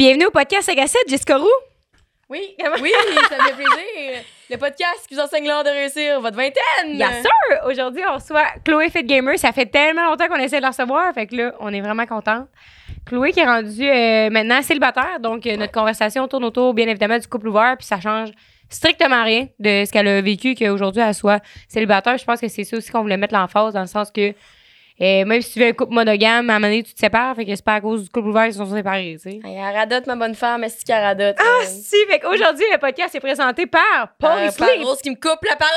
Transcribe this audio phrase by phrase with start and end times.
[0.00, 1.46] Bienvenue au podcast 5 à 7, Jessica Roux.
[2.30, 2.40] Oui,
[2.80, 2.90] oui,
[3.28, 4.22] ça me fait plaisir.
[4.48, 6.94] Le podcast qui vous enseigne l'art de réussir votre vingtaine.
[6.94, 7.66] Yes, sir!
[7.66, 9.38] Aujourd'hui, on reçoit Chloé Fit Gamer.
[9.38, 12.06] Ça fait tellement longtemps qu'on essaie de la recevoir, fait que là, on est vraiment
[12.06, 12.46] contente.
[13.04, 17.18] Chloé qui est rendue euh, maintenant célibataire, donc euh, notre conversation tourne autour, bien évidemment,
[17.18, 18.30] du couple ouvert, puis ça change
[18.70, 22.16] strictement rien de ce qu'elle a vécu qu'aujourd'hui elle soit célibataire.
[22.16, 24.32] Je pense que c'est ça aussi qu'on voulait mettre l'emphase, dans le sens que
[25.02, 27.34] et même si tu veux un couple monogame, à un moment donné, tu te sépares.
[27.34, 29.40] Fait que c'est pas à cause du couple ouvert qu'ils sont séparés, tu sais.
[29.42, 30.62] Hey, elle radote, ma bonne femme.
[30.62, 31.36] Est-ce qu'elle radote?
[31.38, 31.96] Ah, si!
[32.06, 34.68] Fait qu'aujourd'hui, le podcast est présenté par Paul Euh, par.
[34.84, 35.72] Rose qui me coupe la parole.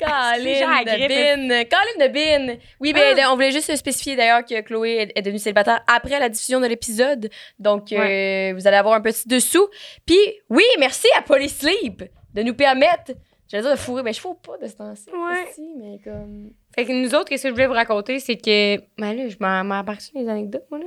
[0.06, 1.64] À de bin.
[1.64, 2.56] Caline de bin.
[2.78, 6.60] Oui, ben, on voulait juste spécifier d'ailleurs que Chloé est, devenue célibataire après la diffusion
[6.60, 7.28] de l'épisode.
[7.58, 9.68] Donc, euh, vous allez avoir un petit dessous.
[10.06, 10.18] Puis,
[10.48, 12.04] oui, merci à Polysleep
[12.34, 13.12] de nous permettre.
[13.48, 15.10] J'allais dire de fourrer, mais je fous pas de ce temps-ci.
[15.10, 15.50] Ouais.
[15.78, 16.50] mais comme.
[16.74, 18.78] Fait que nous autres, qu'est-ce que je voulais vous raconter, c'est que.
[18.98, 20.86] Ben là, je m'en sur les anecdotes, moi, là.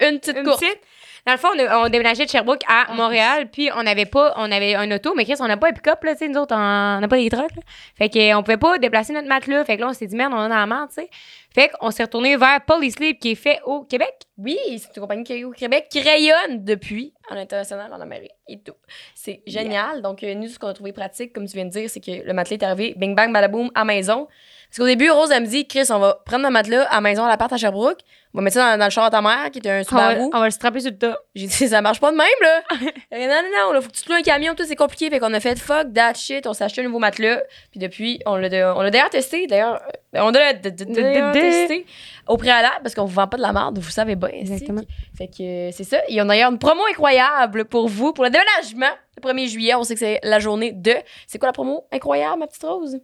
[0.00, 0.60] Euh, une petite Une courte.
[0.60, 0.80] petite?
[1.26, 4.32] Dans le fond, on, a- on déménageait de Sherbrooke à Montréal, puis on n'avait pas,
[4.38, 6.38] on avait un auto, mais Chris, on n'a pas un pick-up, là, tu sais, nous
[6.40, 7.62] autres, on n'a pas des trucks, là.
[7.98, 9.64] Fait qu'on pouvait pas déplacer notre matelas.
[9.66, 11.10] Fait que là, on s'est dit, merde, on est dans la merde, tu sais.
[11.54, 14.14] Fait qu'on s'est retourné vers Polysleep, qui est fait au Québec.
[14.38, 18.30] Oui, c'est une compagnie qui est au Québec qui rayonne depuis à l'international en Amérique
[18.48, 18.72] et tout.
[19.14, 20.00] C'est génial.
[20.00, 22.24] Donc, euh, nous, ce qu'on a trouvé pratique, comme tu viens de dire, c'est que
[22.24, 24.26] le matelas est arrivé, bing bang, badaboum, à maison.
[24.70, 27.24] Parce qu'au début, Rose, elle me dit, Chris, on va prendre le matelas à maison
[27.24, 27.98] à l'appart à Sherbrooke,
[28.32, 30.30] on va mettre ça dans, dans le char à ta mère, qui est un Subaru.
[30.32, 31.18] on va le strapper sur le tas.
[31.34, 32.60] J'ai dit, ça marche pas de même, là.
[33.12, 35.10] Non, non, non, là, faut que tu te loues un camion, tout, c'est compliqué.
[35.10, 37.40] Fait qu'on a fait fuck that shit, on s'est acheté un nouveau matelas.
[37.72, 39.82] Puis depuis, on l'a on l'a d'ailleurs testé, d'ailleurs.
[40.14, 41.86] euh, On l'a testé
[42.28, 44.28] au préalable parce qu'on vous vend pas de la merde, vous savez bien.
[44.28, 44.82] Exactement.
[45.18, 45.98] Fait que euh, c'est ça.
[46.08, 48.94] Et on a d'ailleurs une promo incroyable pour vous, pour le déménagement.
[49.20, 50.94] Le 1er juillet, on sait que c'est la journée de.
[51.26, 53.00] C'est quoi la promo incroyable, ma petite Rose?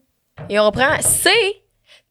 [0.49, 1.63] Et on reprend, c'est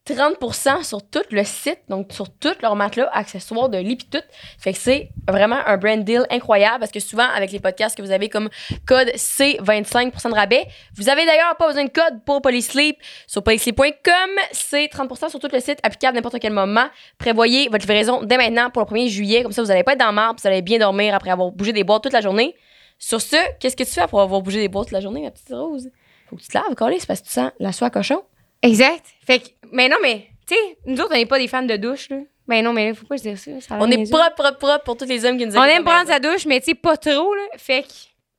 [0.06, 4.22] 30% sur tout le site, donc sur tous leurs matelas, accessoires de lit tout.
[4.58, 8.02] Fait que c'est vraiment un brand deal incroyable parce que souvent, avec les podcasts que
[8.02, 8.48] vous avez comme
[8.86, 10.66] code C, 25% de rabais.
[10.94, 12.96] Vous avez d'ailleurs pas besoin de code pour Polysleep
[13.26, 14.30] sur polysleep.com.
[14.52, 16.86] C'est 30% sur tout le site, applicable n'importe quel moment.
[17.18, 19.42] Prévoyez votre livraison dès maintenant pour le 1er juillet.
[19.42, 21.72] Comme ça, vous n'allez pas être dans marbre, vous allez bien dormir après avoir bougé
[21.72, 22.54] des boîtes toute la journée.
[22.98, 25.30] Sur ce, qu'est-ce que tu fais pour avoir bougé des boîtes toute la journée, ma
[25.30, 25.90] petite Rose?
[26.28, 26.66] Faut que tu te laves,
[26.98, 28.22] c'est parce que tu sens la soie à cochon.
[28.62, 29.04] Exact.
[29.26, 31.76] Fait que, mais non, mais, tu sais, nous autres, on n'est pas des fans de
[31.76, 32.18] douche, là.
[32.48, 33.50] Ben non, mais là, faut pas se dire ça.
[33.78, 35.90] On est propre, propre, propre pour tous les hommes qui nous On écoutent aime à
[35.90, 37.42] la prendre sa douche, mais tu sais, pas trop, là.
[37.56, 37.88] Fait que,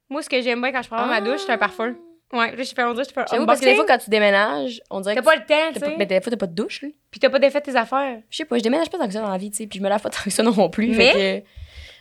[0.09, 1.22] moi, ce que j'aime bien quand je prends ma Ah.
[1.22, 1.96] douche, c'est un parfum.
[2.34, 3.98] Ouais, là, je fais, on dirait que je fais un parce que des fois, quand
[3.98, 5.96] tu déménages, on dirait T'as que pas le temps, t'as tu sais.
[5.98, 6.90] mais des fois, t'as pas de douche, là.
[7.09, 8.19] Puis t'as pas défait tes affaires.
[8.30, 9.80] Je sais pas, je déménage pas tant que ça dans la vie, tu sais, puis
[9.80, 10.88] je me lave pas tant que ça non plus.
[10.88, 11.48] Mais- Fait que,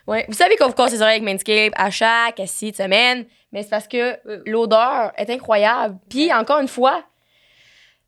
[0.07, 0.25] ouais.
[0.29, 3.71] Vous savez qu'on vous casse les oreilles avec Manscaped à chaque six semaines, mais c'est
[3.71, 5.99] parce que euh, l'odeur est incroyable.
[6.09, 7.05] Puis, encore une fois,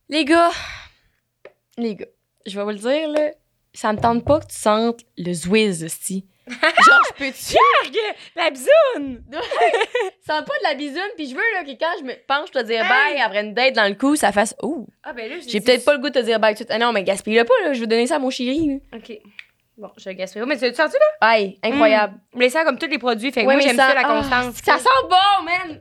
[0.09, 0.50] les gars,
[1.76, 2.06] les gars,
[2.47, 3.31] je vais vous le dire, là,
[3.72, 6.26] ça me tente pas que tu sentes le Zwiz, sti.
[6.48, 7.56] Genre, je peux-tu?
[8.34, 9.22] La bisoune!
[10.26, 12.62] sens pas de la bisoune, puis je veux là, que quand je me penche, te
[12.62, 15.84] dire bye après une date dans le cou, ça fasse oh, Ah, ben j'ai peut-être
[15.84, 16.70] pas le goût de te dire bye tout de suite.
[16.70, 18.66] Ah non, mais gaspille-le pas, là, je veux donner ça à mon chéri.
[18.66, 18.98] là.
[18.98, 19.19] OK.
[19.78, 20.43] Bon, je gaspille.
[20.47, 21.28] Mais tu tu sens-tu, là?
[21.28, 22.15] Aïe, incroyable.
[22.33, 23.31] Vous laissez ça comme tous les produits.
[23.31, 24.56] Fait que Ouais, moi, mais j'aime ça, la ah, constance.
[24.65, 25.81] ça sent bon, man!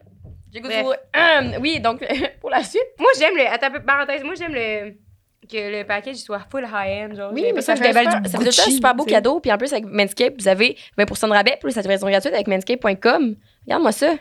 [0.53, 0.85] J'ai goût de Bref.
[0.85, 2.06] vous- Hum, oui, donc,
[2.41, 2.84] pour la suite.
[3.00, 3.47] Moi, j'aime le.
[3.47, 4.24] Attends, parenthèse.
[4.24, 4.94] Moi, j'aime le.
[5.50, 7.16] Que le package soit full high-end.
[7.16, 9.40] Genre, Oui, mais ça que fait, super, du ça fait un super beau cadeau.
[9.40, 12.47] Puis en plus, avec Manscaped, vous avez 20% de rabais plus la livraison gratuite avec
[12.47, 13.35] manscaped.com.
[13.66, 14.14] Regarde-moi ça.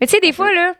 [0.00, 0.74] Mais tu sais, des fois, là,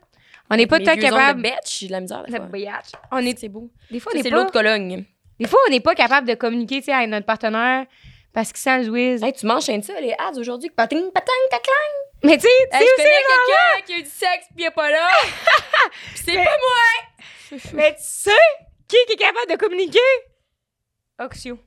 [0.51, 1.43] on n'est pas ongles capable.
[1.43, 2.25] de j'ai de la misère.
[2.51, 2.87] biatch.
[3.11, 3.71] On est, C'est beau.
[3.91, 5.05] des fois, Ça, on n'est c'est pas, l'autre Cologne.
[5.39, 7.85] des fois, on n'est pas capable de communiquer tu sais, avec notre partenaire
[8.32, 9.22] parce sent le whiz.
[9.22, 10.70] Hey, tu m'enchaînes ça, les ads aujourd'hui.
[10.70, 11.75] Pating, patang, taclang.
[12.25, 14.65] Mais tu sais, tu Hey, sais je connais quelqu'un qui a eu du sexe puis
[14.65, 15.09] il est pas là.
[16.15, 17.59] C'est pas moi.
[17.75, 18.31] Mais tu sais,
[18.88, 19.98] qui qui est capable de communiquer?
[21.19, 21.59] Oxio.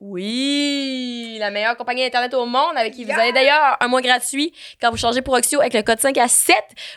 [0.00, 4.52] Oui, la meilleure compagnie Internet au monde avec qui vous avez d'ailleurs un mois gratuit
[4.80, 6.54] quand vous changez pour Oxio avec le code 5 à 7.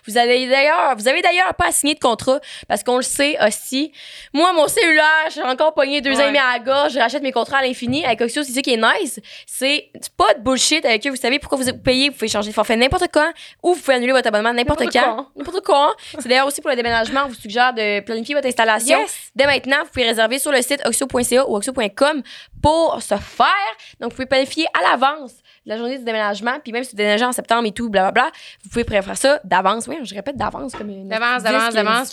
[0.07, 3.37] Vous avez d'ailleurs, vous avez d'ailleurs pas à signer de contrat parce qu'on le sait
[3.45, 3.91] aussi.
[4.33, 5.03] Moi, mon cellulaire,
[5.33, 6.17] j'ai encore pogné deux Ouais.
[6.17, 8.05] ans et demi à la gorge, je rachète mes contrats à l'infini.
[8.05, 9.19] Avec Oxio, c'est ça qui est nice.
[9.47, 11.09] C'est pas de bullshit avec eux.
[11.09, 13.31] Vous savez pourquoi vous payez, vous pouvez changer de forfait n'importe quand
[13.63, 15.27] ou vous pouvez annuler votre abonnement n'importe N'importe quand.
[15.35, 15.91] N'importe quand.
[16.19, 18.99] C'est d'ailleurs aussi pour le déménagement, on vous suggère de planifier votre installation.
[18.99, 19.31] Yes!
[19.35, 22.21] Dès maintenant, vous pouvez réserver sur le site oxio.ca ou oxio.com
[22.61, 23.47] pour se faire.
[23.99, 25.33] Donc, vous pouvez planifier à l'avance
[25.65, 26.59] la journée du déménagement.
[26.63, 28.31] Puis même si vous déménagez en septembre et tout, blablabla,
[28.63, 29.88] vous pouvez préférer ça d'avance.
[29.88, 32.11] Oui, je répète d'avance comme une D'avance, d'avance, d'avance.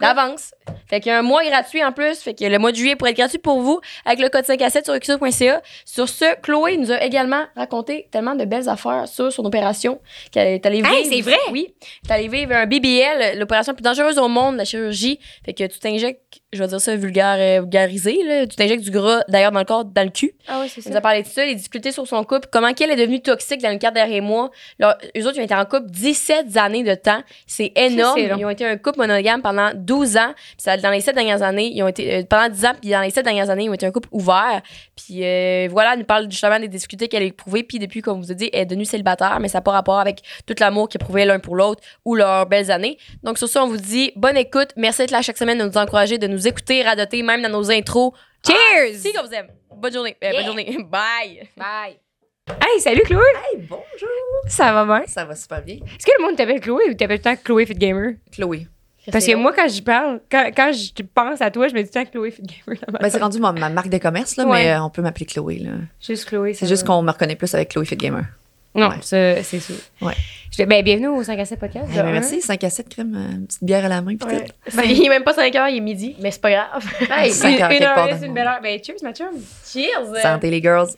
[0.00, 0.54] D'avance.
[0.86, 2.20] Fait qu'il y a un mois gratuit en plus.
[2.20, 4.62] Fait que le mois de juillet pourrait être gratuit pour vous avec le code 5
[4.62, 5.60] à 7 sur oxio.ca.
[5.84, 10.00] Sur ce, Chloé nous a également raconté tellement de belles affaires sur son opération
[10.30, 10.94] qu'elle est allée vivre.
[10.94, 11.38] Hey, c'est vrai?
[11.50, 11.74] Oui.
[12.06, 15.18] T'es allée vivre un BBL, l'opération la plus dangereuse au monde, la chirurgie.
[15.44, 18.46] Fait que tu t'injectes je vais dire ça vulgaire, vulgarisé, là.
[18.46, 20.32] Tu t'injectes du gras, d'ailleurs, dans le corps, dans le cul.
[20.46, 22.72] Ah oui, c'est Elle nous a parlé de ça, les difficultés sur son couple, comment
[22.72, 24.50] qu'elle est devenue toxique dans le cadre derniers mois.
[24.78, 27.22] Leur, eux autres, ils ont été en couple 17 années de temps.
[27.46, 28.18] C'est énorme.
[28.18, 30.32] Ils ont été un couple monogame pendant 12 ans.
[30.34, 32.90] Puis ça, dans les 7 dernières années, ils ont été, euh, pendant 10 ans, puis
[32.90, 34.62] dans les 7 dernières années, ils ont été un couple ouvert.
[34.96, 37.62] Puis euh, voilà, elle nous parle justement des difficultés qu'elle a éprouvées.
[37.62, 39.98] Puis depuis, comme vous avez dit, elle est devenue célibataire, mais ça n'a pas rapport
[39.98, 42.96] avec tout l'amour qu'ils éprouvaient l'un pour l'autre ou leurs belles années.
[43.22, 44.68] Donc sur ça, on vous dit bonne écoute.
[44.76, 47.70] Merci d'être là chaque semaine, de nous encourager, de nous écouter, radoter, même dans nos
[47.70, 48.12] intros.
[48.46, 48.56] Cheers!
[48.94, 49.48] Ah, si qu'on vous aime.
[49.74, 50.16] Bonne journée.
[50.22, 50.36] Euh, Yeah.
[50.38, 50.78] Bonne journée.
[50.90, 51.48] Bye.
[51.56, 51.98] Bye.
[52.62, 53.20] Hey, salut Chloé!
[53.52, 54.08] Hey, bonjour!
[54.46, 55.06] Ça va bien?
[55.06, 55.76] Ça va super bien.
[55.76, 58.12] Est-ce que le monde t'appelle Chloé ou t'appelles tout le temps Chloé Fit Gamer?
[58.32, 58.66] Chloé.
[59.12, 61.90] Parce que moi, quand j'y parle, quand, quand je pense à toi, je me dis
[61.90, 62.78] tout le temps Chloé Fit Gamer.
[62.86, 64.64] dans ma Ben, c'est rendu ma, ma marque de commerce, là, Ouais.
[64.64, 65.58] mais euh, on peut m'appeler Chloé.
[65.58, 65.72] là.
[66.00, 66.54] Juste Chloé.
[66.54, 68.24] C'est juste qu'on me reconnaît plus avec Chloé Fit Gamer.
[68.74, 68.96] Non, Ouais.
[69.02, 69.74] c'est sûr.
[70.00, 70.14] Ouais.
[70.50, 71.86] Je- ben, bienvenue au 5 à 7 podcast.
[71.94, 74.44] Ben, merci, 5 à 7 crème, euh, une petite bière à la main, Ouais.
[74.66, 76.84] C'est- il est même pas 5 heures, il est midi, mais c'est pas grave.
[77.10, 78.60] Hey, Cinq c'est heures une heure, une belle heure.
[78.62, 79.28] Ben, cheers, ma chum.
[79.66, 80.16] Cheers.
[80.22, 80.88] Santé, les girls.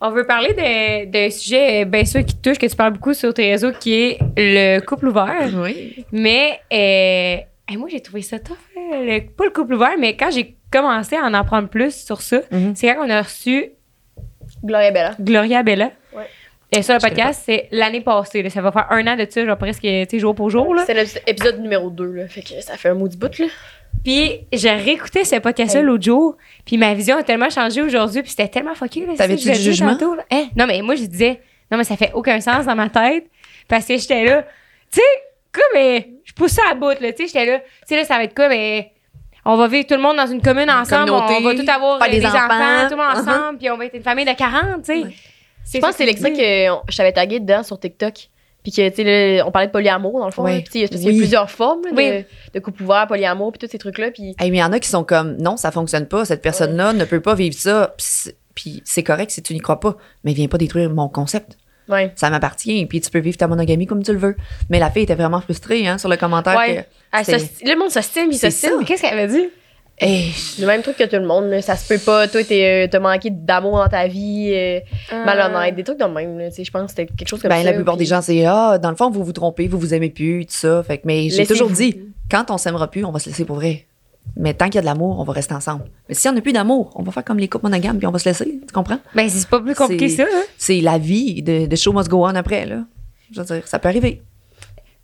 [0.00, 3.14] On veut parler de- d'un sujet, bien sûr, qui te touche, que tu parles beaucoup
[3.14, 5.50] sur tes réseaux, qui est le couple ouvert.
[5.54, 6.04] Oui.
[6.10, 8.56] Mais euh, moi, j'ai trouvé ça tough.
[8.76, 12.20] hein, le- pas le couple ouvert, mais quand j'ai commencé à en apprendre plus sur
[12.22, 12.72] ça, Mhm.
[12.74, 13.66] c'est quand on a reçu
[14.64, 15.14] Gloria Bella.
[15.20, 15.90] Gloria Bella.
[16.16, 16.26] Ouais.
[16.74, 18.42] Et sur le Je podcast, c'est l'année passée.
[18.42, 18.48] là.
[18.48, 20.74] Ça va faire un an de ça, genre presque, jour pour jour.
[20.74, 20.84] Là.
[20.86, 20.94] C'est
[21.26, 22.28] l'épisode numéro 2, là.
[22.28, 23.46] Fait que ça fait un maudit bout, là.
[24.02, 25.86] Puis j'ai réécouté ce podcast-là Hey.
[25.86, 29.06] l'autre jour, puis ma vision a tellement changé aujourd'hui, puis c'était tellement fucké.
[29.06, 29.92] ça T'avais-tu je du jugement?
[29.96, 30.24] tantôt, là.
[30.30, 30.46] Hein?
[30.56, 31.40] Non, mais moi, je disais,
[31.70, 33.26] non, mais ça fait aucun sens dans ma tête,
[33.68, 34.42] parce que j'étais là,
[34.90, 35.02] tu sais,
[35.52, 38.04] comme, euh, je pousse ça à bout, là, tu sais, j'étais là, tu sais, là,
[38.04, 38.80] ça va être comme, euh,
[39.44, 42.06] on va vivre tout le monde dans une commune ensemble, on, va tout avoir euh,
[42.10, 42.88] des des enfants, enfants.
[42.88, 45.02] tout le monde ensemble, puis on va être une famille de 40, tu sais.
[45.02, 45.14] Ouais.
[45.72, 48.14] Je pense que c'est l'extrait que on- je t'avais tagué dedans sur TikTok.
[48.62, 50.44] Puis que, tu sais, là, on parlait de polyamour, dans le fond.
[50.44, 50.52] Ouais.
[50.58, 50.60] là.
[50.60, 51.18] Puis, tu sais, parce qu'il y a Oui.
[51.18, 52.24] plusieurs formes là, de, Oui.
[52.54, 54.12] de couple ouvert, polyamour, puis tous ces trucs-là.
[54.12, 56.42] Puis, Hey, mais il y en a qui sont comme, non, ça fonctionne pas, cette
[56.42, 57.92] personne-là ne peut pas vivre ça.
[57.96, 61.08] Puis c'est- Puis c'est correct si tu n'y crois pas, mais viens pas détruire mon
[61.08, 61.56] concept.
[61.88, 62.12] ouais.
[62.16, 64.36] Ça m'appartient, puis tu peux vivre ta monogamie comme tu le veux.
[64.70, 66.56] Mais la fille était vraiment frustrée hein, sur le commentaire.
[66.56, 66.76] Ouais.
[66.76, 66.80] que
[67.12, 68.68] Ah, c'est- le monde C'est ça.
[68.78, 69.48] Mais qu'est-ce qu'elle avait dit?
[70.02, 71.62] Hey, Le même truc que tout le monde, là.
[71.62, 72.26] Ça se peut pas.
[72.28, 74.80] Toi, t'es, euh, t'as manqué d'amour dans ta vie, euh,
[75.24, 76.48] malhonnête, des trucs de même, là.
[76.50, 77.64] Tu sais, je pense que c'était quelque chose comme ben, ça.
[77.70, 79.94] la plupart puis- des gens, c'est Ah, dans le fond, vous vous trompez, vous vous
[79.94, 80.82] aimez plus, tout ça.
[80.82, 81.96] Fait que, mais j'ai toujours dit,
[82.30, 83.86] quand on s'aimera plus, on va se laisser pour vrai.
[84.36, 85.84] Mais tant qu'il y a de l'amour, on va rester ensemble.
[86.08, 88.12] Mais si on n'a plus d'amour, on va faire comme les couples monogames, puis on
[88.12, 88.44] va se laisser.
[88.66, 88.98] Tu comprends?
[89.14, 90.42] Ben, c'est pas plus compliqué C'est- ça, hein?
[90.56, 92.84] C'est la vie de, de show must go on après, là.
[93.32, 94.22] Je veux dire, ça peut arriver.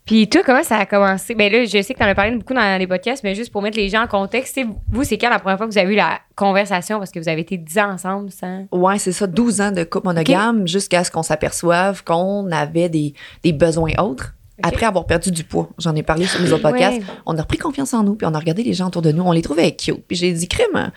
[0.09, 1.35] Puis toi, comment ça a commencé?
[1.35, 3.61] Ben là, je sais que t'en as parlé beaucoup dans les podcasts, mais juste pour
[3.61, 5.93] mettre les gens en contexte, tu vous, c'est quand la première fois que vous avez
[5.93, 6.97] eu la conversation?
[6.99, 8.67] Parce que vous avez été 10 ans ensemble sans.
[8.73, 13.13] Ouais, c'est ça, 12 ans de couple monogame jusqu'à ce qu'on s'aperçoive qu'on avait des,
[13.45, 14.35] des besoins autres.
[14.63, 17.05] Après avoir perdu du poids, j'en ai parlé sur les autres podcasts, Ouais.
[17.27, 19.23] on a repris confiance en nous, puis on a regardé les gens autour de nous,
[19.23, 20.03] on les trouvait cute.
[20.09, 20.91] Puis j'ai dit, crème,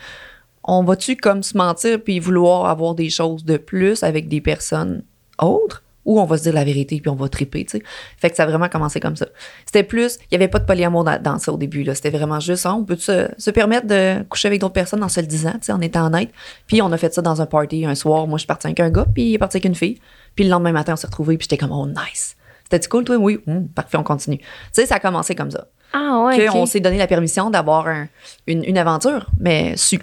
[0.64, 5.04] on va-tu comme se mentir puis vouloir avoir des choses de plus avec des personnes
[5.38, 5.84] autres?
[6.04, 7.82] Ou on va se dire la vérité puis on va triper, tu sais.
[8.18, 9.26] Fait que ça a vraiment commencé comme ça.
[9.66, 11.94] C'était plus, il n'y avait pas de polyamour dans, dans ça au début, là.
[11.94, 15.08] C'était vraiment juste, ah, on peut se, se permettre de coucher avec d'autres personnes en
[15.08, 16.30] se le disant, tu sais, en étant honnête.
[16.66, 18.26] Puis on a fait ça dans un party un soir.
[18.26, 20.00] Moi, je suis partie avec un gars, puis il est parti avec une fille.
[20.34, 22.36] Puis le lendemain matin, on s'est retrouvés, puis j'étais comme, oh, nice.
[22.64, 23.16] C'était cool, toi?
[23.16, 23.38] Oui.
[23.46, 24.38] Hum, parfait, on continue.
[24.38, 25.66] Tu sais, ça a commencé comme ça.
[25.92, 26.48] Ah ouais.
[26.48, 26.66] Ok.
[26.68, 28.08] s'est donné la permission d'avoir un-
[28.46, 30.00] une, une aventure, mais su-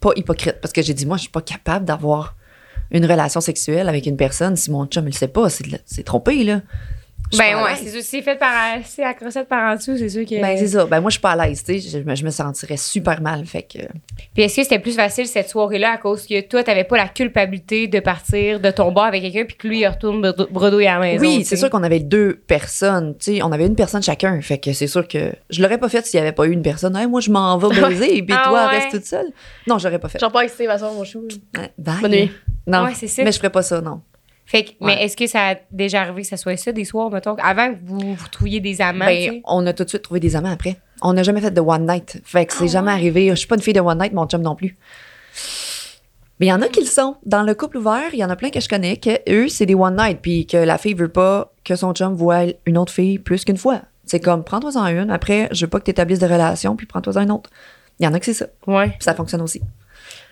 [0.00, 0.60] pas hypocrite.
[0.60, 2.36] Parce que j'ai dit, moi, je suis pas capable d'avoir
[2.90, 5.48] une relation sexuelle avec une personne si mon chum, il sait pas.
[5.50, 6.60] C'est trompé, là.
[7.38, 8.00] Ben ouais, c'est sûr.
[8.02, 8.52] Si c'est fait par.
[8.84, 10.40] C'est à crossette par en dessous, c'est sûr que.
[10.40, 10.84] Ben, c'est ça.
[10.86, 11.88] Ben, moi, je suis pas à l'aise, tu sais.
[11.90, 13.44] Je, me- je me sentirais super mal.
[13.46, 13.78] Fait que.
[14.34, 17.08] Puis est-ce que c'était plus facile cette soirée-là à cause que toi, t'avais pas la
[17.08, 20.86] culpabilité de partir de ton bar avec quelqu'un puis que lui, il retourne bredo- bredouille
[20.86, 21.24] à la maison?
[21.24, 23.14] Oui, c'est sûr qu'on avait deux personnes.
[23.18, 24.40] Tu sais, on avait une personne chacun.
[24.40, 26.62] Fait que c'est sûr que je l'aurais pas fait s'il y avait pas eu une
[26.62, 26.96] personne.
[26.96, 28.78] Hey, moi, je m'en vais baiser, puis Ah toi, ouais.
[28.78, 29.26] reste toute seule.
[29.66, 30.18] Non, j'aurais pas fait.
[30.18, 31.26] J'en pas excité, ma soeur, mon chou.
[31.58, 32.00] Ouais, bye.
[32.00, 32.32] Bonne nuit.
[32.66, 33.22] Non, Ouais, c'est ça.
[33.24, 34.00] mais je ferais pas ça, non.
[34.46, 37.10] Fait que, mais est-ce que ça a déjà arrivé que ça soit ça des soirs,
[37.10, 39.06] mettons, avant que vous, vous trouviez des amants?
[39.06, 39.42] Ben, tu sais?
[39.46, 40.76] on a tout de suite trouvé des amants après.
[41.02, 42.20] On n'a jamais fait de one night.
[42.24, 42.92] Fait que c'est Ah jamais ouais?
[42.94, 43.30] arrivé.
[43.30, 44.76] Je suis pas une fille de one night, mon chum non plus.
[46.40, 47.16] Mais il y en a qui le sont.
[47.24, 49.66] Dans le couple ouvert, il y en a plein que je connais que eux, c'est
[49.66, 52.92] des one night, puis que la fille veut pas que son chum voit une autre
[52.92, 53.80] fille plus qu'une fois.
[54.04, 57.22] C'est comme, prends-toi-en une, après, je veux pas que tu établisses de relation, puis prends-toi-en
[57.22, 57.50] une autre.
[57.98, 58.46] Il y en a que c'est ça.
[58.66, 58.88] Ouais.
[58.88, 59.62] Puis ça fonctionne aussi.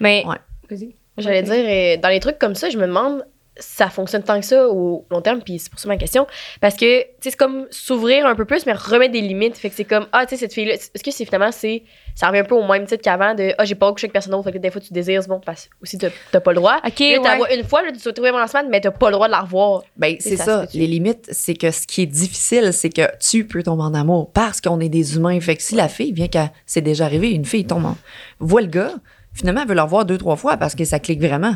[0.00, 0.24] Mais.
[0.26, 0.36] Ouais.
[0.68, 0.94] Vas-y.
[1.18, 3.24] J'allais dire, euh, dans les trucs comme ça, je me demande,
[3.58, 6.26] ça fonctionne tant que ça au long terme, puis c'est pour ça ma question.
[6.60, 9.58] Parce que, tu sais, c'est comme s'ouvrir un peu plus, mais remettre des limites.
[9.58, 11.82] Fait que c'est comme, ah, tu sais, cette fille-là, est-ce que c'est finalement, c'est,
[12.14, 14.32] ça revient un peu au même titre qu'avant de, ah, j'ai pas couché avec personne
[14.32, 16.76] d'autre, fait que des fois tu désires, bon, parce aussi t'as pas le droit.
[16.84, 17.58] OK, Là, t'as ouais.
[17.58, 19.40] une fois, là, tu te retrouves en semaine, mais t'as pas le droit de la
[19.40, 19.82] revoir.
[19.96, 20.64] Ben, C'est ça.
[20.72, 24.30] Les limites, c'est que ce qui est difficile, c'est que tu peux tomber en amour
[24.32, 25.38] parce qu'on est des humains.
[25.40, 27.96] Fait que si la fille vient qu'à, c'est déjà arrivé, une fille tombe en,
[28.40, 28.94] voit le gars,
[29.34, 31.54] finalement, elle veut le revoir deux, trois fois parce que ça clique vraiment.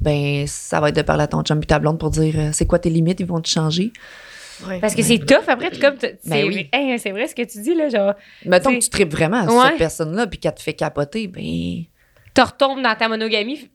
[0.00, 2.50] Ben, ça va être de parler à ton chum puis ta blonde pour dire, euh,
[2.52, 3.92] c'est quoi tes limites, ils vont te changer.
[4.80, 5.96] Parce que c'est tough après, tu comme.
[6.00, 6.68] Ben c'est oui.
[6.72, 7.88] hey, c'est vrai ce que tu dis, là.
[7.88, 8.14] Genre,
[8.46, 9.68] Mettons que tu tripes vraiment sur ouais.
[9.70, 11.42] cette personne-là puis qu'elle te fait capoter, ben,
[12.34, 13.68] tu retombes dans ta monogamie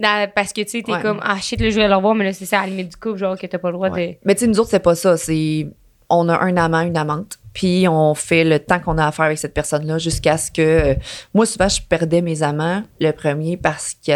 [0.00, 1.00] dans- parce que tu sais, t'es Ouais.
[1.00, 2.90] comme, ah shit, là, je vais le revoir, mais là, c'est ça à la limite
[2.90, 4.18] du couple, genre, que t'as pas le droit Ouais.
[4.24, 5.16] Mais tu sais, nous autres, c'est pas ça.
[5.16, 5.66] C'est
[6.08, 9.26] on a un amant, une amante, puis on fait le temps qu'on a à faire
[9.26, 10.62] avec cette personne-là jusqu'à ce que.
[10.62, 10.94] euh,
[11.32, 14.14] moi, souvent, je perdais mes amants, le premier, parce qu'il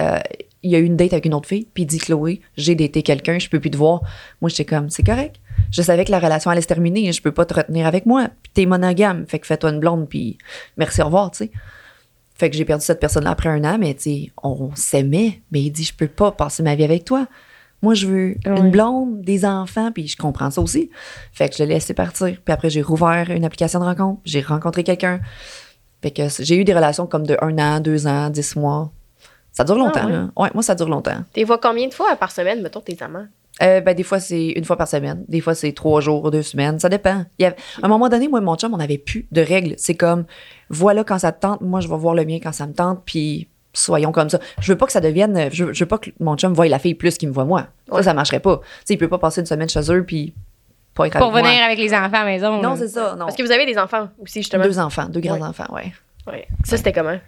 [0.64, 3.02] y a, eu une date avec une autre fille, puis il dit Chloé, j'ai daté
[3.02, 4.02] quelqu'un, je peux plus te voir.
[4.40, 5.36] Moi, j'étais comme, c'est correct.
[5.70, 8.28] Je savais que la relation allait se terminer, je peux pas te retenir avec moi.
[8.42, 10.38] Puis t'es monogame, fait que fais-toi une blonde, puis
[10.76, 11.50] merci, au revoir, tu sais.
[12.34, 15.60] Fait que j'ai perdu cette personne-là après un an, mais tu sais, on s'aimait, mais
[15.60, 17.26] il dit, je peux pas passer ma vie avec toi.
[17.82, 18.58] Moi, je veux Ouais.
[18.58, 20.90] une blonde, des enfants, puis je comprends ça aussi.
[21.32, 22.36] Fait que je l'ai laissé partir.
[22.44, 24.20] Puis après, j'ai rouvert une application de rencontre.
[24.24, 25.20] J'ai rencontré quelqu'un.
[26.02, 28.90] Fait que j'ai eu des relations comme de un an, deux ans, dix mois.
[29.52, 30.12] Ça dure longtemps, Ah ouais?
[30.12, 30.30] là.
[30.36, 31.24] Ouais, moi, ça dure longtemps.
[31.32, 33.26] T'es vois combien de fois par semaine, mettons, tes amants?
[33.60, 35.24] Euh, ben, des fois, c'est une fois par semaine.
[35.26, 36.78] Des fois, c'est trois jours, deux semaines.
[36.78, 37.24] Ça dépend.
[37.38, 39.40] Il y avait- à un moment donné, moi et mon chum, on n'avait plus de
[39.40, 39.74] règles.
[39.78, 40.26] C'est comme,
[40.70, 43.02] voilà quand ça te tente, moi, je vais voir le mien quand ça me tente,
[43.04, 44.38] puis soyons comme ça.
[44.60, 45.48] Je veux pas que ça devienne.
[45.52, 47.44] Je veux, je veux pas que mon chum voie la fille plus qu'il me voit
[47.44, 47.66] moi.
[47.92, 48.58] Ça, ça marcherait pas.
[48.58, 50.34] Tu sais, il peut pas passer une semaine chez eux, puis
[50.94, 51.66] pas être Pour avec venir moi.
[51.66, 52.60] avec les enfants à la maison.
[52.62, 53.12] Non, c'est ça.
[53.12, 53.26] Non.
[53.26, 54.64] Parce que vous avez des enfants aussi, justement.
[54.64, 55.52] Deux enfants, deux grands Ouais.
[55.70, 55.92] ouais.
[56.26, 56.48] Ouais.
[56.64, 57.18] Ça, c'était comment?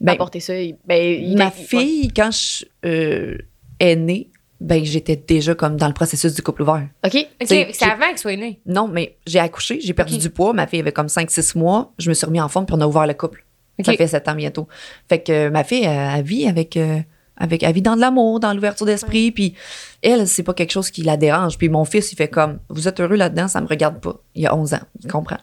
[0.00, 0.52] Ben, Apporter ça.
[0.86, 3.36] Ben, il ma il- fille, quand je euh,
[3.78, 6.86] est née, ben, j'étais déjà comme dans le processus du couple ouvert.
[7.04, 7.14] OK.
[7.14, 8.60] OK, C'est- avant qu'elle soit née.
[8.66, 10.52] Non, mais j'ai accouché, j'ai perdu du poids.
[10.52, 11.92] Ma fille avait comme 5-6 mois.
[11.98, 13.44] Je me suis remis en forme, puis on a ouvert le couple.
[13.84, 14.68] Ça fait 7 ans bientôt.
[15.08, 16.76] Fait que euh, ma fille, elle, elle vit avec.
[16.76, 16.98] euh,
[17.42, 19.54] avec, elle vit dans de l'amour, dans l'ouverture d'esprit, puis
[20.02, 21.56] elle, c'est pas quelque chose qui la dérange.
[21.56, 24.16] Puis mon fils, il fait comme, vous êtes heureux là-dedans, ça me regarde pas.
[24.34, 25.38] Il a 11 ans, il comprend.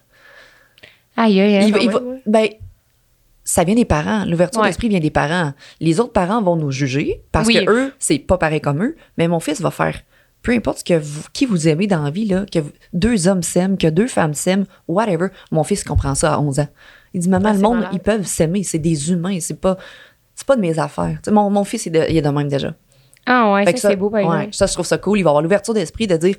[1.16, 1.70] Aïe, aïe, aïe.
[1.76, 2.48] Il il va- ben,
[3.44, 4.26] ça vient des parents.
[4.26, 4.68] L'ouverture Ouais.
[4.68, 5.54] d'esprit vient des parents.
[5.80, 7.66] Les autres parents vont nous juger parce Oui.
[7.66, 8.96] que eux, c'est pas pareil comme eux.
[9.18, 10.00] Mais mon fils va faire
[10.44, 13.28] peu importe ce que vous, qui vous aimez dans la vie, là, que vous- deux
[13.28, 15.30] hommes s'aiment, que deux femmes s'aiment, whatever.
[15.52, 16.68] Mon fils comprend ça à 11 ans.
[17.14, 17.92] Il dit, maman, Ah, le monde, malade.
[17.94, 18.64] ils peuvent s'aimer.
[18.64, 19.40] C'est des humains.
[19.40, 19.78] C'est pas,
[20.36, 21.20] c'est pas de mes affaires.
[21.32, 22.74] Mon, mon fils, il est de, il est de même déjà.
[23.26, 24.54] Ah ouais, Fait ça, c'est beau, par ouais, exemple.
[24.54, 25.20] ça, je trouve ça cool.
[25.20, 26.36] Il va avoir l'ouverture d'esprit de dire,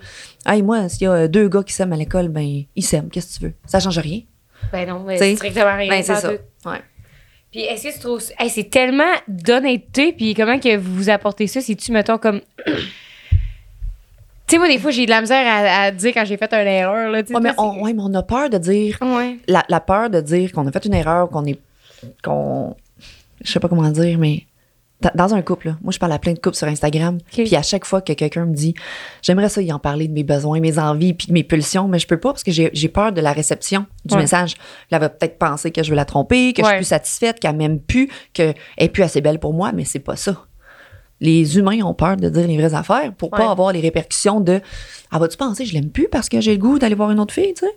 [0.46, 3.10] hey, moi, s'il y a deux gars qui s'aiment à l'école, ben, ils s'aiment.
[3.10, 3.54] Qu'est-ce que tu veux?
[3.66, 4.20] Ça change rien.
[4.72, 5.88] Ben non, mais strictement rien.
[5.90, 6.30] Ben, c'est ça.
[6.30, 6.80] Ouais.
[7.50, 8.22] Puis est-ce que tu trouves.
[8.38, 11.60] Hey, c'est tellement d'honnêteté, puis comment que vous vous apportez ça?
[11.60, 12.40] Si tu, mettons, comme.
[14.48, 16.52] tu sais, moi, des fois, j'ai de la misère à, à dire quand j'ai fait
[16.52, 17.18] une erreur, là.
[17.18, 19.36] Ouais, mais on, ouais, mais on a peur de dire Ouais.
[19.46, 21.58] la, la peur de dire qu'on a fait une erreur, qu'on est.
[22.24, 22.74] qu'on.
[23.44, 24.44] Je sais pas comment dire, mais.
[25.14, 27.18] dans- un couple, là, moi, je parle à plein de couples sur Instagram.
[27.30, 28.74] Puis à chaque fois que quelqu'un me dit,
[29.22, 32.00] j'aimerais ça y en parler de mes besoins, mes envies, puis de mes pulsions, mais
[32.00, 34.22] je peux pas parce que j'ai j'ai peur de la réception du Ouais.
[34.22, 34.56] message.
[34.90, 37.54] Elle va peut-être penser que je veux la tromper, que je suis plus satisfaite, qu'elle
[37.54, 40.44] m'aime plus, qu'elle est plus assez belle pour moi, mais c'est pas ça.
[41.20, 43.38] Les humains ont peur de dire les vraies affaires pour Ouais.
[43.38, 44.60] pas avoir les répercussions de
[45.10, 47.34] Ah, vas-tu penser, je l'aime plus parce que j'ai le goût d'aller voir une autre
[47.34, 47.72] fille, tu sais?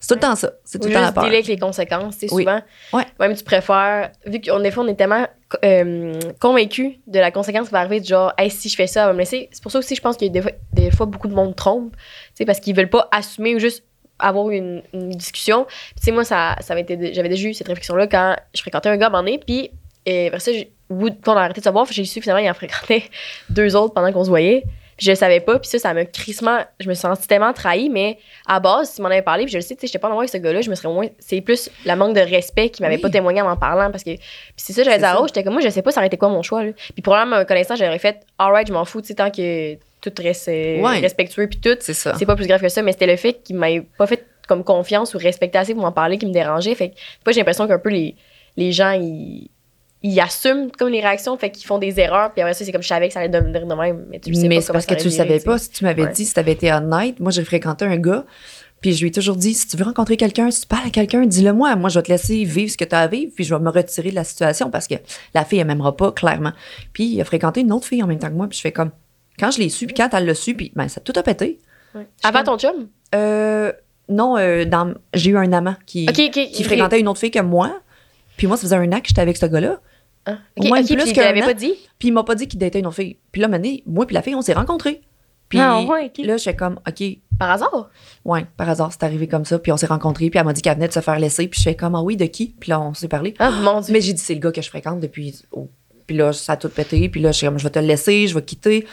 [0.00, 0.52] C'est tout le temps ça.
[0.64, 1.24] C'est tout Ou le temps la peur.
[1.24, 2.42] avec les conséquences, tu sais, Oui.
[2.42, 2.60] souvent.
[2.92, 3.04] Ouais.
[3.20, 5.26] Même tu préfères, vu qu'on des fois, on est tellement
[5.64, 9.02] euh, convaincus de la conséquence qui va arriver, du genre, hey, si je fais ça,
[9.02, 9.48] elle va me laisser.
[9.52, 11.34] C'est pour ça aussi, je pense qu'il y a des fois, des fois beaucoup de
[11.34, 12.00] monde trompe, tu
[12.34, 13.84] sais, parce qu'ils veulent pas assumer ou juste
[14.18, 15.64] avoir une, une discussion.
[15.96, 19.06] Tu sais, moi, ça, ça j'avais déjà eu cette réflexion-là quand je fréquentais un gars
[19.06, 19.70] à un moment donné, puis
[20.08, 20.50] euh, après ça,
[20.90, 23.04] quand on a arrêté de se voir, j'ai su finalement il en fréquentait
[23.50, 24.64] deux autres pendant qu'on se voyait.
[24.96, 26.58] Puis je le savais pas, puis ça, ça m'a crissement.
[26.78, 29.58] Je me suis sentie tellement trahie, mais à base, si m'en avait parlé, puis je
[29.58, 31.08] le sais, tu sais, j'étais pas en avec ce gars-là, je me serais moins.
[31.18, 33.00] C'est plus la manque de respect qui m'avait Oui.
[33.00, 34.10] pas témoigné en m'en parlant, parce que.
[34.10, 34.20] Puis
[34.56, 36.28] c'est ça, j'avais dit à j'étais comme moi, je sais pas, ça aurait été quoi
[36.28, 36.70] mon choix, là.
[36.92, 40.12] Puis probablement, me connaissant, j'aurais fait, alright, je m'en fous, tu sais, tant que tout
[40.22, 41.00] reste euh, Ouais.
[41.00, 41.76] respectueux, puis tout.
[41.80, 42.14] C'est ça.
[42.16, 44.62] C'est pas plus grave que ça, mais c'était le fait qu'il m'avait pas fait comme
[44.62, 46.74] confiance ou respecté assez pour m'en parler qui me dérangeait.
[46.76, 48.14] Fait que, j'ai l'impression qu'un peu les,
[48.56, 49.48] les gens, ils,
[50.06, 52.82] ils assument comme les réactions, fait qu'ils font des erreurs, puis après ça, c'est comme
[52.82, 54.84] je savais que ça allait devenir de même, mais tu le sais mais pas parce
[54.86, 55.56] que tu le savais pas.
[55.58, 56.12] Si tu m'avais Ouais.
[56.12, 58.26] dit, si tu avais été honnête, moi, j'ai fréquenté un gars,
[58.82, 60.90] puis je lui ai toujours dit si tu veux rencontrer quelqu'un, si tu parles à
[60.90, 61.74] quelqu'un, dis-le moi.
[61.74, 63.60] Moi, je vais te laisser vivre ce que tu as à vivre, puis je vais
[63.60, 64.96] me retirer de la situation parce que
[65.32, 66.52] la fille, elle m'aimera pas, clairement.
[66.92, 68.72] Puis il a fréquenté une autre fille en même temps que moi, puis je fais
[68.72, 68.90] comme.
[69.38, 71.58] Quand je l'ai su, puis quand elle l'a su, puis ben, ça tout a pété.
[71.94, 72.06] Ouais.
[72.22, 72.88] Avant ton chum?
[73.14, 73.72] Euh,
[74.10, 76.06] non, euh, dans, j'ai eu un amant qui
[76.62, 77.80] fréquentait une autre fille que moi.
[78.36, 79.80] Puis moi, ça faisait un an que j'étais avec ce gars-là.
[80.26, 81.74] Ah, ok, Au moins ok, plus puis pas dit?
[81.98, 83.16] Puis il m'a pas dit qu'il datait une autre fille.
[83.32, 85.02] Puis là, mané, moi puis la fille, on s'est rencontrés.
[85.48, 86.24] Puis Ah, ouais, ok.
[86.26, 87.02] là, j'étais comme, OK,
[87.38, 87.90] Par hasard?
[88.24, 89.58] ouais, par hasard, c'est arrivé comme ça.
[89.58, 90.30] Puis on s'est rencontrés.
[90.30, 91.46] Puis elle m'a dit qu'elle venait de se faire laisser.
[91.48, 92.54] Puis je fais comme, ah oui, de qui?
[92.58, 93.34] Puis là, on s'est parlé.
[93.38, 93.92] Ah, mon Dieu.
[93.92, 95.42] Mais j'ai dit, c'est le gars que je fréquente depuis.
[95.52, 95.68] oh.
[96.06, 97.08] Puis là, ça a tout pété.
[97.08, 98.86] Puis là, je suis comme, je vais te le laisser, je vais quitter.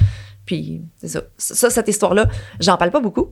[0.46, 1.22] Puis c'est ça.
[1.38, 2.28] Ça, cette histoire-là,
[2.60, 3.30] j'en parle pas beaucoup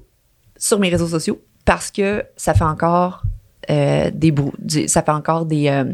[0.58, 3.24] sur mes réseaux sociaux parce que ça fait encore
[3.70, 4.54] euh, des brou-
[4.88, 5.86] ça fait encore des, euh,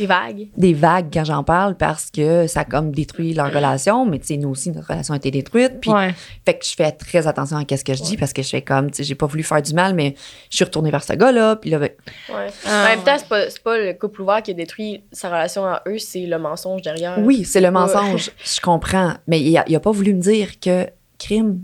[0.00, 0.48] Des vagues.
[0.56, 4.06] des vagues quand j'en parle parce que ça a comme détruit leur relation.
[4.06, 5.80] Mais tu sais, nous aussi, notre relation a été détruite.
[5.80, 6.14] Puis Ouais.
[6.44, 8.62] fait que je fais très attention à ce que je dis parce que je fais
[8.62, 10.14] comme, tu sais, j'ai pas voulu faire du mal, mais
[10.50, 11.56] je suis retournée vers ce gars-là.
[11.56, 11.90] Puis là, ben,
[12.34, 12.46] Ouais.
[12.66, 15.28] Ah, en même temps, c'est pas, c'est pas le couple ouvert qui a détruit sa
[15.28, 17.18] relation à eux, c'est le mensonge derrière.
[17.18, 18.30] Oui, c'est le mensonge.
[18.42, 19.12] Je comprends.
[19.26, 20.86] Mais il a, il a pas voulu me dire que
[21.18, 21.60] crime.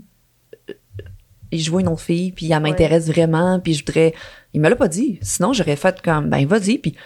[1.53, 4.13] Je vois une autre fille, puis elle m'intéresse vraiment, puis je voudrais.
[4.53, 5.19] Il me l'a pas dit.
[5.23, 6.97] Sinon, j'aurais fait comme, ben, vas-y, puis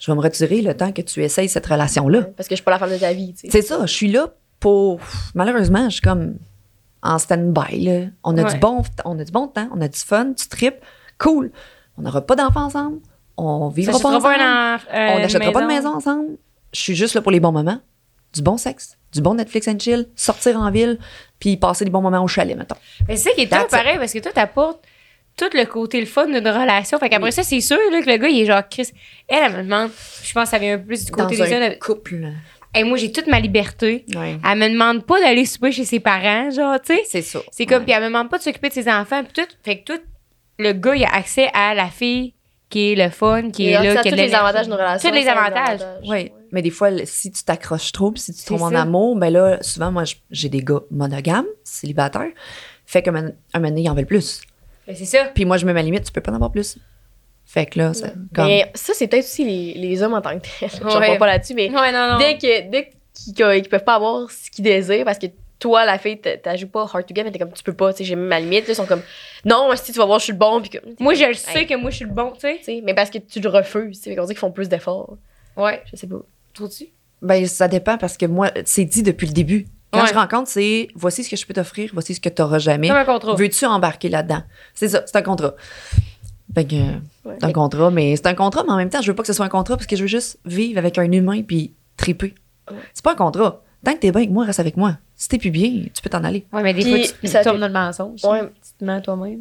[0.00, 2.22] je vais me retirer le temps que tu essayes cette relation-là.
[2.36, 3.48] Parce que je suis pas la femme de ta vie, tu sais.
[3.52, 4.98] C'est ça, je suis là pour.
[5.34, 6.36] Malheureusement, je suis comme
[7.02, 8.10] en stand-by.
[8.24, 8.52] On a Ouais.
[8.52, 10.74] du bon, on a du bon temps, on a du fun, du trip,
[11.18, 11.52] cool.
[11.98, 12.98] On n'aura pas d'enfants ensemble,
[13.36, 14.36] on vivra pas ensemble, pas
[14.76, 16.36] enf- on euh, n'achètera pas de maison ensemble.
[16.72, 17.78] Je suis juste là pour les bons moments,
[18.32, 20.98] du bon sexe, du bon Netflix and chill, sortir en ville,
[21.38, 22.76] puis passer des bons moments au chalet, mettons.
[23.08, 24.80] Mais c'est ça qui est top, pareil, parce que toi, t'apportes
[25.48, 26.98] tout le côté le fun d'une relation.
[26.98, 28.88] Fait qu'après ça, c'est sûr là, que le gars, il est genre Chris.
[29.26, 29.90] Elle, elle me demande,
[30.22, 31.78] je pense que ça vient un peu plus du côté Dans des un hommes.
[31.80, 32.28] couple.
[32.74, 34.04] Hey, moi, j'ai toute ma liberté.
[34.14, 34.36] Ouais.
[34.48, 37.02] Elle me demande pas d'aller souper chez ses parents, genre, tu sais.
[37.06, 37.40] C'est ça.
[37.50, 39.50] C'est comme, puis elle me demande pas de s'occuper de ses enfants, puis tout.
[39.64, 40.00] Fait que tout,
[40.58, 42.34] le gars, il a accès à la fille
[42.68, 44.74] qui est le fun, qui Et est là, qui a tous de les avantages d'une
[44.74, 45.08] relation.
[45.10, 45.80] Tous les avantages.
[46.06, 49.58] Oui, mais des fois, si tu t'accroches trop, si tu tombes en amour, ben là,
[49.62, 52.30] souvent, moi, j'ai des gars monogames, célibataires.
[52.86, 54.42] Fait qu'un moment un moment donné, ils en veulent plus.
[54.90, 55.24] Ben, c'est ça.
[55.34, 56.78] Puis moi, je me mets ma limite, tu peux pas en avoir plus.
[57.44, 58.46] Fait que là, ça, comme...
[58.46, 60.68] Mais ça, c'est peut-être aussi les, les hommes en tant que tels.
[60.80, 61.14] Je Ouais.
[61.14, 62.18] ne pas là-dessus, mais Ouais, non, non.
[62.18, 65.26] dès que dès qu'ils qu'ils peuvent pas avoir ce qu'ils désirent parce que
[65.58, 67.92] toi la fille t'a- t'ajoutes pas hard to get mais t'es comme tu peux pas
[67.92, 69.02] tu sais j'ai mis ma limite là, ils sont comme
[69.44, 71.60] non si tu vas voir je suis le bon puis que Moi, je le sais
[71.60, 71.66] Hey.
[71.66, 72.56] que moi, je suis le bon, tu sais.
[72.58, 74.68] tu sais mais parce que tu le refuses tu sais on dit qu'ils font plus
[74.70, 75.18] d'efforts
[75.56, 75.82] Ouais.
[75.92, 76.16] je sais pas
[76.54, 76.86] Trouves-tu?
[77.20, 79.66] Ben, ça dépend parce que moi, c'est dit depuis le début.
[79.92, 80.08] Quand Ouais.
[80.08, 82.88] je rencontre, c'est voici ce que je peux t'offrir, voici ce que tu n'auras jamais.
[82.88, 83.34] Comme un contrat.
[83.34, 84.42] Veux-tu embarquer là-dedans?
[84.74, 85.54] C'est ça, c'est un contrat.
[86.54, 87.36] Fait que, Ouais.
[87.40, 89.26] c'est un contrat, mais c'est un contrat, mais en même temps, je veux pas que
[89.28, 92.34] ce soit un contrat parce que je veux juste vivre avec un humain puis triper.
[92.70, 92.76] Ouais.
[92.94, 93.62] C'est pas un contrat.
[93.84, 94.96] Tant que t'es bien avec moi, reste avec moi.
[95.16, 96.44] Si t'es plus bien, tu peux t'en aller.
[96.52, 98.24] Ouais, mais des Puis, fois, tu, ça tu tombes dans le mensonge.
[98.24, 98.42] Ouais.
[98.42, 99.40] Tu te mens à toi-même.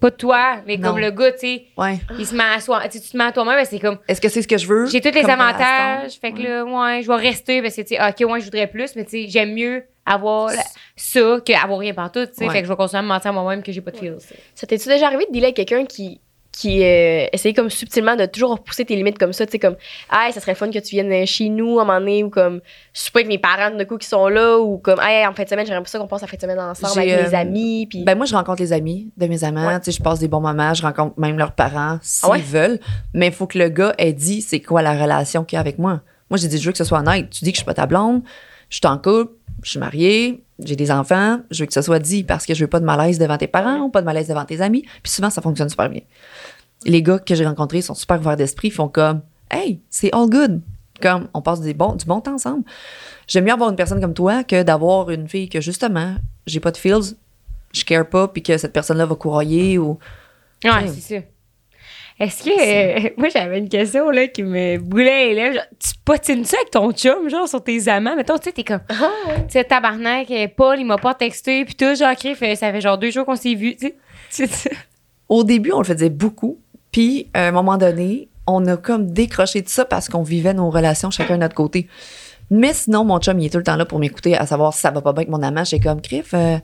[0.00, 0.90] Pas toi, mais Non.
[0.90, 1.98] comme le gars, tu sais, Ouais.
[2.18, 2.80] il se met à soi.
[2.84, 4.56] Tu sais, tu te mets à toi-même, ben, c'est comme, Est-ce que c'est ce que
[4.56, 4.86] je veux?
[4.86, 6.12] j'ai tous les avantages.
[6.20, 6.44] Fait que Ouais.
[6.48, 9.04] là, ouais, je vais rester parce que, tu sais, ok, ouais, je voudrais plus, mais
[9.04, 10.50] tu sais, j'aime mieux avoir
[10.96, 12.46] ça qu'avoir rien partout, tu sais.
[12.46, 12.52] Ouais.
[12.52, 14.16] Fait que je vais continuer à me mentir à moi-même que j'ai pas de feels.
[14.54, 16.20] ça t'es-tu déjà arrivé de dealer avec quelqu'un qui
[16.58, 19.76] qui euh, essayait comme subtilement de toujours repousser tes limites comme ça, tu sais, comme,
[20.12, 22.60] hey, ça serait fun que tu viennes chez nous à un moment donné, ou comme,
[22.92, 25.32] je sais pas avec mes parents de coup qui sont là, ou comme, hey, en
[25.34, 27.34] fin de semaine, j'aimerais pas ça qu'on passe la fin de semaine ensemble avec mes
[27.34, 29.66] euh, amis, puis Ben moi, je rencontre les amis de mes amants.
[29.68, 29.78] Ouais.
[29.78, 30.74] Tu sais, je passe des bons moments.
[30.74, 32.40] Je rencontre même leurs parents s'ils Ah ouais?
[32.40, 32.80] veulent.
[33.14, 35.60] Mais il faut que le gars ait dit c'est quoi la relation qu'il y a
[35.60, 36.00] avec moi?
[36.30, 37.30] Moi, j'ai dit je veux que ce soit honnête.
[37.30, 38.22] Tu dis que je suis pas ta blonde.
[38.68, 39.32] Je suis en couple.
[39.62, 40.42] Je suis mariée.
[40.64, 41.40] J'ai des enfants.
[41.50, 43.46] Je veux que ce soit dit parce que je veux pas de malaise devant tes
[43.46, 44.82] parents ou pas de malaise devant tes amis.
[45.02, 46.00] Puis souvent, ça fonctionne super bien.
[46.84, 48.70] Les gars que j'ai rencontrés sont super ouverts d'esprit.
[48.70, 50.60] Font comme hey, c'est all good.
[51.00, 52.64] Comme on passe des bons, du bon temps ensemble.
[53.28, 56.16] J'aime mieux avoir une personne comme toi que d'avoir une fille que justement,
[56.46, 57.14] j'ai pas de feels,
[57.72, 59.96] je care pas, puis que cette personne-là va courailler ou.
[60.64, 60.88] Ouais, Ouais.
[60.88, 61.26] c'est ça.
[62.20, 63.06] Est-ce que.
[63.06, 65.54] euh, moi, j'avais une question là, qui me boulait les lèvres.
[65.54, 68.16] Genre, tu potines ça avec ton chum, genre, sur tes amants?
[68.16, 68.80] Mettons, tu sais, t'es comme.
[68.88, 69.10] Ah,
[69.46, 72.72] Tu sais, tabarnak, euh, Paul, il m'a pas texté, puis tout, genre, Criff, euh, ça
[72.72, 73.96] fait genre deux jours qu'on s'est vus, tu sais.
[74.30, 74.70] Tu sais.
[75.28, 76.58] Au début, on le faisait beaucoup,
[76.90, 80.70] puis à un moment donné, on a comme décroché de ça parce qu'on vivait nos
[80.70, 81.86] relations chacun de notre côté.
[82.50, 84.80] Mais sinon, mon chum, il est tout le temps là pour m'écouter, à savoir si
[84.80, 85.64] ça va pas bien avec mon amant.
[85.64, 86.56] J'ai comme, Criff, euh,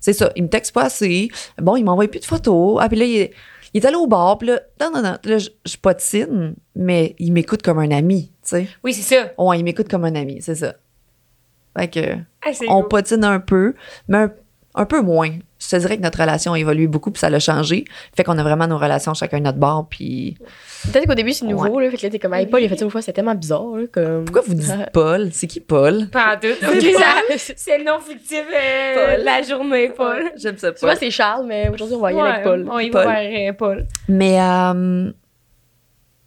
[0.00, 1.28] c'est ça, il me texte pas assez.
[1.58, 2.78] Bon, il m'envoie plus de photos.
[2.80, 3.32] Ah, puis là, il est,
[3.74, 7.14] il est allé au bar, puis là, non, non, non, là, je, je potine, mais
[7.18, 8.68] il m'écoute comme un ami, tu sais.
[8.84, 9.32] Oui, c'est ça.
[9.38, 10.74] Ouais, il m'écoute comme un ami, c'est ça.
[11.78, 12.16] Fait que.
[12.44, 12.88] Ah, on cool.
[12.88, 13.74] patine un peu,
[14.08, 14.32] mais un,
[14.74, 15.38] un peu moins.
[15.62, 17.84] Je te dirais que notre relation a évolué beaucoup, puis ça l'a changé.
[18.16, 20.36] Fait qu'on a vraiment nos relations chacun de notre bord, puis...
[20.90, 21.88] Peut-être qu'au début, c'est nouveau, là.
[21.90, 23.34] Fait que là, t'es comme, hey, Paul, il a fait ça une fois, c'était tellement
[23.34, 23.86] bizarre, là.
[23.92, 24.24] Comme...
[24.24, 25.28] Pourquoi vous dites Paul?
[25.32, 26.08] C'est qui Paul?
[26.08, 26.48] Pas en tout.
[26.60, 27.54] C'est C'est Paul.
[27.56, 29.20] C'est le nom fictif euh, Paul.
[29.20, 30.32] de la journée, Paul.
[30.36, 32.68] J'aime ça, Souvent, c'est Charles, mais aujourd'hui, on va y aller avec Paul.
[32.70, 33.12] On y va Paul.
[33.12, 33.86] vers euh, Paul.
[34.08, 35.12] Mais euh,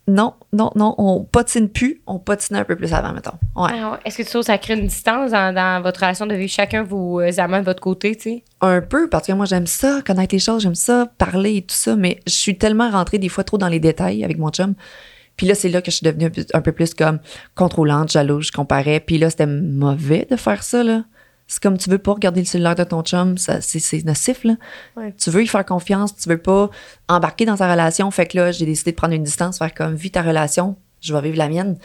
[0.08, 3.32] non, non, non, on patine plus, on patinait un peu plus avant, mettons.
[3.56, 3.72] Ouais.
[3.74, 3.98] Ah ouais.
[4.06, 6.52] Est-ce que tu trouves que ça crée une distance dans, dans votre relation de vivre
[6.52, 8.44] chacun vos euh, amants de votre côté, tu sais?
[8.62, 11.76] Un peu, parce que moi, j'aime ça, connaître les choses, j'aime ça, parler et tout
[11.76, 14.76] ça, mais je suis tellement rentrée des fois trop dans les détails avec mon chum
[15.38, 17.20] Puis là, c'est là que je suis devenue un peu, un peu plus comme
[17.56, 19.00] contrôlante, jalouse, je comparais.
[19.00, 21.04] Puis là, c'était mauvais de faire ça, là.
[21.48, 24.44] C'est comme tu veux pas regarder le cellulaire de ton chum, ça, c'est, c'est nocif,
[24.44, 24.56] là.
[24.98, 25.14] Ouais.
[25.14, 26.70] Tu veux y faire confiance, tu veux pas
[27.08, 28.10] embarquer dans sa relation.
[28.10, 31.14] Fait que là, j'ai décidé de prendre une distance, faire comme, vis ta relation, je
[31.14, 31.78] vais vivre la mienne.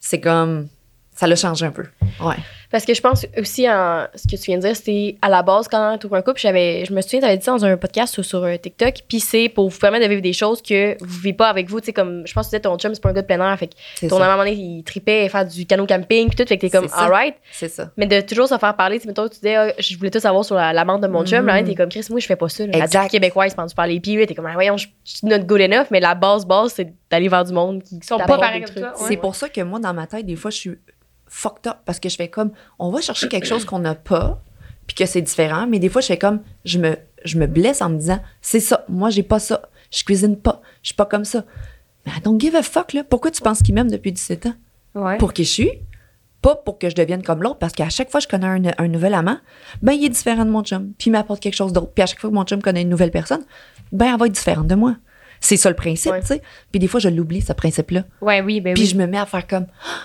[0.00, 0.68] C'est comme,
[1.14, 1.86] ça l'a changé un peu.
[2.20, 2.36] Ouais.
[2.70, 5.42] Parce que je pense aussi, en, ce que tu viens de dire, c'est à la
[5.42, 7.64] base, quand tu ouvres un couple, j'avais, je me souviens, tu avais dit ça dans
[7.64, 10.62] un podcast ou sur euh, TikTok, puis c'est pour vous permettre de vivre des choses
[10.62, 11.80] que vous vivez pas avec vous.
[11.80, 13.26] Tu sais, comme, je pense que tu disais, ton chum, c'est pas un gars de
[13.26, 14.24] plein air, fait que ton ça.
[14.24, 16.70] à un moment donné, il tripait faire du canot camping, puis tout, fait que t'es
[16.70, 17.34] comme, alright.
[17.50, 17.90] C'est ça.
[17.96, 20.20] Mais de toujours se faire parler, tu sais, mettons, tu disais, Ah, je voulais tout
[20.20, 22.36] savoir sur la, la menthe de mon chum, là, t'es comme, Chris, moi, je fais
[22.36, 22.66] pas ça.
[22.66, 22.72] Là.
[22.78, 23.02] La Exact.
[23.02, 25.86] tête québécoise, pendu par les pieds, t'es comme, ah, voyons, je suis not good enough,
[25.90, 29.34] mais la base, base, c'est d'aller vers du monde qui sont pas toi, C'est pour
[29.34, 30.78] ça que moi, dans ma tête, des fois, je suis
[31.32, 34.42] fucked up parce que je fais comme, on va chercher quelque chose qu'on n'a pas,
[34.86, 37.80] puis que c'est différent, mais des fois, je fais comme, je me, je me blesse
[37.80, 39.62] en me disant, c'est ça, moi, j'ai pas ça,
[39.92, 41.44] je cuisine pas, je suis pas comme ça.
[42.04, 43.04] Mais don't give a fuck, là.
[43.04, 44.54] Pourquoi tu penses qu'il m'aime depuis 17 ans?
[44.96, 45.18] Ouais.
[45.18, 45.70] Pour qui je suis,
[46.42, 48.62] pas pour que je devienne comme l'autre, parce qu'à chaque fois que je connais un,
[48.78, 49.38] un nouvel amant,
[49.82, 51.92] ben, il est différent de mon chum, puis il m'apporte quelque chose d'autre.
[51.94, 53.44] Puis à chaque fois que mon chum connaît une nouvelle personne,
[53.92, 54.96] ben, elle va être différente de moi.
[55.42, 56.20] C'est ça le principe, Ouais.
[56.20, 56.42] tu sais.
[56.72, 58.04] Puis des fois, je l'oublie, ce principe-là.
[58.20, 58.88] Ouais, oui, ben Puis oui.
[58.88, 60.00] je me mets à faire comme Ah,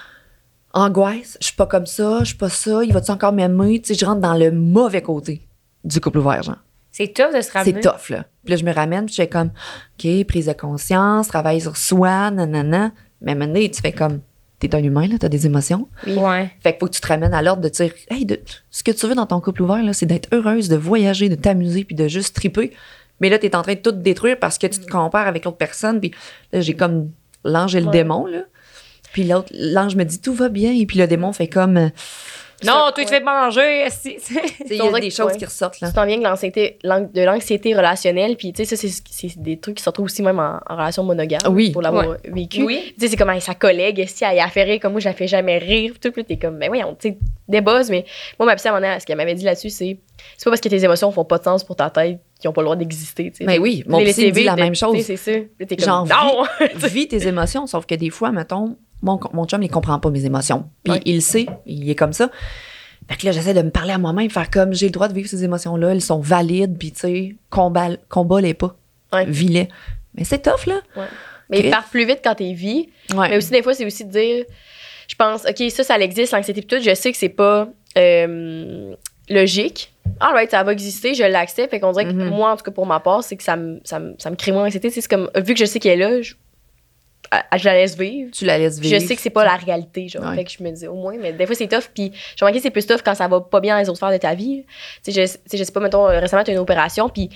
[0.75, 3.81] angoisse, je suis pas comme ça, je suis pas ça, il va-tu encore m'aimer?
[3.81, 5.41] Tu sais, je rentre dans le mauvais côté
[5.83, 6.57] du couple ouvert, genre.
[6.91, 7.73] C'est tough de se ramener.
[7.73, 8.25] C'est tough, là.
[8.43, 9.47] Puis là, je me ramène, puis je fais comme
[9.99, 12.91] OK, prise de conscience, travail sur soi, nanana.
[13.21, 14.19] Mais à un moment donné, tu fais comme
[14.57, 15.89] T'es un humain, là, t'as des émotions.
[16.07, 16.49] Ouais.
[16.63, 18.39] Fait qu'il faut que tu te ramènes à l'ordre de dire Hey, de-
[18.71, 21.35] ce que tu veux dans ton couple ouvert, là, c'est d'être heureuse, de voyager, de
[21.35, 22.71] t'amuser, puis de juste triper.
[23.19, 25.57] Mais là, t'es en train de tout détruire parce que tu te compares avec l'autre
[25.57, 25.99] personne.
[25.99, 26.11] Puis
[26.53, 27.11] là, j'ai comme
[27.43, 27.91] l'ange et le Ouais.
[27.91, 28.43] démon, là.
[29.15, 30.73] Puis l'autre, l'ange me dit tout va bien.
[30.73, 31.77] Et puis le démon fait comme.
[31.77, 31.87] euh,
[32.65, 33.07] Non, tu ouais.
[33.07, 33.87] fais manger.
[34.03, 35.37] Il y a des choses ouais.
[35.37, 35.87] qui ressortent, là.
[35.87, 39.57] Tu t'en viens que l'anxiété, l'an- de l'anxiété relationnelle, puis tu sais, ça, c'est, des
[39.57, 41.39] trucs qui se retrouvent aussi même en, en relation monogame.
[41.49, 41.71] Oui.
[41.71, 42.63] Pour l'avoir vécu.
[42.63, 42.93] Oui.
[42.99, 45.07] Tu sais, c'est comme hey, sa collègue, si elle a fait rire comme moi, je
[45.07, 45.93] la fais jamais rire.
[46.01, 48.03] Tout, puis t'es comme, ben voyons, tu sais, des buzz, mais
[48.37, 49.97] moi, ma psy, à un moment donné, ce qu'elle m'avait dit là-dessus, c'est,
[50.35, 52.53] c'est pas parce que tes émotions font pas de sens pour ta tête qu'ils ont
[52.53, 53.43] pas le droit d'exister, tu sais.
[53.45, 54.99] Mais oui, mon psy dit la même chose.
[55.03, 55.31] c'est ça.
[55.79, 56.43] Genre, non!
[56.75, 60.25] vis tes émotions, sauf que des fois, mettons, mon, mon chum, il comprend pas mes
[60.25, 60.69] émotions.
[60.83, 61.01] Puis Ouais.
[61.05, 62.29] il le sait, il est comme ça.
[63.07, 65.13] Fait que là, j'essaie de me parler à moi-même, faire comme j'ai le droit de
[65.13, 68.75] vivre ces émotions-là, elles sont valides, puis tu sais, combat, combat les pas.
[69.13, 69.25] Ouais.
[69.25, 69.69] Vis-les.
[70.15, 70.81] Mais c'est tough, là.
[71.49, 72.89] Mais ils partent plus vite quand t'es vie.
[73.15, 73.29] Ouais.
[73.29, 74.45] Mais aussi, des fois, c'est aussi de dire,
[75.07, 78.95] je pense, OK, ça, ça existe, l'anxiété tout, je sais que c'est pas euh,
[79.29, 79.93] logique.
[80.19, 81.69] Alright, ça va exister, je l'accepte.
[81.71, 83.79] Fait qu'on dirait que moi, en tout cas, pour ma part, c'est que ça me,
[83.83, 84.89] ça, me, ça me crée moins d'anxiété.
[84.89, 86.33] C'est comme, vu que je sais qu'elle est là, je,
[87.57, 88.31] je la laisse vivre.
[88.31, 88.99] Tu la laisses vivre.
[88.99, 90.23] Je sais que c'est pas la réalité, genre.
[90.23, 90.35] Ouais.
[90.35, 91.89] Fait que je me dis, au moins, mais des fois, c'est tough.
[91.93, 93.97] Puis, j'ai remarqué que c'est plus tough quand ça va pas bien dans les autres
[93.97, 94.63] sphères de ta vie.
[95.03, 97.29] Tu sais, je, je sais pas, mettons, euh, récemment, tu as une opération, puis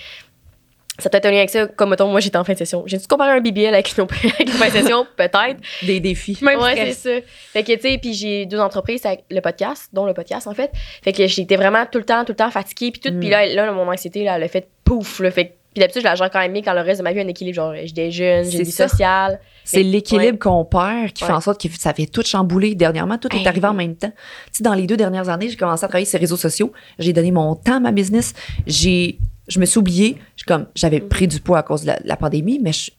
[0.98, 1.66] ça peut être un lien avec ça.
[1.66, 2.82] Comme, mettons, moi, j'étais en fin de session.
[2.86, 5.06] J'ai-tu comparé un BBL avec une, opé- avec une fin de session?
[5.16, 5.60] Peut-être.
[5.82, 6.38] Des défis.
[6.42, 7.26] Même ouais, c'est ça.
[7.52, 10.54] Fait que, tu sais, puis j'ai deux entreprises avec le podcast, dont le podcast, en
[10.54, 10.70] fait.
[11.02, 13.12] Fait que j'étais vraiment tout le temps, tout le temps fatiguée, puis tout.
[13.12, 13.20] Mm.
[13.20, 15.30] Puis là, là, mon anxiété, là, a fait pouf, là.
[15.30, 17.12] Fait que, puis d'habitude, je la gère quand même bien quand le reste de ma
[17.12, 17.54] vie un équilibre.
[17.54, 19.38] Genre, je déjeune, j'ai une vie sociale.
[19.64, 22.74] C'est l'équilibre qu'on perd qui fait en sorte que ça fait tout chambouler.
[22.74, 24.10] Dernièrement, tout est arrivé en même temps.
[24.46, 26.72] Tu sais, dans les deux dernières années, j'ai commencé à travailler sur les réseaux sociaux.
[26.98, 28.34] J'ai donné mon temps à ma business.
[28.66, 30.18] J'ai, je me suis oubliée.
[30.44, 32.90] Comme, j'avais pris du poids à cause de la, la pandémie, mais je,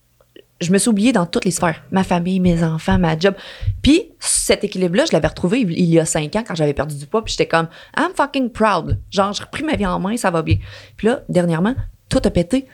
[0.62, 1.84] je me suis oubliée dans toutes les sphères.
[1.92, 3.34] Ma famille, mes enfants, ma job.
[3.82, 6.96] Puis, cet équilibre-là, je l'avais retrouvé il il y a cinq ans quand j'avais perdu
[6.96, 7.22] du poids.
[7.22, 8.98] Puis j'étais comme, I'm fucking proud.
[9.10, 10.58] Genre, j'ai repris ma vie en main, ça va bien.
[10.96, 11.76] Puis là, dernièrement,
[12.12, 12.68] tout a pété.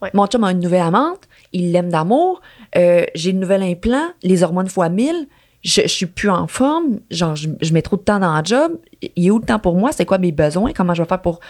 [0.00, 0.10] Ouais.
[0.14, 2.40] Mon chum a une nouvelle amante, il l'aime d'amour,
[2.76, 5.26] euh, j'ai une nouvelle implant, les hormones fois 1000,
[5.64, 8.44] je, je suis plus en forme, genre je, je mets trop de temps dans le
[8.44, 8.78] job,
[9.16, 11.20] il est où le temps pour moi, c'est quoi mes besoins, comment je vais faire
[11.20, 11.40] pour...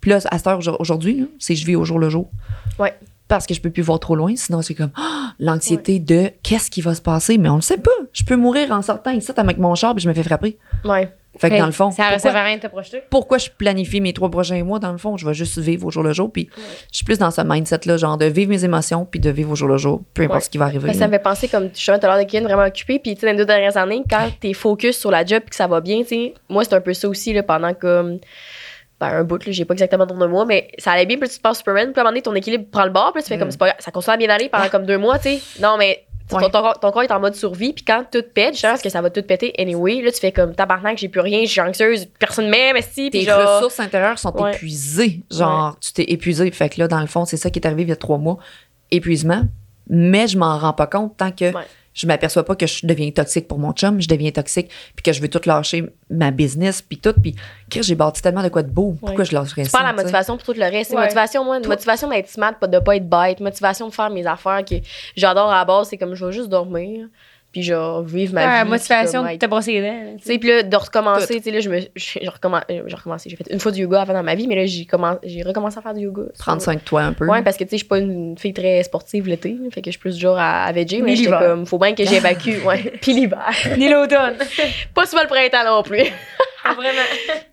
[0.00, 2.30] Puis là, à cette heure aujourd- aujourd'hui, c'est je vis au jour le jour.
[2.78, 2.94] Ouais.
[3.26, 6.70] Parce que je peux plus voir trop loin, sinon c'est comme ah, l'anxiété de qu'est-ce
[6.70, 7.90] qui va se passer, mais on le sait pas.
[8.12, 10.58] Je peux mourir en sortant ici avec mon char puis je me fais frapper.
[10.84, 11.12] Ouais.
[11.40, 13.02] Fait que Hey, dans le fond, Ça ne pourquoi- à rien de te projeter.
[13.08, 15.90] pourquoi je planifie mes trois prochains mois, dans le fond, je vais juste vivre au
[15.90, 16.30] jour le jour.
[16.30, 16.50] Puis
[16.92, 19.54] je suis plus dans ce mindset-là, genre de vivre mes émotions, puis de vivre au
[19.54, 20.40] jour le jour, peu importe Ouais.
[20.44, 20.90] ce qui va arriver.
[20.90, 22.98] Que ça me fait penser comme justement, t'as l'air de quelqu'un vraiment occupé.
[22.98, 25.48] Puis, tu sais, dans les deux dernières années, quand t'es focus sur la job et
[25.50, 28.18] que ça va bien, tu sais, moi, c'est un peu ça aussi, là, pendant comme.
[29.00, 31.26] Ben, un bout, là, j'ai pas exactement nombre de mois, mais ça allait bien, puis
[31.26, 33.22] tu te passes Superman, puis à un moment donné, ton équilibre prend le bord, puis
[33.22, 33.38] tu fais Mm.
[33.40, 35.40] comme, c'est pas ça continue à bien aller pendant comme deux mois, tu sais.
[35.62, 36.50] Non, mais ton, Ouais.
[36.50, 39.00] ton, ton corps est en mode survie, puis quand tout pète, je pense que ça
[39.02, 42.06] va tout péter anyway, là, tu fais comme, tabarnak, j'ai plus rien, je suis anxieuse,
[42.18, 43.56] personne m'aime, si, Tes genre.
[43.56, 44.52] ressources intérieures sont Ouais.
[44.54, 45.22] épuisées.
[45.30, 46.50] Genre, tu t'es épuisé.
[46.50, 48.18] Fait que là, dans le fond, c'est ça qui est arrivé il y a trois
[48.18, 48.38] mois.
[48.90, 49.42] Épuisement.
[49.88, 51.64] Mais je m'en rends pas compte tant que Ouais.
[51.94, 55.12] Je m'aperçois pas que je deviens toxique pour mon chum, je deviens toxique, puis que
[55.12, 57.12] je veux tout lâcher ma business, puis tout.
[57.20, 57.34] Puis,
[57.68, 58.96] Chris, j'ai bâti tellement de quoi de beau.
[59.00, 59.24] Pourquoi Ouais.
[59.24, 59.78] je lâcherais ça?
[59.78, 60.90] parles la motivation pour tout le reste.
[60.90, 61.02] C'est Ouais.
[61.02, 63.40] Motivation, moi, motivation d'être smart, pas de pas être bête.
[63.40, 64.76] Motivation de faire mes affaires que
[65.16, 67.08] j'adore à la base, c'est comme je vais juste dormir,
[67.52, 68.70] puis genre vivre ma Ouais, vie.
[68.70, 70.16] motivation comme de te brosser les dents.
[70.18, 72.96] Tu sais, puis là, de recommencer, tu sais, là, je me, j'ai recommen- euh, j'ai
[72.96, 73.28] recommencé.
[73.30, 75.42] J'ai fait une fois du yoga avant dans ma vie, mais là, j'ai commen- j'ai
[75.42, 76.22] recommencé à faire du yoga.
[76.38, 77.26] Prendre soin de toi un peu.
[77.26, 79.86] Ouais, parce que, tu sais, je suis pas une fille très sportive l'été, fait que
[79.86, 82.92] je suis plus genre à, à veger, mais j'étais comme, faut bien que j'évacue, ouais.
[83.00, 83.50] Puis l'hiver.
[83.78, 84.36] Ni l'automne.
[84.94, 86.04] pas souvent le printemps non plus.
[86.64, 86.98] Ah, vraiment.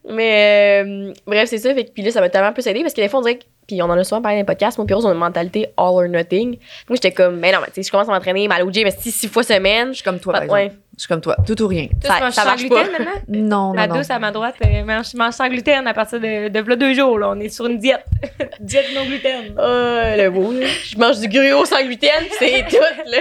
[0.10, 1.74] Mais euh, bref, c'est ça.
[1.74, 3.38] Fait que, puis là, ça m'a tellement plus aidé parce que des fois, on dirait
[3.40, 3.44] que.
[3.68, 4.78] Puis on en a souvent parlé dans les podcasts.
[4.78, 6.58] Moi, puis Rose, on a une mentalité all or nothing.
[6.88, 8.84] Moi, j'étais comme, mais non, mais tu sais, je commence à m'entraîner mal au gym,
[8.86, 9.90] mais si six fois semaine.
[9.90, 10.60] Je suis comme toi, par exemple.
[10.60, 10.72] ouais.
[10.98, 11.36] Je suis comme toi.
[11.46, 11.88] Tout ou rien.
[12.04, 12.92] Ça- tu manges ça sans marche gluten pas.
[12.92, 13.12] maintenant?
[13.28, 14.00] Non, Ma non, non.
[14.02, 17.20] douce à ma droite, elle mange, mange sans gluten à partir de, de, deux jours.
[17.20, 17.30] Là.
[17.30, 18.04] On est sur une diète.
[18.60, 19.54] diète non gluten.
[19.60, 20.66] Ah, le beau, là.
[20.84, 22.78] Je mange du gruau sans gluten, c'est tout,
[23.12, 23.18] là.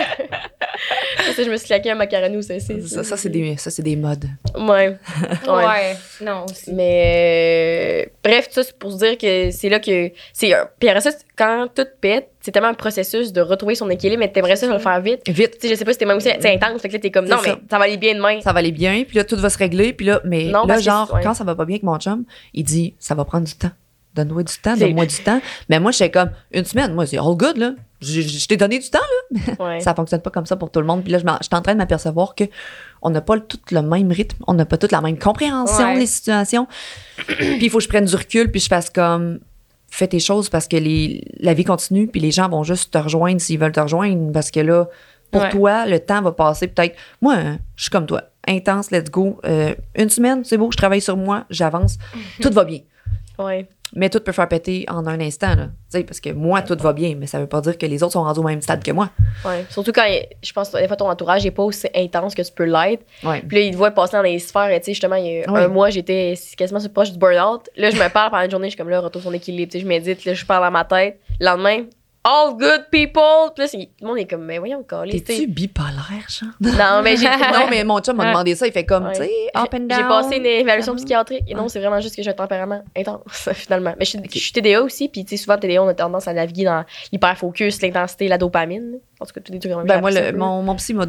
[1.37, 2.87] ça, je me suis claqué un macaroni saucisse.
[2.87, 4.25] Ça, ça, c'est des, ça, c'est des modes.
[4.59, 4.97] Ouais.
[5.47, 5.97] Ouais.
[6.23, 6.73] Non, aussi.
[6.73, 10.11] Mais euh, bref, tout ça, c'est pour se dire que c'est là que.
[10.33, 13.75] c'est un- Puis après ça, c'est- quand tout pète, c'est tellement un processus de retrouver
[13.75, 15.21] son équilibre, mais t'aimerais ça le faire vite.
[15.29, 15.59] Vite.
[15.61, 17.11] Tu sais, je sais pas si t'es même aussi c'est intense, fait que là, t'es
[17.11, 17.59] comme, non, mais ça.
[17.71, 18.41] ça va aller bien demain.
[18.41, 20.77] Ça va aller bien, puis là, tout va se régler, puis là, mais Non, là,
[20.77, 21.21] que genre, ouais.
[21.23, 23.71] quand ça va pas bien avec mon chum, il dit, ça va prendre du temps.
[24.15, 25.43] Donne-moi du temps, donne-moi du temps.
[25.69, 27.73] Mais moi, j'étais comme, une semaine, moi, c'est all good, là.
[28.01, 29.53] Je, je- je t'ai donné du temps, là.
[29.61, 29.81] Ouais.
[29.81, 31.03] Ça fonctionne pas comme ça pour tout le monde.
[31.03, 32.45] Puis là, je suis en train de m'apercevoir que
[33.03, 35.99] on n'a pas tout le même rythme, on n'a pas toute la même compréhension Ouais.
[35.99, 36.67] des situations.
[37.27, 39.41] puis il faut que je prenne du recul, puis je fasse comme,
[39.91, 42.99] fais tes choses parce que les, la vie continue, puis les gens vont juste te
[42.99, 44.89] rejoindre s'ils veulent te rejoindre, parce que là,
[45.31, 45.51] pour Ouais.
[45.51, 46.97] toi, le temps va passer peut-être.
[47.21, 49.39] Moi, hein, je suis comme toi, intense, let's go.
[49.45, 51.99] Euh, une semaine, c'est beau, je travaille sur moi, j'avance,
[52.41, 52.81] tout va bien.
[53.39, 53.69] Ouais.
[53.95, 55.69] Mais tout peut faire péter en un instant, là.
[56.07, 58.23] Parce que moi, tout va bien, mais ça veut pas dire que les autres sont
[58.23, 59.09] rendus au même stade que moi.
[59.45, 59.65] Ouais.
[59.71, 60.07] Surtout quand
[60.43, 63.05] je pense des fois ton entourage n'est pas aussi intense que tu peux l'être.
[63.25, 63.41] Ouais.
[63.47, 64.69] Puis là, ils te voient passer dans les sphères.
[64.83, 67.71] Sais, justement, il y a un mois, j'étais quasiment sur proche du burn-out.
[67.77, 69.73] Là, je me parle pendant une journée, je suis comme là, retour son équilibre.
[69.75, 71.19] Je médite, là, je parle à ma tête.
[71.41, 71.85] Le lendemain,
[72.29, 73.53] all good people.
[73.55, 75.21] Puis là, tout le monde est comme, mais voyons, calé.
[75.21, 76.51] T'es-tu bipolaire, genre?
[76.61, 77.25] Non, mais j'ai.
[77.31, 78.67] non, mais mon chum m'a demandé ça.
[78.67, 79.13] Il fait comme, Ouais.
[79.13, 79.91] tu sais, up and down.
[79.99, 80.97] J'ai passé une évaluation Ah.
[80.97, 81.45] psychiatrique.
[81.47, 83.95] Et non, c'est vraiment juste que j'ai un tempérament intense, finalement.
[83.99, 85.09] Mais je suis, je suis TDA aussi.
[85.09, 88.99] Puis, tu sais, souvent, TDA, on a tendance à naviguer dans l'hyperfocus, l'intensité, la dopamine.
[89.21, 89.73] En tout cas, tous les trucs.
[89.87, 91.07] Ben, moi, le- mon, mon psy m'a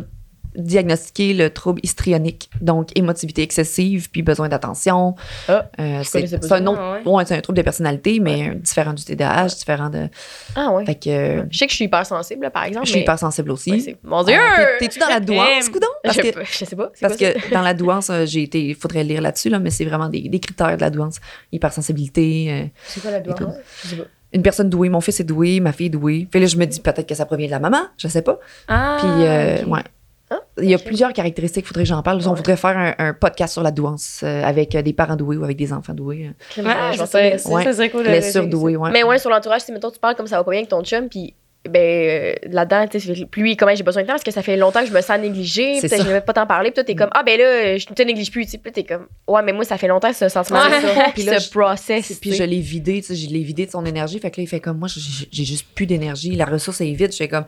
[0.58, 2.50] diagnostiqué le trouble histrionique.
[2.62, 5.16] Donc, émotivité excessive, puis besoin d'attention.
[5.48, 7.12] Ah, Euh, c'est un autre, Ah ouais.
[7.14, 10.08] ouais, c'est un trouble de personnalité, mais différent du TDAH, différent de.
[10.56, 10.86] Ah, ouais.
[10.86, 12.86] Fait que euh, Je sais que je suis hypersensible, par exemple.
[12.86, 13.96] je suis mais- hypersensible aussi.
[14.04, 14.36] Mon Dieu!
[14.40, 15.88] Ah, t'es- T'es-tu dans la douance, coudon?
[16.04, 16.92] Parce je, que, je sais pas.
[17.00, 18.62] parce quoi que dans la douance, euh, j'ai été.
[18.68, 21.18] Il faudrait lire là-dessus, là, mais c'est vraiment des, des critères de la douance.
[21.52, 22.48] Hypersensibilité.
[22.52, 23.38] euh, C'est quoi la douance?
[23.40, 23.48] tout.
[23.84, 24.04] Je sais pas.
[24.34, 26.28] une personne douée, mon fils est doué, ma fille est douée.
[26.30, 28.40] Puis là, je me dis peut-être que ça provient de la maman, je sais pas.
[28.68, 29.82] Ah, Puis, euh, ouais.
[30.30, 32.22] Ah, Il y a plusieurs caractéristiques, il faudrait que j'en parle.
[32.28, 35.38] On voudrait faire un, un podcast sur la douance euh, avec euh, des parents doués
[35.38, 36.32] ou avec des enfants doués.
[36.58, 36.64] euh.
[36.64, 37.64] Ouais, je ça vais serait- faire- ça, Ouais.
[37.64, 38.04] ça serait cool.
[38.04, 38.92] de- Les de- surdoués, ouais.
[38.92, 40.84] Mais ouais, sur l'entourage, si mettons, tu parles comme ça va pas bien avec ton
[40.84, 41.34] chum, puis
[41.70, 44.42] ben euh, là-dedans, tu sais, puis lui, comment j'ai besoin de temps parce que ça
[44.42, 46.04] fait longtemps que je me sens négligée, C'est peut-être ça.
[46.04, 48.32] je n'avais pas t'en parler, puis toi, t'es comme, ah ben là, je te néglige
[48.32, 50.30] plus, tu sais, puis là, t'es comme, ouais, mais moi, ça fait longtemps que ce
[50.30, 50.82] sentiment Ouais.
[50.82, 52.14] ça, Puis là, ce process.
[52.22, 54.18] Puis je l'ai vidé, tu sais, je l'ai vidé de son énergie.
[54.20, 56.36] Fait que là, il fait comme moi, j'ai j'ai juste plus d'énergie.
[56.36, 57.12] La ressource est vide.
[57.12, 57.46] Je fais comme.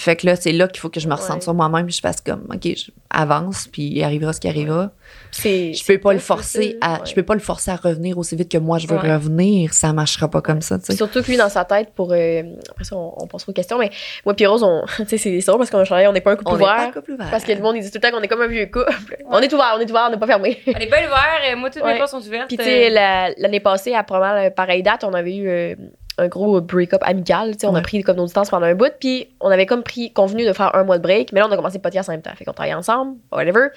[0.00, 1.40] Fait que là, c'est là qu'il faut que je me ressente Ouais.
[1.42, 1.90] sur moi-même.
[1.90, 4.92] Je fasse comme, OK, je avance, puis il arrivera ce qui arrivera.
[5.32, 6.86] Je peux pas le forcer ça.
[6.86, 6.98] à, Ouais.
[7.06, 9.12] je peux pas le forcer à revenir aussi vite que moi je veux Ouais.
[9.12, 9.74] revenir.
[9.74, 10.94] Ça marchera pas comme ça, sais.
[10.96, 12.12] surtout que lui, dans sa tête, pour.
[12.12, 13.90] euh, après ça, on, on passera aux questions, mais
[14.24, 16.50] moi, puis Rose, on, tu sais, c'est drôle parce qu'on on n'est pas un couple
[16.50, 16.88] On est pas ouvert.
[16.88, 17.30] un couple ouvert.
[17.30, 19.16] Parce que le monde, il dit tout le temps qu'on est comme un vieux couple.
[19.28, 20.58] On est ouvert, on est ouvert, on n'est pas fermé.
[20.66, 21.42] Elle est bien ouverte.
[21.52, 21.92] euh, Moi, toutes Ouais.
[21.92, 22.48] mes portes sont ouvertes.
[22.48, 25.48] Puis, tu sais, euh, la- l'année passée, à pas mal pareille date, on avait eu
[25.48, 25.74] euh,
[26.20, 27.52] un gros break-up amical.
[27.52, 28.92] Tu sais, on a pris comme nos distances pendant un bout.
[29.00, 31.32] Puis, on avait comme pris, convenu de faire un mois de break.
[31.32, 32.34] Mais là, on a commencé le podcast en même temps.
[32.36, 33.68] Fait qu'on travaillait ensemble, whatever.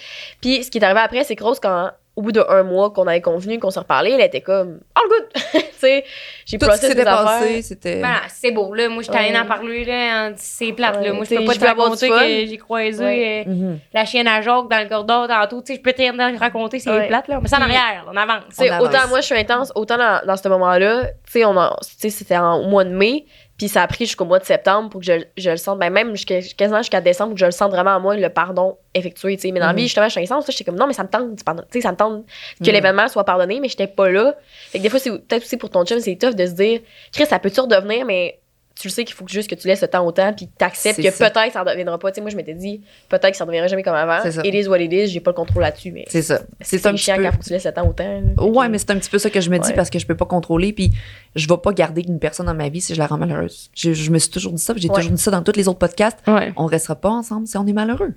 [0.41, 2.91] Puis, ce qui est arrivé après, c'est que Rose, quand, au bout de un mois
[2.91, 5.29] qu'on avait convenu, qu'on s'est reparlé, elle était comme, all good.
[5.53, 6.03] tu sais,
[6.45, 7.23] j'ai Tout ce qui processé affaires.
[7.23, 7.99] passé, c'était.
[7.99, 8.87] Voilà, c'est beau, là.
[8.89, 9.39] Moi, je suis allée Ouais.
[9.39, 10.29] en parler, là.
[10.29, 11.13] en- C'est plate, Ouais, là.
[11.13, 13.43] Moi, je peux pas te raconter que j'ai croisé Ouais.
[13.47, 13.79] euh, Mhm.
[13.93, 15.61] la chienne à Jacques dans le corridor tantôt.
[15.61, 17.07] Tu sais, je peux te rien raconter, c'est Ouais.
[17.07, 17.39] plate, là.
[17.41, 18.43] Mais c'est en Puis- arrière, on avance.
[18.59, 21.75] On autant moi je suis intense, autant dans, dans ce moment-là, tu sais, on a-
[21.81, 23.25] tu sais, c'était en- au mois de mai,
[23.57, 25.91] puis ça a pris jusqu'au mois de septembre pour que je, je le sente, ben
[25.91, 28.77] même jusqu'à, quasiment jusqu'à décembre pour que je le sente vraiment à moi, le pardon
[28.93, 29.51] effectué, tu sais.
[29.51, 29.77] Mais dans la Mhm.
[29.77, 31.39] vie, justement, je suis j'étais comme non, mais ça me tente,
[31.71, 32.73] sais, ça me tente que Mhm.
[32.73, 34.35] l'événement soit pardonné, mais j'étais pas là.
[34.69, 36.81] Fait que des fois, c'est peut-être aussi pour ton chum, c'est tough de se dire,
[37.11, 38.39] Chris, ça peut-tu redevenir, mais
[38.75, 40.51] tu le sais qu'il faut juste que tu laisses le temps au temps puis que
[40.57, 42.11] t'acceptes que peut-être ça ne reviendra pas.
[42.11, 44.19] Tu sais, moi, je m'étais dit, peut-être que ça ne reviendra jamais comme avant.
[44.23, 44.41] C'est ça.
[44.43, 46.41] It is what it is, j'ai pas le contrôle là-dessus, mais C'est ça.
[46.59, 47.23] C'est un petit chiant peu.
[47.23, 48.21] quand faut que tu laisses le temps au temps.
[48.37, 48.43] là.
[48.43, 49.75] Ouais, mais c'est un petit peu ça que je me dis Ouais.
[49.75, 50.73] parce que je peux pas contrôler.
[50.73, 50.91] Puis
[51.35, 53.69] je vais pas garder une personne dans ma vie si je la rends malheureuse.
[53.75, 54.73] Je, je me suis toujours dit ça.
[54.73, 54.95] puis J'ai Ouais.
[54.95, 56.17] toujours dit ça dans tous les autres podcasts.
[56.27, 58.13] Ouais, On restera pas ensemble si on est malheureux.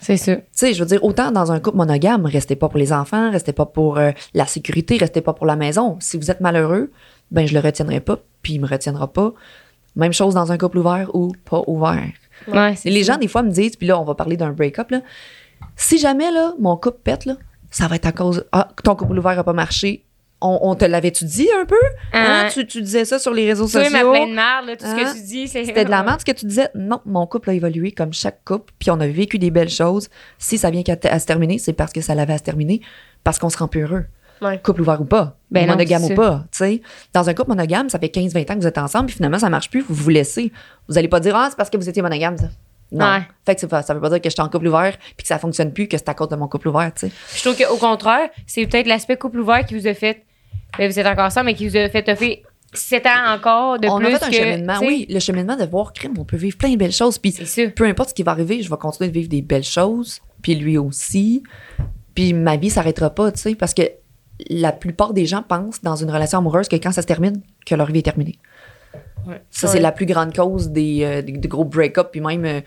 [0.00, 0.36] c'est ça.
[0.36, 3.30] Tu sais, je veux dire, autant dans un couple monogame, restez pas pour les enfants,
[3.32, 5.96] restez pas pour euh, la sécurité, restez pas pour la maison.
[6.00, 6.90] Si vous êtes malheureux,
[7.32, 9.32] ben je le retiendrai pas, puis il me retiendra pas.
[9.96, 12.08] Même chose dans un couple ouvert ou pas ouvert.
[12.48, 13.12] Ouais, c'est Et les ça.
[13.14, 15.00] gens, des fois, me disent, puis là, on va parler d'un break-up, là.
[15.76, 17.36] Si jamais, là, mon couple pète, là,
[17.70, 18.44] ça va être à cause.
[18.52, 20.04] Ah, ton couple ouvert a pas marché.
[20.44, 21.76] On, on te l'avait-tu dit un peu?
[22.12, 22.46] Hein?
[22.46, 22.48] Hein?
[22.52, 24.06] Tu, tu disais ça sur les réseaux Toi, sociaux.
[24.06, 25.04] ma pleine de merde, là, tout ce Hein?
[25.04, 25.64] que tu dis, c'est.
[25.64, 26.68] C'était de la merde ce que tu disais.
[26.74, 30.08] Non, mon couple a évolué comme chaque couple, puis on a vécu des belles choses.
[30.38, 32.80] Si ça vient qu'à à se terminer, c'est parce que ça l'avait à se terminer,
[33.22, 34.04] parce qu'on se rend plus heureux.
[34.42, 34.60] Ouais.
[34.62, 36.82] Couple ouvert ou pas, Ben non, monogame ou pas, tu sais.
[37.14, 39.48] Dans un couple monogame, ça fait 15-20 ans que vous êtes ensemble, puis finalement, ça
[39.50, 40.50] marche plus, vous vous laissez.
[40.88, 42.46] Vous allez pas dire, ah, c'est parce que vous étiez monogame, ça.
[42.90, 43.06] Non.
[43.06, 43.20] Ouais.
[43.46, 45.38] Fait que pas- ça veut pas dire que j'étais en couple ouvert, puis que ça
[45.38, 47.12] fonctionne plus, que c'est à cause de mon couple ouvert, tu sais.
[47.36, 50.24] Je trouve qu'au contraire, c'est peut-être l'aspect couple ouvert qui vous a fait.
[50.76, 52.38] ben, vous êtes encore ensemble, mais qui vous a fait offrir
[52.74, 54.06] 7 ans encore de on plus.
[54.06, 56.70] a fait un que, cheminement, oui, le cheminement de voir crime, on peut vivre plein
[56.72, 57.34] de belles choses, puis
[57.76, 60.54] peu importe ce qui va arriver, je vais continuer de vivre des belles choses, puis
[60.54, 61.42] lui aussi.
[62.14, 63.82] Puis ma vie s'arrêtera pas, tu sais, parce que
[64.50, 67.74] la plupart des gens pensent dans une relation amoureuse que quand ça se termine, que
[67.74, 68.38] leur vie est terminée.
[69.26, 69.40] Ouais.
[69.50, 69.74] Ça, Ouais.
[69.74, 72.60] c'est la plus grande cause des, euh, des, des gros break-up, puis même euh,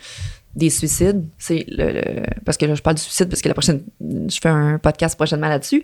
[0.55, 1.27] des suicides.
[1.37, 4.39] C'est le, le- parce que là, je parle du suicide parce que la prochaine, je
[4.41, 5.83] fais un podcast prochainement là-dessus.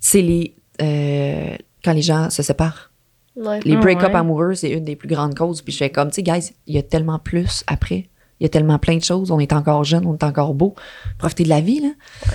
[0.00, 2.90] C'est les euh, quand les gens se séparent.
[3.36, 3.60] Ouais.
[3.64, 5.62] Les Ah, break-up amoureux, c'est une des plus grandes causes.
[5.62, 8.08] Puis je fais comme, tu sais, guys, il y a tellement plus après.
[8.38, 9.30] Il y a tellement plein de choses.
[9.30, 10.74] On est encore jeune, on est encore beau.
[11.16, 11.88] Profitez de la vie, là.
[12.24, 12.32] Tu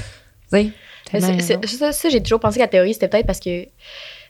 [0.50, 0.72] sais?
[1.12, 3.66] Ça, ça, j'ai toujours pensé que la théorie, c'était peut-être parce que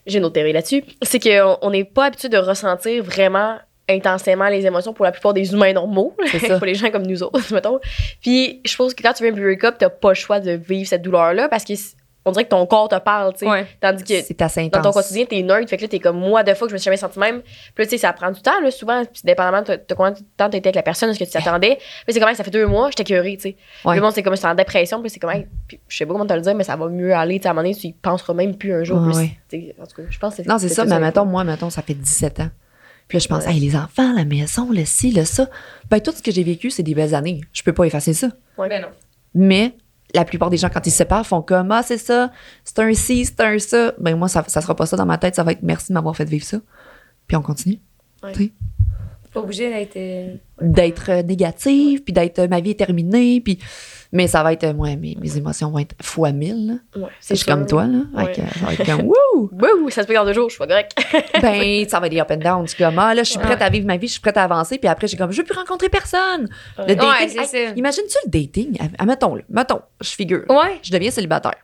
[0.05, 0.83] j'ai une autre théorie là-dessus.
[1.01, 3.57] C'est qu'on on n'est pas habitué de ressentir vraiment
[3.89, 6.15] intensément les émotions pour la plupart des humains normaux.
[6.57, 7.79] Pour les gens comme nous autres, mettons.
[8.21, 10.87] Puis je pense que quand tu veux un break-up, t'as pas le choix de vivre
[10.87, 11.73] cette douleur-là parce que
[12.27, 13.47] on dirait que ton corps te parle, tu sais.
[13.49, 13.65] Ouais.
[13.79, 16.43] Tandis que C'est assez dans ton quotidien, t'es nerd, fait que là, t'es comme moi,
[16.43, 17.41] de fois que je me suis jamais senti même.
[17.41, 20.11] Puis là, tu sais, ça prend du temps, là, souvent, puis dépendamment de de combien
[20.11, 21.77] de temps été avec la personne, est-ce que tu t'attendais.
[22.07, 23.55] Mais c'est comme, hey, ça fait deux mois, j'étais curée, tu sais.
[23.85, 23.95] Ouais.
[23.95, 26.13] Le monde, c'est comme, c'est en dépression, puis c'est comme, hey, puis je sais pas
[26.13, 27.75] comment te le dire, mais ça va mieux aller, tu sais, à un moment donné,
[27.75, 29.01] tu y penseras même plus un jour.
[29.01, 30.85] Ouais, sais, En tout cas, je pense que Non, c'est ça.
[30.85, 32.49] Mais mettons, moi, mettons, ça fait 17 ans.
[33.07, 33.53] Puis là, je pense, Ouais.
[33.53, 35.47] hey, les enfants, la maison, le ci, le ça.
[35.89, 37.39] Ben, tout ce que j'ai vécu, c'est des belles années.
[37.53, 38.27] Je peux pas effacer ça.
[38.57, 38.67] Ouais.
[38.67, 38.89] Ben non.
[39.33, 39.73] Mais
[40.13, 42.31] la plupart des gens, quand ils se séparent, font comme, ah, c'est ça,
[42.63, 43.93] c'est un ci, c'est un ça.
[43.99, 45.35] Ben, moi, ça, ça sera pas ça dans ma tête.
[45.35, 46.57] Ça va être merci de m'avoir fait vivre ça.
[47.27, 47.79] Puis on continue.
[49.37, 49.95] Pas obligé d'être.
[49.97, 53.39] euh, D'être euh, négative, puis d'être euh, ma vie est terminée.
[53.41, 53.59] Puis...
[54.13, 56.79] Mais ça va être, euh, moi, mes, mes émotions vont être fois mille.
[56.95, 57.01] là.
[57.01, 57.99] Ouais, Je suis comme toi, là.
[58.15, 58.33] Ouais.
[58.33, 59.49] Fait que ça va être comme, wouh!
[59.51, 60.93] Wouh, ça se peut en deux jours, je suis pas correct.
[61.41, 62.61] Ben, ça va être des up and down.
[62.65, 63.45] Je suis comme, ah, là, je suis Ouais.
[63.45, 64.77] prête à vivre ma vie, je suis prête à avancer.
[64.77, 66.49] Puis après, j'ai comme, je veux plus rencontrer personne.
[66.79, 68.77] Le dating, Ouais, c'est hey, imagine-tu le dating?
[68.97, 70.45] Ah, Mettons, là, mettons, je figure.
[70.49, 70.79] Ouais.
[70.81, 71.55] Je deviens célibataire.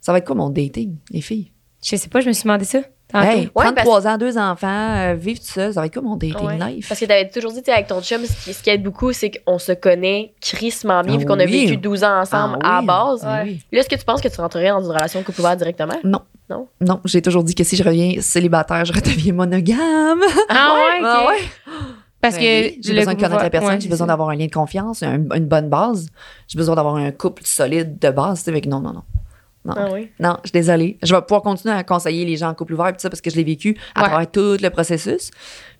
[0.00, 1.52] Ça va être quoi mon dating, les filles?
[1.82, 2.80] Je sais pas, je me suis demandé ça.
[3.14, 4.66] Hey, Ouais, 33 ans, deux enfants,
[4.96, 6.58] euh, vivre tout seul, ça va être quoi mon dating Ouais.
[6.58, 6.88] life?
[6.88, 8.82] Parce que t'avais toujours dit, tu sais, avec ton chum, ce qui, ce qui aide
[8.82, 12.58] beaucoup, c'est qu'on se connaît crissement bien, Ah vu qu'on a vécu 12 ans ensemble
[12.64, 13.20] Ah à oui, base.
[13.24, 13.60] ah oui.
[13.72, 15.94] Là, est-ce que tu penses que tu rentrerais dans une relation couple ouvert directement?
[16.04, 16.20] Non.
[16.50, 16.68] Non?
[16.80, 20.20] Non, j'ai toujours dit que si je reviens célibataire, je redeviens monogame.
[20.48, 21.28] Ah ouais, Ah ok.
[21.28, 21.44] ouais.
[22.20, 24.46] Parce Ben que j'ai besoin de connaître la personne, ouais, j'ai besoin d'avoir un lien
[24.46, 26.08] de confiance, un- une bonne base.
[26.48, 28.38] J'ai besoin d'avoir un couple solide de base.
[28.40, 29.02] tu sais, Avec non, non, non.
[29.66, 29.74] Non.
[29.76, 30.10] Ah oui.
[30.20, 30.96] Non, je suis désolée.
[31.02, 33.36] Je vais pouvoir continuer à conseiller les gens en couple ouvert, ça, parce que je
[33.36, 34.08] l'ai vécu à Ouais.
[34.08, 35.30] travers tout le processus.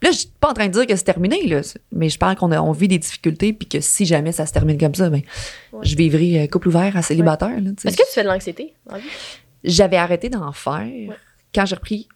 [0.01, 1.61] Puis là, je suis pas en train de dire que c'est terminé, là.
[1.93, 4.53] Mais je parle qu'on a- on vit des difficultés, puis que si jamais ça se
[4.53, 5.23] termine comme ça, ben,
[5.73, 5.81] Ouais.
[5.83, 7.51] je vivrai euh, couple ouvert à célibataire.
[7.85, 8.75] Est-ce que tu fais de l'anxiété?
[9.65, 10.87] J'avais arrêté d'en faire
[11.55, 12.09] quand j'ai repris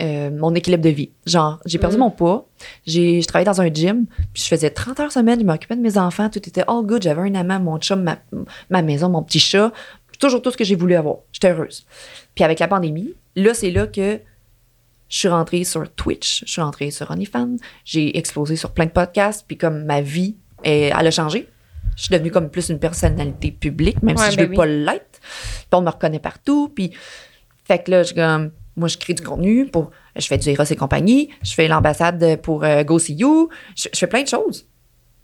[0.00, 1.10] euh, mon équilibre de vie.
[1.24, 2.00] Genre, j'ai perdu Mhm.
[2.02, 2.48] mon poids,
[2.84, 5.80] j'ai je travaillais dans un gym, puis je faisais 30 heures semaine, je m'occupais de
[5.80, 8.18] mes enfants, tout était all good, j'avais un amant, mon chum, ma,
[8.70, 9.70] ma maison, mon petit chat,
[10.18, 11.18] toujours tout ce que j'ai voulu avoir.
[11.32, 11.86] J'étais heureuse.
[12.34, 14.20] Puis avec la pandémie, là, c'est là que
[15.08, 18.90] je suis rentrée sur Twitch, je suis rentrée sur OnlyFans, j'ai explosé sur plein de
[18.90, 21.48] podcasts, puis comme ma vie, elle, elle a changé.
[21.96, 24.56] Je suis devenue comme plus une personnalité publique, même Ouais, si je ben veux oui.
[24.56, 25.20] pas l'être.
[25.20, 26.92] Puis on me reconnaît partout, puis
[27.64, 30.64] fait que là, je comme, moi, je crée du contenu pour, je fais du Eros
[30.64, 34.28] et compagnie, je fais l'ambassade pour euh, Go See You, je, je fais plein de
[34.28, 34.66] choses.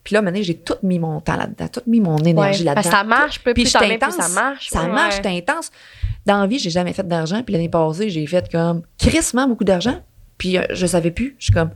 [0.05, 2.91] Puis là, maintenant, j'ai tout mis mon temps là-dedans, tout mis mon énergie Ouais, là-dedans.
[2.91, 4.15] ça marche, Puis plus je intense.
[4.17, 4.69] ça marche.
[4.71, 4.89] Ça ouais.
[4.89, 5.23] marche, Ouais.
[5.23, 5.71] j'étais intense.
[6.27, 7.43] Dans la vie, j'ai jamais fait d'argent.
[7.43, 10.03] Puis l'année passée, j'ai fait comme crissement beaucoup d'argent.
[10.39, 11.37] Puis euh, je savais plus.
[11.39, 11.71] Je suis comme,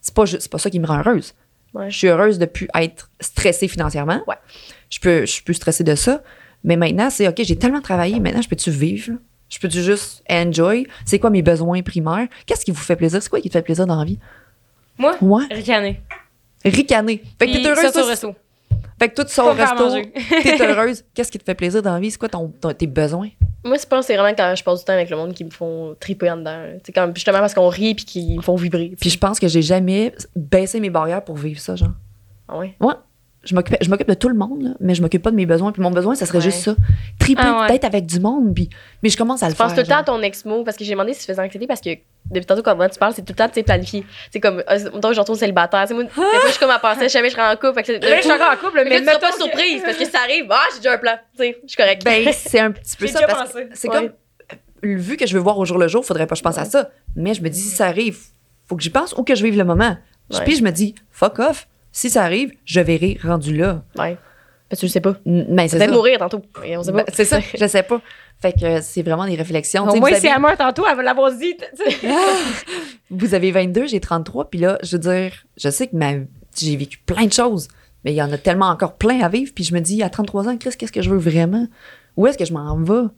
[0.00, 1.34] c'est pas, c'est pas ça qui me rend heureuse.
[1.74, 1.90] Ouais.
[1.90, 4.22] Je suis heureuse de plus être stressée financièrement.
[4.26, 4.36] Ouais.
[4.88, 6.22] Je peux, je suis plus stressée de ça.
[6.64, 8.18] Mais maintenant, c'est OK, j'ai tellement travaillé.
[8.18, 9.12] Maintenant, je peux-tu vivre?
[9.12, 9.18] là?
[9.50, 10.86] Je peux-tu juste enjoy?
[11.04, 12.28] C'est quoi mes besoins primaires?
[12.46, 13.22] Qu'est-ce qui vous fait plaisir?
[13.22, 14.18] C'est quoi qui te fait plaisir dans la vie?
[14.98, 16.00] Moi, ricaner.
[16.64, 17.22] Ricaner.
[17.38, 17.84] Fait que t'es heureuse.
[17.86, 18.34] au toi, resto.
[18.98, 19.90] Fait que toi, tu sors au resto.
[20.42, 21.04] T'es heureuse.
[21.14, 22.10] Qu'est-ce qui te fait plaisir dans la vie?
[22.10, 23.28] C'est quoi ton, ton- tes besoins?
[23.64, 25.44] Moi, je pense que c'est vraiment quand je passe du temps avec le monde qui
[25.44, 26.64] me font triper en dedans.
[26.84, 28.94] C'est comme justement parce qu'on rit puis qu'ils me font vibrer.
[29.00, 31.90] Puis je pense que j'ai jamais baissé mes barrières pour vivre ça, genre.
[32.48, 32.74] Ah ouais.
[33.48, 35.46] Je m'occupe, je m'occupe de tout le monde, là, mais je m'occupe pas de mes
[35.46, 35.72] besoins.
[35.72, 36.44] Puis mon besoin, ça serait Ouais.
[36.44, 36.76] juste ça.
[37.18, 37.68] Triper, Ah ouais.
[37.68, 38.54] d'être avec du monde.
[38.54, 38.68] Puis,
[39.02, 39.76] mais je commence à le Je pense faire.
[39.76, 41.80] tout le temps à ton ex-mot parce que j'ai demandé si tu faisais anxiété parce
[41.80, 41.90] que
[42.30, 44.04] depuis tantôt quand moi tu parles, c'est tout le temps tu sais, planifié.
[44.30, 45.88] C'est comme, euh, mettons, je retourne célibataire.
[45.88, 47.80] Sais, moi, des fois, je suis comme à penser, jamais je serais en couple.
[47.80, 49.82] Que c'est- Là, je suis encore en couple, Mais mais tu seras pas que- surprise
[49.82, 50.46] parce que ça arrive.
[50.50, 51.14] Ah, j'ai déjà un plan.
[51.32, 52.04] Tu sais, je suis correcte.
[52.04, 53.26] Ben, c'est un petit peu ça.
[53.26, 53.60] parce que.
[53.72, 53.94] C'est Ouais.
[53.96, 54.10] comme,
[54.84, 56.58] euh, vu que je veux voir au jour le jour, faudrait pas que je pense
[56.58, 56.90] à ça.
[57.16, 58.18] Mais je me dis, si ça arrive,
[58.66, 59.96] faut que j'y pense ou que je vive le moment.
[60.44, 61.66] Puis je me dis, fuck off.
[61.98, 63.82] Si ça arrive, je verrai rendu là.
[63.98, 64.16] Ouais.
[64.68, 65.16] Parce que tu le sais pas.
[65.26, 65.96] Mais c'est Peut-être ça.
[65.96, 66.42] mourir tantôt.
[66.64, 66.98] On sait pas.
[66.98, 68.00] Ben, c'est ça, je sais pas.
[68.40, 69.82] Fait que euh, c'est vraiment des réflexions.
[69.82, 71.56] Au moins, si elle meurt tantôt, elle va l'avoir dit.
[71.74, 72.08] sais.
[73.10, 76.12] vous avez 22, j'ai 33, puis là, je veux dire, je sais que ma,
[76.56, 77.66] j'ai vécu plein de choses,
[78.04, 80.08] mais il y en a tellement encore plein à vivre, puis je me dis, à
[80.08, 81.66] 33 ans, Chris, qu'est-ce que je veux vraiment?
[82.16, 83.08] Où est-ce que je m'en vais?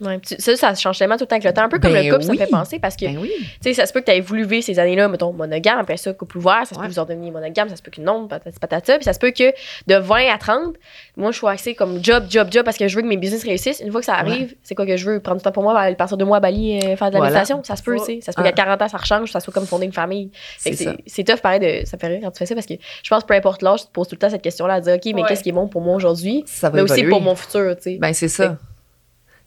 [0.00, 1.62] Ouais, ça, ça change tellement tout le temps avec le temps.
[1.62, 3.30] Un peu comme Ben le couple, ça me fait penser parce que, Ben oui.
[3.38, 5.96] tu sais, ça se peut que tu aies voulu vivre ces années-là, mettons, monogame, après
[5.96, 6.82] ça, couple ouvert, ça se Ouais.
[6.82, 9.12] peut que vous en deveniez monogame, ça se peut que non, patati patata, puis ça
[9.12, 9.52] se peut que
[9.86, 10.74] de 20 à 30,
[11.16, 13.42] moi, je suis axée comme job, job, job, parce que je veux que mes business
[13.44, 13.80] réussissent.
[13.80, 15.20] Une fois que ça arrive, c'est quoi que je veux?
[15.20, 17.18] Prendre du temps pour moi, aller passer deux mois à Bali, euh, faire de la
[17.18, 17.34] Voilà.
[17.34, 18.18] méditation, ça se peut, tu sais.
[18.22, 18.52] Ça se peut Ah.
[18.52, 20.30] qu'à 40 ans, ça rechange, ça soit comme fonder une famille.
[20.58, 23.24] C'est tough, pareil, de, ça fait rire quand tu fais ça, parce que je pense,
[23.24, 25.22] peu importe l'âge, tu te poses tout le temps cette question-là, à dire, OK, mais
[25.24, 26.44] qu'est-ce qui est bon pour moi aujourd'hui?
[26.72, 27.98] Mais aussi pour mon futur, tu sais.
[28.00, 28.56] Ben, c'est ça.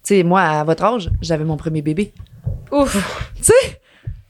[0.04, 2.12] Tu sais, moi, à votre âge, j'avais mon premier bébé.
[2.72, 2.96] Ouf.
[3.36, 3.80] Tu sais?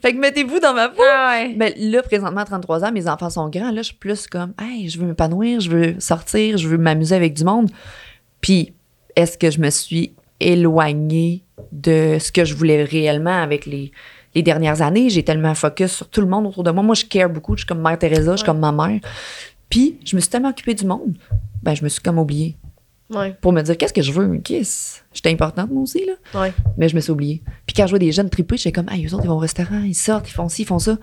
[0.03, 1.03] Fait que mettez-vous dans ma peau.
[1.09, 1.55] Ah ouais.
[1.57, 3.71] Mais là, présentement, à 33 ans, mes enfants sont grands.
[3.71, 7.15] Là, je suis plus comme, hey, je veux m'épanouir, je veux sortir, je veux m'amuser
[7.15, 7.71] avec du monde.
[8.41, 8.73] Puis,
[9.15, 13.93] est-ce que je me suis éloignée de ce que je voulais réellement avec les,
[14.35, 15.09] les dernières années?
[15.09, 16.83] J'ai tellement focus sur tout le monde autour de moi.
[16.83, 17.55] Moi, je care beaucoup.
[17.55, 19.01] Je suis comme Mère Teresa, je suis comme ma mère.
[19.71, 21.17] Puis, je me suis tellement occupée du monde.
[21.63, 22.57] Ben, je me suis comme oubliée
[23.15, 24.39] Ouais, pour me dire, qu'est-ce que je veux?
[24.39, 25.01] Qu'est-ce?
[25.13, 26.41] J'étais importante, moi aussi, là.
[26.41, 26.53] ouais.
[26.79, 27.43] Mais je me suis oubliée.
[27.67, 29.39] Puis quand je vois des jeunes triper, j'étais comme, hey, eux autres, ils vont au
[29.39, 30.97] restaurant, ils sortent, ils font ci, ils font ça.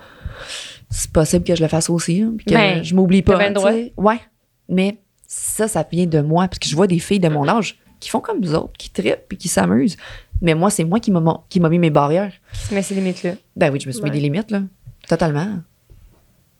[0.89, 3.49] C'est possible que je le fasse aussi, hein, puis que Ben, je m'oublie pas.
[3.51, 3.71] droit.
[3.97, 4.19] Ouais.
[4.67, 4.97] Mais
[5.27, 8.09] ça, ça vient de moi, parce que je vois des filles de mon âge qui
[8.09, 9.97] font comme nous autres, qui trippent puis qui s'amusent.
[10.41, 12.31] Mais moi, c'est moi qui m'a qui m'a mis mes barrières.
[12.67, 13.33] Tu mets ces limites-là.
[13.55, 14.61] Ben oui, je me suis mis des limites, là.
[15.07, 15.57] Totalement.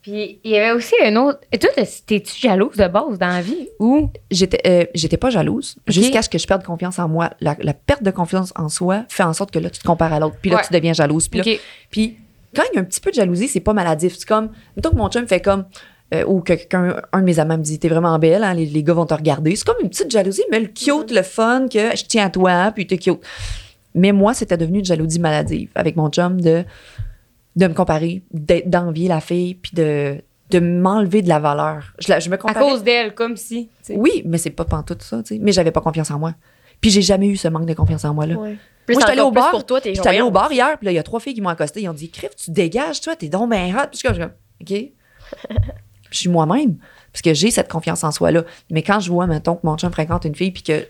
[0.01, 1.39] Puis il y avait aussi un autre.
[1.51, 3.67] Et toi, t'es-tu jalouse de base dans la vie?
[3.79, 4.09] Ou.
[4.31, 7.31] J'étais euh, j'étais pas jalouse jusqu'à ce que je perde confiance en moi.
[7.41, 10.13] La, la perte de confiance en soi fait en sorte que là, tu te compares
[10.13, 10.37] à l'autre.
[10.41, 10.63] Puis là, Ouais.
[10.65, 11.27] tu deviens jalouse.
[11.27, 11.45] Puis là.
[11.91, 12.17] Puis
[12.55, 14.15] quand il y a un petit peu de jalousie, c'est pas maladif.
[14.17, 15.65] C'est comme, mettons que mon chum fait comme,
[16.13, 18.65] euh, ou que quelqu'un, un de mes amants me dit, t'es vraiment belle, hein, les,
[18.65, 19.55] les gars vont te regarder.
[19.55, 22.71] C'est comme une petite jalousie, mais le cute, le fun, que je tiens à toi,
[22.73, 23.19] puis t'es cute.
[23.93, 26.63] Mais moi, c'était devenu une jalousie maladive avec mon chum de,
[27.59, 31.93] de me comparer, d'envier la fille, puis de, de m'enlever de la valeur.
[31.99, 33.69] Je, la- je me À cause d'elle, comme si.
[33.89, 35.39] Oui, mais c'est pas pantoute ça, tu sais.
[35.41, 36.33] Mais j'avais pas confiance en moi.
[36.81, 38.35] Puis j'ai jamais eu ce manque de confiance en moi, là.
[38.35, 38.57] Ouais.
[38.85, 39.51] Plus Moi, j'étais allée au bar.
[39.51, 41.41] pour toi, J'étais allée au bar hier, puis là, il y a trois filles qui
[41.41, 41.81] m'ont accosté.
[41.81, 43.87] Ils ont dit Criff, tu dégages, toi, t'es donc ben hot.
[43.91, 44.31] Puis je suis comme,
[44.61, 44.73] OK.
[46.11, 46.77] je suis moi-même,
[47.11, 48.43] parce que j'ai cette confiance en soi-là.
[48.71, 50.87] Mais quand je vois, mettons, que mon chum fréquente une fille, puis que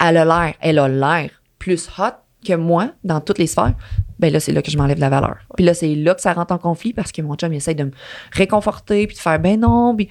[0.00, 2.12] elle a l'air, elle a l'air plus hot
[2.44, 3.74] que moi dans toutes les sphères,
[4.18, 5.38] ben là, c'est là que je m'enlève la valeur.
[5.56, 7.74] Puis là, c'est là que ça rentre en conflit parce que mon chum, il essaie
[7.74, 7.92] de me
[8.32, 10.08] réconforter, puis de faire, ben non, puis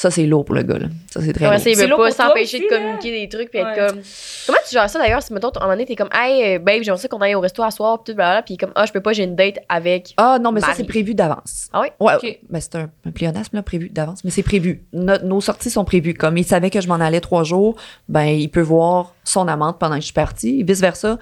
[0.00, 0.86] ça, c'est lourd pour le gars, là.
[1.10, 1.54] Ça, c'est très lourd.
[1.54, 2.78] il C'est veut lourd pas pour toi s'empêcher de là.
[2.78, 3.88] communiquer des trucs puis être Ouais.
[3.88, 3.98] comme.
[4.46, 6.58] Comment tu gères ça d'ailleurs si, mettons, à un moment donné, t'es comme, hey, euh,
[6.60, 8.86] babe, j'aimerais ça qu'on aille au resto à soir, puis tout, blablabla, puis comme, ah,
[8.86, 10.14] je peux pas, j'ai une date avec.
[10.16, 11.68] Ah non, mais ça, c'est prévu d'avance.
[11.72, 11.88] Ah oui?
[11.98, 12.38] Ouais, Ok.
[12.48, 14.84] ben, c'est un, un pléonasme là, prévu d'avance, mais c'est prévu.
[14.92, 16.14] No- nos sorties sont prévues.
[16.14, 17.74] Comme il savait que je m'en allais trois jours,
[18.08, 20.60] ben il peut voir son amante pendant que je suis partie.
[20.60, 21.18] Et vice-versa,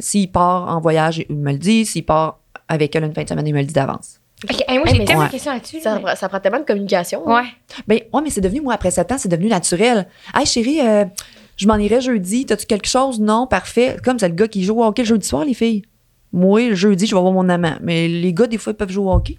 [0.00, 1.84] s'il part en voyage, il me le dit.
[1.84, 2.38] S'il part
[2.68, 4.19] avec elle une fin de semaine, il me le dit d'avance.
[4.44, 5.80] OK, hey, moi, j'ai tellement de questions là-dessus.
[5.80, 7.22] Ça, mais- prend- ça prend tellement de communication.
[7.28, 7.42] hein.
[7.42, 7.48] Ouais.
[7.86, 10.06] Ben ouais, mais c'est devenu, moi, après sept ans, c'est devenu naturel.
[10.34, 11.04] Hey chérie, euh,
[11.56, 12.46] je m'en irai jeudi.
[12.46, 13.20] T'as-tu quelque chose?
[13.20, 13.96] Non, parfait.
[14.04, 15.82] Comme c'est le gars qui joue au hockey le jeudi soir, les filles.
[16.32, 17.74] Moi, le jeudi, je vais voir mon amant.
[17.82, 19.36] Mais les gars, des fois, ils peuvent jouer au hockey.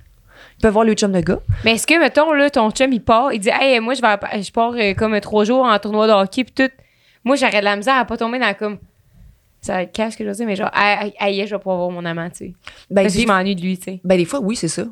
[0.59, 1.39] Ils peuvent voir le chum de gars.
[1.65, 4.07] Mais est-ce que, mettons, là, ton chum, il part, il dit, hey, moi, je vais,
[4.07, 6.71] à- je pars euh, comme trois jours en tournoi de hockey, puis tout.
[7.23, 8.77] Moi, j'aurais de la misère à pas tomber dans comme.
[9.61, 11.77] Ça va être cash que je veux dire, mais genre, aïe, aïe, je vais pouvoir
[11.77, 12.53] voir mon amant, tu sais.
[12.89, 14.01] Ben, Parce que je m'ennuie de lui, tu sais.
[14.03, 14.83] ben, des fois, oui, c'est ça.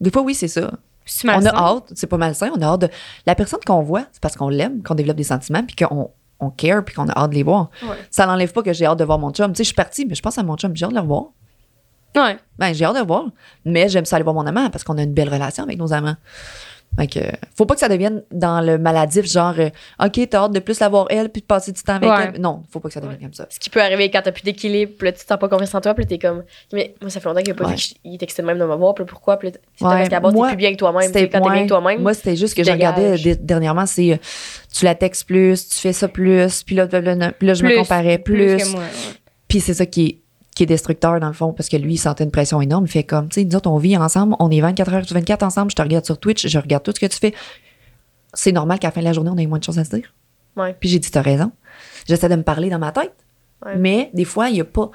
[0.00, 0.72] Des fois, oui, c'est ça.
[1.24, 2.88] On a hâte, c'est pas malsain, on a hâte de.
[3.26, 6.10] La personne qu'on voit, c'est parce qu'on l'aime, qu'on développe des sentiments, puis qu'on
[6.40, 7.70] on care, puis qu'on a hâte de les voir.
[7.82, 7.96] Ouais.
[8.10, 9.52] Ça n'enlève pas que j'ai hâte de voir mon chum.
[9.52, 11.02] Tu sais, je suis partie, mais je pense à mon chum, j'ai hâte de le
[11.02, 11.26] revoir.
[12.16, 12.36] Ouais.
[12.58, 13.26] Ben, j'ai hâte de le voir.
[13.64, 15.92] Mais j'aime ça aller voir mon amant parce qu'on a une belle relation avec nos
[15.92, 16.16] amants.
[16.98, 17.20] Fait que,
[17.56, 19.68] faut pas que ça devienne dans le maladif, genre, euh,
[20.02, 22.30] OK, t'as hâte de plus la voir elle puis de passer du temps avec Ouais.
[22.34, 22.40] elle.
[22.40, 23.46] Non, faut pas que ça devienne comme ça.
[23.50, 25.80] Ce qui peut arriver quand t'as plus d'équilibre, puis là, tu t'as pas confiance en
[25.80, 26.42] toi, puis là, t'es comme.
[26.72, 27.74] Mais moi, ça fait longtemps qu'il a pas Ouais.
[27.74, 29.38] vu qu'il excité de même de me voir, puis là, pourquoi?
[29.38, 31.12] Puis là, c'est Ouais, parce qu'à base, t'es plus bien que toi-même.
[31.12, 32.00] Quand t'es bien que toi-même.
[32.02, 33.22] Moi, c'était juste que tu je regardais dégages.
[33.22, 34.16] dé- dernièrement, c'est euh,
[34.74, 37.76] tu la textes plus, tu fais ça plus, puis là, puis là je me Plus,
[37.78, 38.56] comparais plus.
[38.56, 38.80] que moi.
[38.80, 38.86] ouais.
[39.48, 40.18] Puis c'est ça qui est,
[40.56, 42.86] qui est destructeur dans le fond, parce que lui, il sentait une pression énorme.
[42.86, 45.14] Il fait comme, tu sais, nous autres, on vit ensemble, on est 24 heures sur
[45.14, 47.34] 24 ensemble, je te regarde sur Twitch, je regarde tout ce que tu fais.
[48.32, 49.94] C'est normal qu'à la fin de la journée, on ait moins de choses à se
[49.94, 50.14] dire.
[50.56, 50.74] Ouais.
[50.80, 51.52] Puis j'ai dit, t'as raison.
[52.08, 53.14] J'essaie de me parler dans ma tête.
[53.64, 53.76] Ouais.
[53.76, 54.90] Mais des fois, il y a pas.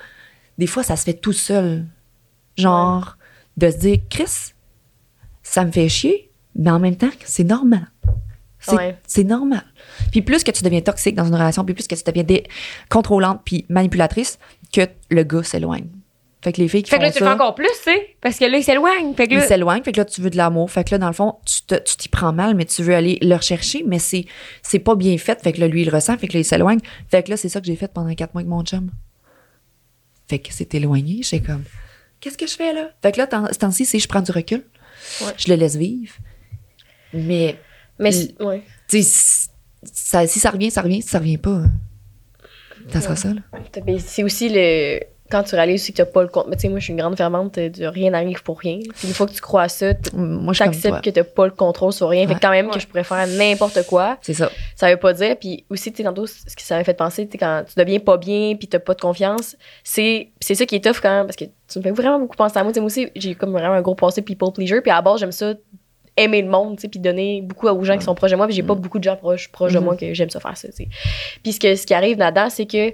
[0.58, 1.86] Des fois, ça se fait tout seul.
[2.58, 3.18] Genre,
[3.56, 4.54] de se dire, Chris,
[5.44, 7.88] ça me fait chier, mais en même temps, c'est normal.
[9.06, 9.64] C'est normal.
[10.12, 12.44] Puis plus que tu deviens toxique dans une relation, puis plus que tu deviens dé-
[12.90, 14.40] contrôlante puis manipulatrice,
[14.74, 15.88] que le gars s'éloigne.
[16.44, 17.92] Fait que les filles qui Fait que là, tu le ça, fais encore plus, tu
[17.92, 18.16] sais.
[18.20, 19.14] Parce que là, il s'éloigne.
[19.14, 19.84] Fait que ils là, s'éloignent.
[19.84, 20.72] Fait que là, tu veux de l'amour.
[20.72, 22.96] Fait que là, dans le fond, tu te- tu t'y prends mal, mais tu veux
[22.96, 24.26] aller le rechercher, mais c'est
[24.64, 25.40] c'est pas bien fait.
[25.40, 26.18] Fait que là, lui, il le ressent.
[26.18, 26.80] Fait que là, il s'éloigne.
[27.12, 28.90] Fait que là, c'est ça que j'ai fait pendant quatre mois avec mon chum.
[30.28, 31.20] Fait que c'est éloigné.
[31.22, 31.64] J'étais comme,
[32.20, 32.90] qu'est-ce que je fais là?
[33.04, 34.64] Fait que là, ce temps-ci, c'est je prends du recul.
[35.22, 35.34] Ouais.
[35.38, 36.14] Je le laisse vivre.
[37.14, 37.60] Mais,
[38.00, 38.64] Mais, ouais.
[38.88, 39.50] tu sais,
[39.84, 41.02] ça, si ça revient, ça revient.
[41.02, 41.64] Si ça revient pas,
[42.90, 43.42] ça sera ça, là.
[43.72, 45.00] T'as- mais C'est aussi le.
[45.30, 46.48] Quand tu réalises aussi que t'as pas le compte.
[46.50, 48.80] Mais tu sais, moi, je suis une grande fervente de rien n'arrive pour rien.
[48.98, 50.82] Puis une fois que tu crois à ça, t- Moi, je suis comme toi.
[50.92, 52.24] t'acceptes que t'as pas le contrôle sur rien.
[52.28, 52.36] Fait Ouais.
[52.36, 52.74] que quand même Ouais.
[52.74, 54.52] que je pourrais faire n'importe quoi, C'est ça.
[54.76, 55.38] ça veut pas dire.
[55.40, 57.80] Puis aussi, tu sais, tantôt, ce que ça m'a fait penser, tu sais, quand tu
[57.80, 59.56] deviens pas bien puis t'as pas de confiance,
[59.86, 62.36] c'est c'est ça qui est tough quand même, parce que tu me fais vraiment beaucoup
[62.36, 62.74] penser à moi.
[62.74, 64.82] Tu sais, moi aussi, j'ai comme vraiment un gros passé people pleaser.
[64.82, 65.54] Puis à la base, j'aime ça
[66.18, 68.46] aimer le monde, tu sais, puis donner beaucoup aux gens qui sont proches de moi.
[68.48, 69.86] Puis j'ai pas beaucoup de gens proches, proches de Mhm.
[69.86, 70.88] moi que j'aime ça faire ça, tu sais.
[71.44, 72.94] Puis ce, que, ce qui arrive là-dedans, c'est que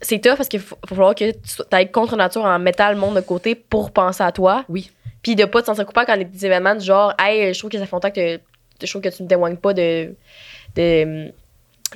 [0.00, 1.38] c'est tough parce qu'il faut, faut falloir que tu
[1.72, 4.64] ailles contre nature en mettant le monde de côté pour penser à toi.
[4.68, 4.90] Oui.
[5.22, 7.52] Puis de pas te sentir coupable quand il y a des événements du genre, hey,
[7.52, 8.38] je trouve que ça fait longtemps que
[8.80, 10.14] je trouve que tu ne témoignes pas de,
[10.76, 11.32] de,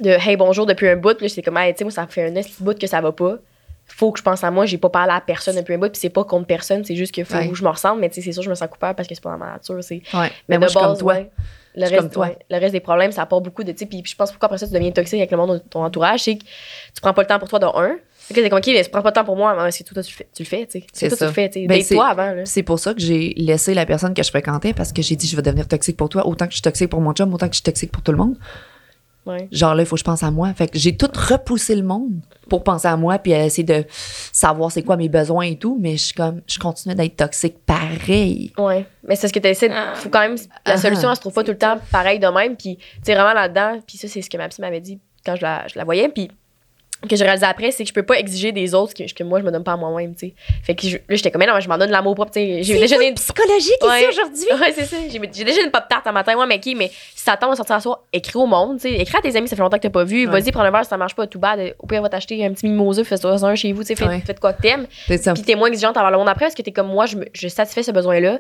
[0.00, 1.20] de hey, bonjour depuis un bout.
[1.20, 3.12] Là, c'est comme, hey, tu sais, moi, ça fait un petit bout que ça va
[3.12, 3.36] pas.
[3.86, 6.00] Faut que je pense à moi, j'ai pas parlé à personne depuis un bout, puis
[6.00, 7.48] c'est pas contre personne, c'est juste qu'il faut Ouais.
[7.48, 9.14] que je me ressemble, mais tu sais, c'est sûr, je me sens coupable parce que
[9.14, 9.76] c'est pas dans ma nature.
[9.82, 9.96] C'est...
[9.96, 10.02] Ouais.
[10.14, 11.12] Mais, Mais moi, de je comme base, toi.
[11.14, 11.30] ouais,
[11.74, 12.30] le, reste, comme toi.
[12.50, 13.72] le reste des problèmes, ça apporte beaucoup de.
[13.72, 16.20] Puis je pense pourquoi après ça, tu deviens toxique avec le monde de ton entourage,
[16.22, 17.96] c'est que tu prends pas le temps pour toi, de un.
[18.18, 19.82] Fait que c'est comme, OK, mais tu prends pas le temps pour moi, mais c'est
[19.84, 20.86] tout, toi, tu le fais, tu le fais, tu sais.
[20.92, 21.66] C'est toi, tu le fais.
[21.66, 22.34] Ben, c'est- toi avant.
[22.44, 25.26] C'est pour ça que j'ai laissé la personne que je fréquentais parce que j'ai dit
[25.26, 27.46] je vais devenir toxique pour toi autant que je suis toxique pour mon chum, autant
[27.48, 28.36] que je suis toxique pour tout le monde.
[29.24, 29.48] Ouais.
[29.52, 30.52] Genre là, il faut que je pense à moi.
[30.54, 32.10] Fait que j'ai tout repoussé le monde
[32.48, 33.84] pour penser à moi puis à essayer de
[34.32, 37.56] savoir c'est quoi mes besoins et tout, mais je suis comme je continue d'être toxique
[37.64, 38.52] pareil.
[38.58, 38.84] Ouais.
[39.06, 39.70] Mais c'est ce que tu essaies.
[39.72, 39.92] Ah.
[39.94, 40.36] Faut quand même.
[40.66, 40.76] La Ah.
[40.76, 42.56] solution, elle se trouve pas tout le temps pareil de même.
[42.56, 43.80] Puis, tu sais, vraiment là-dedans.
[43.86, 46.08] Puis, ça, c'est ce que ma psy m'avait dit quand je la, je la voyais.
[46.08, 46.28] Puis,
[47.08, 49.40] que j'ai réalisé après, c'est que je peux pas exiger des autres que, que moi,
[49.40, 50.34] je me donne pas à moi-même, tu sais.
[50.62, 52.40] Fait que je- là, j'étais comme, mais non, je m'en donne de l'amour propre, tu
[52.40, 52.62] sais.
[52.62, 53.14] J'ai déjà une.
[53.14, 54.06] psychologique Ouais.
[54.08, 54.46] aujourd'hui?
[54.60, 54.96] Ouais, c'est ça.
[55.10, 56.36] J'ai déjà une pop tarte à matin.
[56.36, 58.94] Ouais, mais qui, mais si t'attends de sortir à soir, écris au monde, tu sais.
[58.94, 60.26] Écris à tes amis, ça fait longtemps que t'as pas vu.
[60.26, 60.32] Ouais.
[60.40, 61.74] Vas-y, prends un verre si ça marche pas, tout bad.
[61.78, 63.96] Au pire, va t'acheter un petit mimosa, fais-toi un chez vous, tu sais.
[63.96, 64.22] Fais, Ouais.
[64.24, 64.86] fais de quoi que t'aimes.
[65.18, 65.34] Ça.
[65.34, 67.24] Puis t'es moins exigeante envers le monde après parce que t'es comme moi, je, me,
[67.32, 68.38] je satisfais ce besoin-là.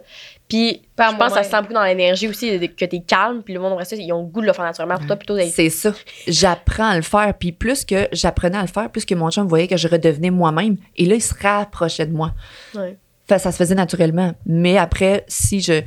[0.48, 3.42] Puis Pas je pense que ça se sent beaucoup dans l'énergie aussi, que t'es calme,
[3.42, 5.36] puis le monde reste, ils ont le goût de le faire naturellement pour toi plutôt
[5.36, 5.52] d'être.
[5.52, 5.92] C'est ça.
[6.26, 7.34] J'apprends à le faire.
[7.38, 10.30] Puis plus que j'apprenais à le faire, plus que mon chum voyait que je redevenais
[10.30, 10.76] moi-même.
[10.96, 12.32] Et là, il se rapprochait de moi.
[12.74, 12.96] Ouais.
[13.28, 14.32] Fait, ça se faisait naturellement.
[14.46, 15.82] Mais après, si je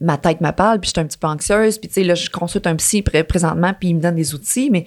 [0.00, 2.14] ma tête me parle, puis je suis un petit peu anxieuse, puis tu sais, là,
[2.14, 4.84] je consulte un psy pré- présentement, puis il me donne des outils, mais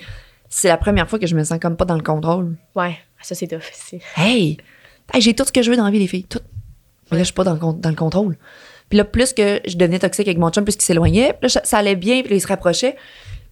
[0.49, 2.55] c'est la première fois que je me sens comme pas dans le contrôle.
[2.75, 3.61] Ouais, ça c'est tough.
[3.73, 4.57] c'est- Hey!
[5.13, 6.23] Hey, j'ai tout ce que je veux dans la vie, les filles.
[6.23, 6.39] Tout.
[7.11, 8.37] Mais là, je suis pas dans le, con- dans le contrôle.
[8.93, 11.95] Puis là, plus que je devenais toxique avec mon chum, plus qu'il s'éloignait, ça allait
[11.95, 12.95] bien, puis là, il se rapprochait.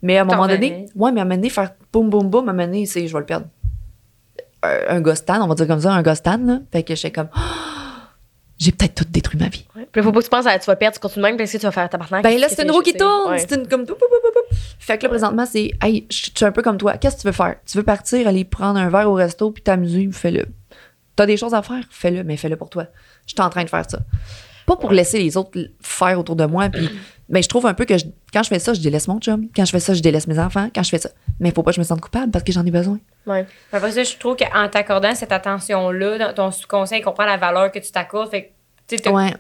[0.04, 2.48] Mais à un moment donné, ouais, mais à un moment donné, faire boum, boum, boum,
[2.48, 3.48] à un moment donné, c'est, je vais le perdre.
[4.62, 6.60] Un, un gostan, on va dire comme ça, un gostan, là.
[6.72, 7.39] Fait que j'étais comme, Ah!
[8.60, 9.66] j'ai peut-être tout détruit ma vie.
[9.76, 9.88] Ouais.
[9.92, 11.38] Puis là, faut pas que tu penses à tu vas le perdre, tu continues même
[11.38, 12.22] parce que tu vas faire ta partenaire.
[12.22, 13.36] Ben là, c'est une roue qui tourne.
[13.39, 13.88] C'est une comme.
[13.88, 13.96] pou.
[14.78, 15.72] Fait que là, présentement, c'est.
[15.82, 16.98] Hey, je suis un peu comme toi.
[16.98, 17.56] Qu'est-ce que tu veux faire?
[17.66, 20.08] Tu veux partir, aller prendre un verre au resto puis t'amuser?
[20.12, 20.46] Fais-le.
[21.16, 21.84] T'as des choses à faire?
[21.89, 22.86] Fais-le, mais fais-le pour toi.
[23.26, 23.98] Je suis en train de faire ça.
[24.66, 26.70] Pas pour laisser les autres faire autour de moi.
[26.70, 26.89] Puis,
[27.30, 29.47] ben, je trouve un peu que je- quand je fais ça, je délaisse mon chum.
[29.55, 30.70] Quand je fais ça, je délaisse mes enfants.
[30.74, 31.09] Quand je fais ça.
[31.39, 32.99] Mais faut pas que je me sente coupable parce que j'en ai besoin.
[33.26, 33.45] Ouais.
[33.72, 37.72] Après ça, je trouve qu'en t'accordant cette attention-là, dans ton subconscient, il comprend la valeur
[37.72, 38.30] que tu t'accordes.
[38.30, 38.53] Fait
[38.88, 39.34] que tu Ouais.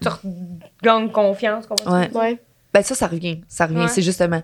[0.83, 1.65] gagnes confiance.
[1.85, 2.09] Ouais.
[2.13, 2.39] Ouais.
[2.73, 3.41] Ben, ça, ça revient.
[3.47, 3.81] Ça revient.
[3.81, 3.87] Ouais.
[3.87, 4.41] C'est justement.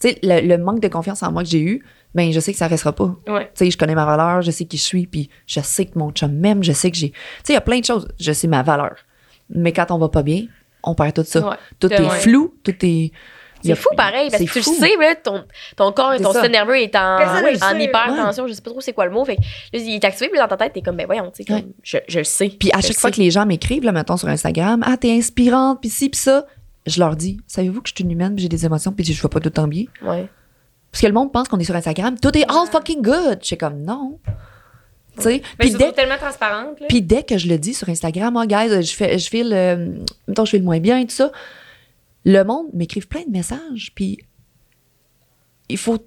[0.00, 1.82] Tu sais, le, le manque de confiance en moi que j'ai eu,
[2.14, 3.14] ben, je sais que ça restera pas.
[3.28, 3.44] Ouais.
[3.54, 5.98] Tu sais, je connais ma valeur, je sais qui je suis, puis je sais que
[5.98, 7.10] mon chum m'aime, je sais que j'ai.
[7.10, 8.08] Tu sais, il y a plein de choses.
[8.18, 8.96] Je sais ma valeur.
[9.50, 10.44] Mais quand on va pas bien,
[10.82, 11.48] on perd tout ça.
[11.48, 11.56] Ouais.
[11.80, 12.02] Tout Ouais.
[12.04, 13.12] est flou, tout est.
[13.62, 14.74] C'est fou pareil, parce c'est que tu le fou.
[14.74, 15.42] sais, là, ton,
[15.76, 19.06] ton corps ton système nerveux est en, en hypertension, je sais pas trop c'est quoi
[19.06, 19.24] le mot.
[19.24, 19.46] Fait que là,
[19.80, 21.64] il est activé, puis dans ta tête, t'es comme, ben voyons, tu sais, Ouais.
[21.82, 22.48] je, je le sais.
[22.48, 23.16] Puis à chaque fois sais.
[23.16, 26.46] que les gens m'écrivent, là, mettons sur Instagram, ah, t'es inspirante, puis ci, puis ça,
[26.86, 29.20] je leur dis, savez-vous que je suis une humaine, puis j'ai des émotions, puis je
[29.20, 29.84] vais pas tout le temps bien?
[30.02, 30.28] Ouais.
[30.92, 33.38] Parce que le monde pense qu'on est sur Instagram, tout est all fucking good.
[33.40, 34.20] Je suis comme, non.
[35.16, 36.78] Tu sais, Mais puis dès, tellement transparente.
[36.88, 39.96] Puis dès que je le dis sur Instagram, oh, guys, je fais, je file, euh,
[40.28, 41.32] mettons, je file moins bien et tout ça,
[42.24, 44.18] le monde m'écrive plein de messages, puis
[45.68, 45.98] il faut.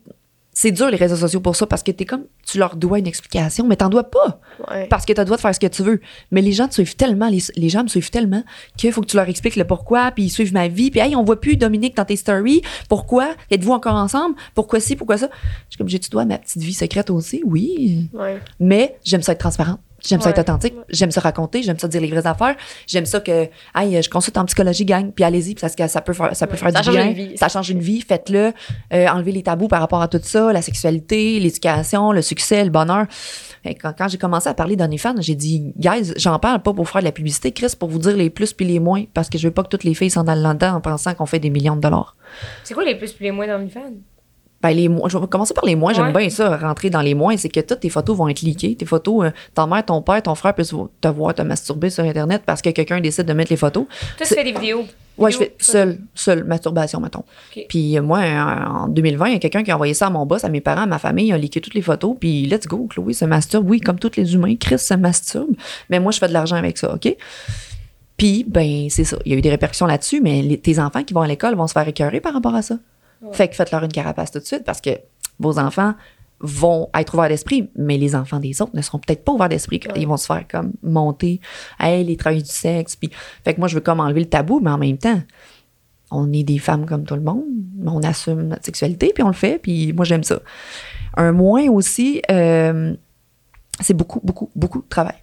[0.52, 3.08] C'est dur les réseaux sociaux pour ça parce que t'es comme, tu leur dois une
[3.08, 4.88] explication, mais t'en dois pas Ouais.
[4.88, 6.02] parce que t'as le droit de faire ce que tu veux.
[6.32, 8.44] Mais les gens te suivent tellement, les, les gens me suivent tellement
[8.76, 11.16] qu'il faut que tu leur expliques le pourquoi, puis ils suivent ma vie, puis hey,
[11.16, 13.36] on voit plus Dominique dans tes stories, pourquoi?
[13.52, 14.36] Êtes-vous encore ensemble?
[14.56, 15.30] Pourquoi ci, pourquoi ça?
[15.32, 17.42] Je suis comme, j'ai-tu dois ma petite vie secrète aussi?
[17.46, 18.10] Oui.
[18.14, 18.40] Ouais.
[18.60, 19.80] Mais j'aime ça être transparente.
[20.08, 20.74] J'aime ça être authentique.
[20.90, 21.64] J'aime ça raconter.
[21.64, 22.56] J'aime ça dire les vraies affaires.
[22.88, 26.14] J'aime ça que, hey, je consulte en psychologie, gang, puis allez-y, parce que ça peut
[26.14, 26.58] faire, ça peut Ouais.
[26.58, 27.08] faire Ça du change bien.
[27.08, 27.38] une vie.
[27.38, 28.02] Ça change une vie.
[28.02, 28.54] Faites-le.
[28.94, 32.70] Euh, enlevez les tabous par rapport à tout ça, la sexualité, l'éducation, le succès, le
[32.70, 33.06] bonheur.
[33.66, 36.88] Et quand, quand j'ai commencé à parler d'OnlyFans, j'ai dit, guys, j'en parle pas pour
[36.90, 39.38] faire de la publicité, Chris, pour vous dire les plus puis les moins, parce que
[39.38, 41.50] je veux pas que toutes les filles s'en allent là-dedans en pensant qu'on fait des
[41.50, 42.16] millions de dollars.
[42.64, 43.94] C'est quoi les plus et les moins d'OnlyFans?
[44.62, 45.94] Ben, les moins, je vais commencer par les moins.
[45.94, 46.20] J'aime Ouais.
[46.22, 47.38] bien ça, rentrer dans les moins.
[47.38, 48.76] C'est que toutes tes photos vont être leakées.
[48.76, 52.04] Tes photos, euh, ta mère, ton père, ton frère peuvent te voir te masturber sur
[52.04, 53.86] Internet parce que quelqu'un décide de mettre les photos.
[54.18, 54.84] Toi, tu fais des vidéos.
[55.18, 57.24] Ouais, je fais seule, seule masturbation, mettons.
[57.68, 60.10] Puis euh, moi, en en 2020, il y a quelqu'un qui a envoyé ça à
[60.10, 62.46] mon boss, à mes parents, à ma famille, il a leaké toutes les photos, puis
[62.46, 63.70] let's go, Chloé se masturbe.
[63.70, 65.56] Oui, comme tous les humains, Chris se masturbe.
[65.90, 67.16] Mais moi, je fais de l'argent avec ça, OK?
[68.18, 69.18] Puis, ben, c'est ça.
[69.26, 71.56] Il y a eu des répercussions là-dessus, mais les- tes enfants qui vont à l'école
[71.56, 72.76] vont se faire écœurer par rapport à ça.
[73.32, 74.92] Fait que faites-leur une carapace tout de suite parce que
[75.40, 75.94] vos enfants
[76.42, 79.82] vont être ouverts d'esprit, mais les enfants des autres ne seront peut-être pas ouverts d'esprit.
[79.96, 81.42] Ils vont se faire comme monter,
[81.80, 82.96] hey, les travailleurs du sexe.
[82.96, 83.10] Puis,
[83.44, 85.22] fait que moi, je veux comme enlever le tabou, mais en même temps,
[86.12, 87.44] on est des femmes comme tout le monde,
[87.86, 90.40] on assume notre sexualité, puis on le fait, puis moi, j'aime ça.
[91.16, 92.96] Un moins aussi, euh,
[93.80, 95.18] c'est beaucoup, beaucoup, beaucoup de travail.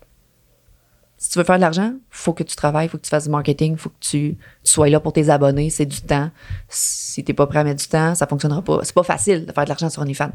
[1.19, 3.31] Si tu veux faire de l'argent, faut que tu travailles, faut que tu fasses du
[3.31, 6.31] marketing, faut que tu, sois là pour tes abonnés, c'est du temps.
[6.69, 8.81] Si t'es pas prêt à mettre du temps, ça fonctionnera pas.
[8.83, 10.33] C'est pas facile de faire de l'argent sur OnlyFans.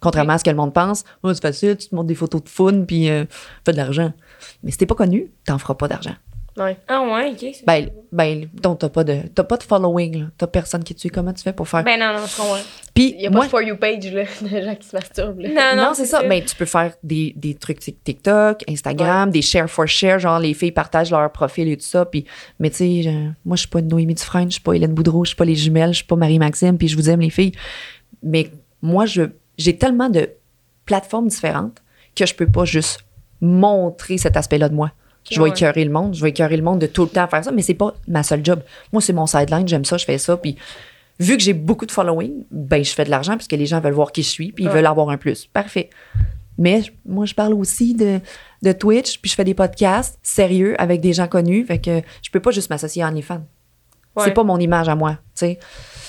[0.00, 2.42] Contrairement à ce que le monde pense, oh, c'est facile, tu te montres des photos
[2.42, 3.24] de fun puis euh,
[3.64, 4.12] fais de l'argent.
[4.62, 6.14] Mais si t'es pas connu, t'en feras pas d'argent.
[6.56, 6.76] Ouais.
[6.88, 7.64] Ah ouais, ok.
[7.66, 10.26] Ben, ben donc t'as pas de t'as pas de following, là.
[10.38, 11.10] t'as personne qui te suit.
[11.10, 11.84] Comment tu fais pour faire?
[11.84, 12.56] Ben non, non, je comprends.
[12.94, 14.96] Puis Il y a moi, pas de For You page, là, de gens qui se
[14.96, 15.48] masturbent, là.
[15.48, 16.22] Non, non, non, c'est ça.
[16.22, 20.54] Ben, tu peux faire des, des trucs TikTok, Instagram, des share for share, genre les
[20.54, 22.06] filles partagent leur profil et tout ça.
[22.06, 22.24] Puis,
[22.58, 25.24] mais tu sais, moi, je suis pas une Noémie Dufresne, je suis pas Hélène Boudreau,
[25.24, 27.52] je suis pas les jumelles, je suis pas Marie-Maxime, puis je vous aime les filles.
[28.22, 28.50] Mais
[28.80, 29.22] moi, je
[29.58, 30.30] j'ai tellement de
[30.84, 31.82] plateformes différentes
[32.14, 33.00] que je peux pas juste
[33.40, 34.92] montrer cet aspect-là de moi.
[35.30, 37.42] Je vais écœurer le monde, je vais écœurer le monde de tout le temps faire
[37.44, 38.60] ça, mais c'est pas ma seule job.
[38.92, 40.56] Moi, c'est mon sideline, j'aime ça, je fais ça, puis
[41.18, 43.80] vu que j'ai beaucoup de following, ben je fais de l'argent parce que les gens
[43.80, 44.74] veulent voir qui je suis, puis ils Ouais.
[44.74, 45.46] veulent avoir un plus.
[45.46, 45.90] Parfait.
[46.58, 48.20] Mais moi, je parle aussi de,
[48.62, 52.30] de Twitch, puis je fais des podcasts sérieux avec des gens connus, fait que je
[52.30, 53.42] peux pas juste m'associer à OnlyFans.
[54.14, 54.24] Ouais.
[54.24, 55.58] C'est pas mon image à moi, tu sais.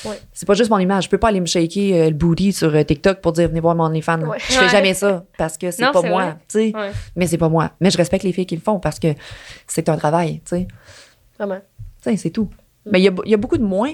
[0.05, 0.19] Ouais.
[0.33, 1.05] C'est pas juste mon image.
[1.05, 3.59] Je peux pas aller me shaker euh, le booty sur euh, TikTok pour dire venez
[3.59, 4.21] voir mon OnlyFans.
[4.21, 4.37] Ouais.
[4.39, 6.35] Je fais jamais ça parce que c'est pas moi.
[7.15, 7.71] Mais c'est pas moi.
[7.79, 9.07] Mais je respecte les filles qui le font parce que
[9.67, 10.67] c'est un travail, tu sais.
[11.37, 11.59] Vraiment.
[12.15, 12.49] C'est tout.
[12.89, 13.91] Mais il y a, il y a beaucoup de moins,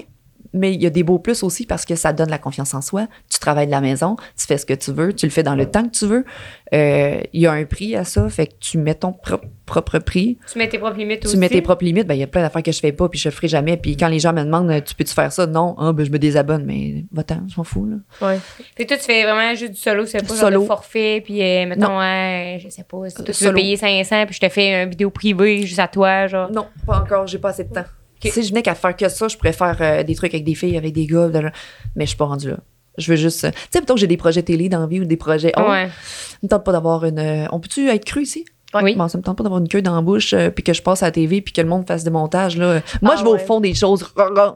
[0.54, 2.80] mais il y a des beaux plus aussi parce que ça donne la confiance en
[2.80, 3.06] soi.
[3.30, 5.54] Tu travailles de la maison, tu fais ce que tu veux, tu le fais dans
[5.54, 6.24] le temps que tu veux.
[6.72, 9.98] Euh, Il y a un prix à ça, fait que tu mets ton propre, propre
[9.98, 10.38] prix.
[10.50, 11.36] Tu mets tes propres limites Tu aussi.
[11.36, 12.06] mets tes propres limites.
[12.06, 13.76] Ben, il y a plein d'affaires que je fais pas puis je ferai jamais.
[13.76, 15.46] Puis quand les gens me demandent, tu peux-tu faire ça?
[15.46, 17.96] Non, ah, ben, je me désabonne, mais va-t'en, je m'en fous, là.
[18.28, 18.38] Ouais.
[18.74, 20.62] Puis toi, tu fais vraiment juste du solo, c'est pas genre Solo.
[20.62, 23.56] de forfait, puis euh, mettons, ouais, je sais pas, si toi, tu veux Solo.
[23.56, 26.50] payer 500, puis je te fais une vidéo privée juste à toi, genre.
[26.50, 27.84] Non, pas encore, j'ai pas assez de temps.
[28.30, 30.54] Si je venais qu'à faire que ça, je pourrais faire euh, des trucs avec des
[30.54, 31.52] filles, avec des gars, blablabla.
[31.96, 32.58] mais je suis pas rendue là.
[32.96, 33.44] Je veux juste.
[33.44, 35.52] euh, Tu sais, plutôt que j'ai des projets télé dans la vie ou des projets.
[35.56, 35.88] Oh, Ouais.
[36.30, 37.18] Ça me tente pas d'avoir une.
[37.18, 38.44] euh, On peut-tu être cru ici?
[38.74, 38.94] Oui.
[38.96, 40.82] Bon, ça me tente pas d'avoir une queue dans la bouche, euh, puis que je
[40.82, 42.56] passe à la TV, puis que le monde fasse des montages.
[42.56, 42.80] Là.
[43.02, 44.04] Moi, Ah, je vais au fond des choses.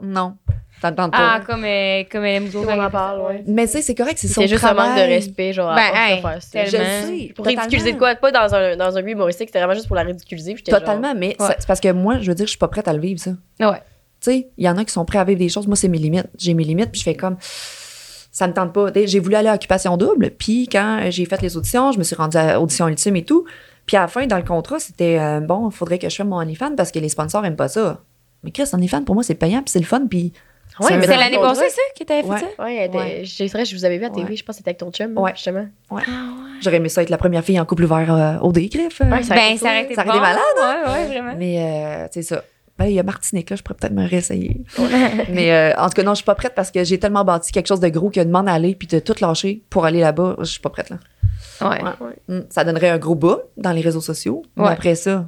[0.02, 0.34] Non,
[0.81, 1.45] ça me tente Ah, pas.
[1.53, 3.45] comme, euh, comme elle monde en parle, ouais.
[3.47, 4.89] Mais tu sais, c'est correct, c'est son C'est juste un travail.
[4.91, 6.66] manque de respect, genre, à Ben, hey, faire.
[6.66, 7.33] Je sais.
[7.35, 7.62] Pour totalement.
[7.62, 8.14] ridiculiser de quoi?
[8.14, 10.57] Pas dans un, dans un but humoristique, c'était vraiment juste pour la ridiculiser.
[10.57, 11.47] genre- Totalement, mais Ouais.
[11.59, 13.31] c'est parce que moi, je veux dire, je suis pas prête à le vivre, ça.
[13.61, 13.79] Ouais.
[14.20, 15.66] Tu sais, il y en a qui sont prêts à vivre des choses.
[15.66, 16.26] Moi, c'est mes limites.
[16.39, 17.37] J'ai mes limites, puis je fais comme.
[18.31, 18.87] Ça me tente pas.
[18.95, 22.14] J'ai voulu aller à Occupation Double, puis quand j'ai fait les auditions, je me suis
[22.14, 23.45] rendue à Audition Ultime et tout.
[23.87, 26.26] Puis à la fin, dans le contrat, c'était euh, bon, il faudrait que je fasse
[26.26, 28.01] mon OnlyFans parce que les sponsors aiment pas ça.
[28.45, 30.33] Mais Chris, OnlyFans, pour moi, c'est payant, puis c'est le fun, puis.
[30.80, 32.38] C'est mais C'est l'année passée, ça, que t'avais fait Ouais.
[32.56, 32.64] ça?
[32.64, 33.22] Ouais.
[33.26, 34.36] c'est vrai, je vous avais vu à TV, Ouais.
[34.36, 35.32] je pense que c'était avec ton chum, Ouais.
[35.34, 35.66] justement.
[35.90, 36.02] Ouais.
[36.62, 39.00] J'aurais aimé ça être la première fille en couple ouvert euh, au dégriffe.
[39.00, 39.04] euh.
[39.04, 40.12] Ben, ça aurait été Ça aurait bon.
[40.12, 41.34] été malade, Ouais, ouais, vraiment.
[41.36, 42.42] Mais euh, c'est ça.
[42.78, 44.60] Ben, il y a Martinique, là, je pourrais peut-être me réessayer.
[45.30, 47.50] Mais euh, en tout cas, non, je suis pas prête parce que j'ai tellement bâti
[47.50, 50.36] quelque chose de gros que de m'en aller puis de tout lâcher pour aller là-bas,
[50.40, 50.98] je suis pas prête, là.
[51.60, 51.82] Ouais.
[51.82, 52.16] Ouais.
[52.28, 54.42] Mm, Ça donnerait un gros boom dans les réseaux sociaux.
[54.56, 55.26] Mais après ça,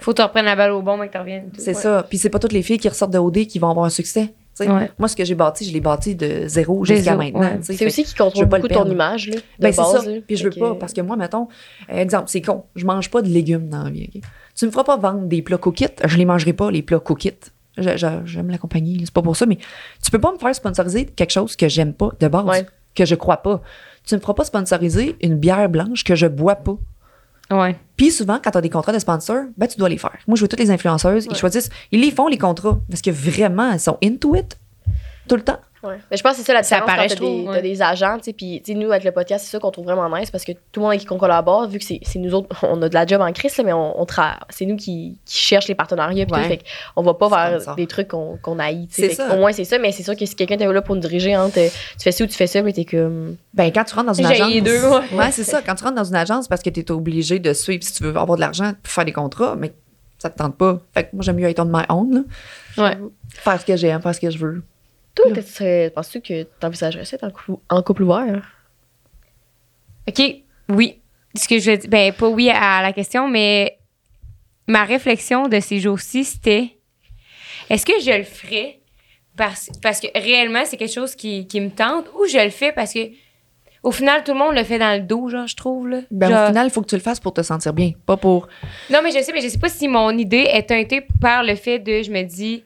[0.00, 1.50] Faut que tu reprennes la balle au bon, mais que tu reviennes.
[1.58, 2.04] C'est ça.
[2.08, 4.32] Puis c'est pas toutes les filles qui ressortent de OD qui vont avoir un succès.
[4.60, 4.90] Ouais.
[4.98, 7.38] Moi, ce que j'ai bâti, je l'ai bâti de zéro jusqu'à maintenant.
[7.40, 7.58] ouais.
[7.62, 9.36] C'est aussi qui contrôle le beaucoup ton image, là.
[9.36, 10.02] De Ben, c'est ça.
[10.04, 10.18] là.
[10.26, 11.46] Puis je veux pas, parce que moi, mettons,
[11.88, 14.10] exemple, c'est con, je mange pas de légumes dans la vie.
[14.56, 17.30] Tu me feras pas vendre des plats cookits, je les mangerai pas, les plats cookits.
[17.76, 19.58] J'aime la compagnie, c'est pas pour ça, mais
[20.02, 22.66] tu peux pas me faire sponsoriser quelque chose que j'aime pas de base, Ouais.
[22.96, 23.62] que je crois pas.
[24.04, 26.76] Tu me feras pas sponsoriser une bière blanche que je bois pas.
[27.50, 27.76] Ouais.
[27.96, 30.18] Puis souvent, quand tu as des contrats de sponsor, ben, tu dois les faire.
[30.26, 33.10] Moi, je vois toutes les influenceuses, ils choisissent, ils les font, les contrats, parce que
[33.10, 34.58] vraiment, elles sont into it
[35.28, 35.58] tout le temps.
[35.82, 35.96] Ouais.
[36.10, 37.82] Mais je pense que c'est ça la Ça différence paraît, quand t'as des, ouais.
[37.82, 40.08] agents, tu sais, puis tu sais, nous, avec le podcast, c'est ça qu'on trouve vraiment
[40.16, 42.34] nice, parce que tout le monde avec qui on collabore, vu que c'est c'est nous
[42.34, 44.76] autres, on a de la job en crise, là, mais on, on tra- c'est nous
[44.76, 46.42] qui, qui cherchent les partenariats, puis Ouais.
[46.42, 46.62] tout, fait
[46.96, 49.02] on va pas vers des trucs qu'on qu'on haït, tu sais.
[49.02, 49.34] C'est Fait ça.
[49.34, 51.36] Au moins, c'est ça, mais c'est sûr que si quelqu'un t'est là pour nous diriger
[51.36, 51.60] euh, tu
[52.02, 53.36] fais ci ou tu fais ça, puis t'es comme...
[53.54, 54.52] Ben, quand tu rentres dans une J'ai agence.
[54.52, 55.00] les deux, ouais.
[55.16, 55.62] Ouais, c'est ça.
[55.64, 58.02] Quand tu rentres dans une agence, parce que tu es obligé de suivre si tu
[58.02, 59.72] veux avoir de l'argent pour faire des contrats, mais
[60.18, 60.80] ça te tente pas.
[60.94, 62.24] Fait que moi, j'aime mieux être on my own,
[62.76, 62.84] là.
[62.84, 62.98] Ouais.
[63.28, 64.62] Faire ce que j'aime, faire ce que je veux.
[65.22, 68.42] Toi, que tu serais- penses-tu que t'envisagerais ça en couple, en couple ouvert?
[70.08, 70.22] OK,
[70.70, 71.00] oui.
[71.34, 73.78] Ce que je veux dire- ben pas oui à la question, mais
[74.66, 76.76] ma réflexion de ces jours-ci, c'était
[77.70, 78.80] est-ce que je le ferais
[79.36, 82.72] parce, parce que réellement c'est quelque chose qui, qui me tente ou je le fais
[82.72, 83.10] parce que
[83.82, 86.00] au final tout le monde le fait dans le dos, genre je trouve là.
[86.10, 88.16] Ben, Genre- au final, il faut que tu le fasses pour te sentir bien, pas
[88.16, 88.48] pour.
[88.90, 91.54] Non, mais je sais, mais je sais pas si mon idée est teintée par le
[91.54, 92.64] fait de, je me dis,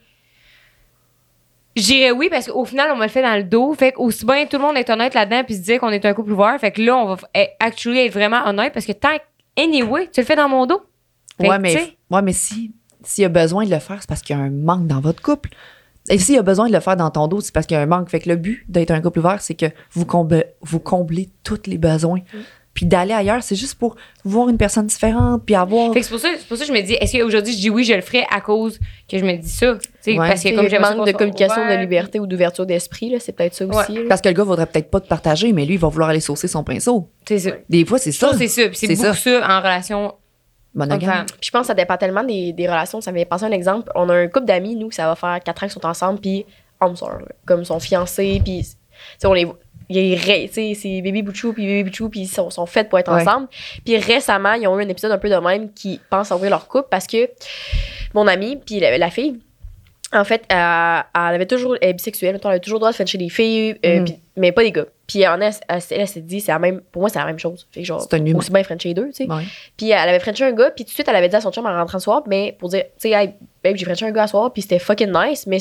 [1.77, 3.75] j'irais oui, parce qu'au final, on me le fait dans le dos.
[3.75, 6.14] Fait aussi bien tout le monde est honnête là-dedans puis se dire qu'on est un
[6.14, 6.59] couple ouvert.
[6.61, 9.16] Fait que là, on va eh, actually être vraiment honnête parce que tant
[9.59, 10.83] anyway, tu le fais dans mon dos.
[11.41, 12.73] Fait ouais, que, mais, ouais, mais si
[13.05, 15.01] s'il y a besoin de le faire, c'est parce qu'il y a un manque dans
[15.01, 15.51] votre couple.
[16.09, 17.79] Et s'il y a besoin de le faire dans ton dos, c'est parce qu'il y
[17.79, 18.09] a un manque.
[18.11, 21.61] Fait que le but d'être un couple ouvert, c'est que vous, comble- vous comblez tous
[21.66, 22.20] les besoins.
[22.20, 22.39] Mm.
[22.75, 25.93] Puis d'aller ailleurs, c'est juste pour voir une personne différente, puis avoir.
[25.93, 27.59] Fait que c'est pour, ça- c'est pour ça que je me dis, est-ce qu'aujourd'hui, je
[27.59, 28.79] dis oui, je le ferai à cause
[29.11, 29.75] que je me dis ça?
[29.75, 30.29] Tu sais, Ouais.
[30.29, 33.33] Parce que C'est comme ça manque de communication, de liberté ou d'ouverture d'esprit, là, c'est
[33.33, 33.77] peut-être ça Ouais.
[33.77, 33.93] aussi.
[33.93, 34.01] là.
[34.09, 36.20] Parce que le gars voudrait peut-être pas te partager, mais lui, il va vouloir aller
[36.20, 37.09] saucer son pinceau.
[37.29, 37.51] C'est ça.
[37.68, 38.31] Des fois, c'est ça.
[38.31, 38.66] que c'est ça.
[38.68, 39.41] Puis c'est C'est beaucoup ça.
[39.49, 40.14] en relation
[40.75, 41.27] Monogame.
[41.27, 43.03] Puis je pense que ça dépend tellement des, des relations.
[43.03, 43.93] Ça m'est passé un exemple.
[43.95, 46.47] On a un couple d'amis, nous, ça va faire quatre ans qu'ils sont ensemble, puis
[46.81, 47.27] homme sœur, là.
[47.45, 48.68] comme son fiancé, puis tu
[49.18, 49.59] sais, on les voit.
[49.89, 52.66] Il est ré- tu sais, c'est Baby Bouchou puis Baby Bouchou puis ils sont, sont
[52.66, 53.22] faits pour être Ouais.
[53.22, 53.49] ensemble.
[53.85, 56.51] Puis récemment, ils ont eu un épisode un peu de même qui pense à ouvrir
[56.51, 57.28] leur couple parce que
[58.14, 59.39] mon amie puis la, la fille
[60.14, 62.97] en fait, elle, elle avait toujours, elle est bisexuelle, elle avait toujours le droit de
[62.97, 64.85] faire chez des filles, euh, puis- mais pas des gars.
[65.07, 67.39] Puis elle, elle, elle, elle s'est dit, c'est la même, pour moi, c'est la même
[67.39, 67.66] chose.
[67.70, 68.39] Fait que genre, C'est un humain.
[68.39, 69.28] aussi bien Frencher deux, tu sais.
[69.78, 71.51] Puis elle avait Frenché un gars, puis tout de suite, elle avait dit à son
[71.51, 73.30] chum en rentrant le soir, mais pour dire, tu sais, hey,
[73.64, 75.57] babe, j'ai Frenché un gars à soir, puis c'était fucking nice, mais.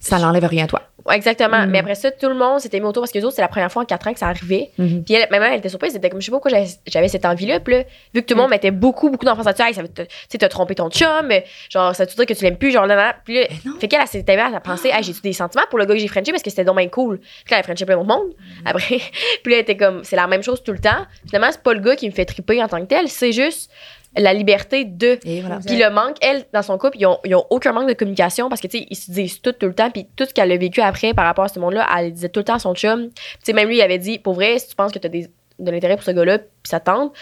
[0.00, 0.82] Ça n'enlève rien à toi.
[1.12, 1.62] Exactement.
[1.62, 1.70] Mhm.
[1.70, 3.48] Mais après ça, tout le monde s'était mis autour parce que les autres, c'est la
[3.48, 4.70] première fois en quatre ans que ça arrivait.
[4.78, 5.04] Mhm.
[5.04, 7.60] Puis elle, même elle était surprise, c'était comme, je sais pas pourquoi j'avais- cette envie-là.
[7.60, 7.82] Puis là,
[8.14, 10.08] vu que tout le monde mettait beaucoup, beaucoup d'enfants là-dessus, hey, ça veut te- tu
[10.30, 11.40] sais, t'as trompé ton chum, euh,
[11.70, 13.16] genre, ça veut dire que tu l'aimes plus, genre, là, là.
[13.24, 13.46] Puis là,
[13.80, 16.00] fait qu'elle, elle s'était mise à penser, hey, j'ai-tu des sentiments pour le gars que
[16.00, 16.32] j'ai Frenché?
[16.32, 17.18] Parce que c'était bien cool.
[17.18, 18.32] Puis là, elle a Frenché plein d'autres monde.
[18.64, 18.98] Après,
[19.42, 21.04] puis là, elle était comme, c'est la même chose tout le temps.
[21.26, 23.70] Finalement, c'est pas le gars qui me fait triper en tant que tel, c'est juste
[24.16, 25.18] la liberté de.
[25.40, 25.58] Voilà.
[25.64, 28.48] Puis le manque, elle, dans son couple, ils ont, ils ont aucun manque de communication
[28.48, 29.90] parce que, tu sais, ils se disent tout, tout le temps.
[29.90, 32.40] Puis tout ce qu'elle a vécu après par rapport à ce monde-là, elle disait tout
[32.40, 33.10] le temps à son chum.
[33.10, 35.10] Tu sais, même lui, il avait dit, pour vrai, si tu penses que tu as
[35.10, 37.12] des, de l'intérêt pour ce gars-là, puis ça te tente,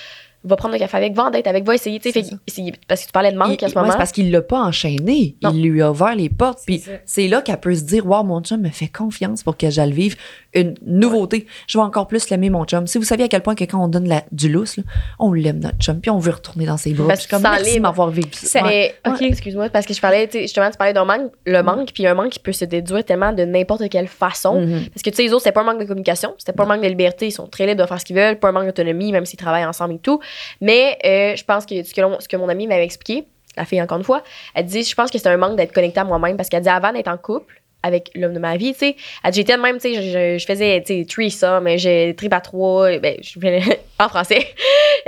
[0.44, 1.98] va prendre un café avec, va en date avec, va essayer.
[2.00, 3.80] Tu sais, C'est fait c'est- parce que tu parlais de manque Il- à ce ouais,
[3.80, 3.92] moment.
[3.92, 5.36] c'est parce qu'il l'a pas enchaîné.
[5.42, 5.50] Non.
[5.54, 6.60] Il lui a ouvert les portes.
[6.66, 9.70] Puis c'est là qu'elle peut se dire Wow, mon chum me fait confiance pour que
[9.70, 10.16] j'aille vivre
[10.54, 11.46] une nouveauté.
[11.66, 12.86] Je vais encore plus l'aimer, mon chum.
[12.86, 14.82] Si vous saviez à quel point que quand on donne la- du lousse, là,
[15.18, 17.08] on l'aime, notre chum, puis on veut retourner dans ses bras.
[17.08, 18.46] Parce comme merci m'avoir vécu.
[18.62, 18.94] Ouais.
[19.06, 22.14] Ok, excuse-moi, parce que je parlais, justement, tu parlais d'un manque, le manque, puis un
[22.14, 24.60] manque qui peut se déduire tellement de n'importe quelle façon.
[24.60, 24.86] Mhm.
[24.92, 26.66] Parce que, tu sais, les autres, c'était pas un manque de communication, c'était pas un
[26.66, 28.66] manque de liberté, ils sont très libres de faire ce qu'ils veulent, pas un manque
[28.66, 30.20] d'autonomie, même s'ils travaillent ensemble et tout.
[30.60, 33.24] Mais euh, je pense que ce que, mon amie m'avait expliqué,
[33.56, 34.22] la fille, encore une fois,
[34.54, 36.68] elle dit, je pense que c'est un manque d'être connecté à moi-même, parce qu'elle dit,
[36.68, 38.96] avant d'être en couple, avec l'homme de ma vie, tu sais.
[39.24, 42.98] Elle dit, J'étais même, tu sais, je, faisais, tu sais, threesome, j'ai trip à trois,
[42.98, 43.38] ben, je
[43.98, 44.46] en français.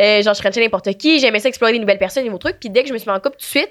[0.00, 2.58] Euh, genre, je frenchais n'importe qui, j'aimais ça explorer des nouvelles personnes, des nouveaux trucs.
[2.58, 3.70] Puis dès que je me suis mis en couple, tout de suite,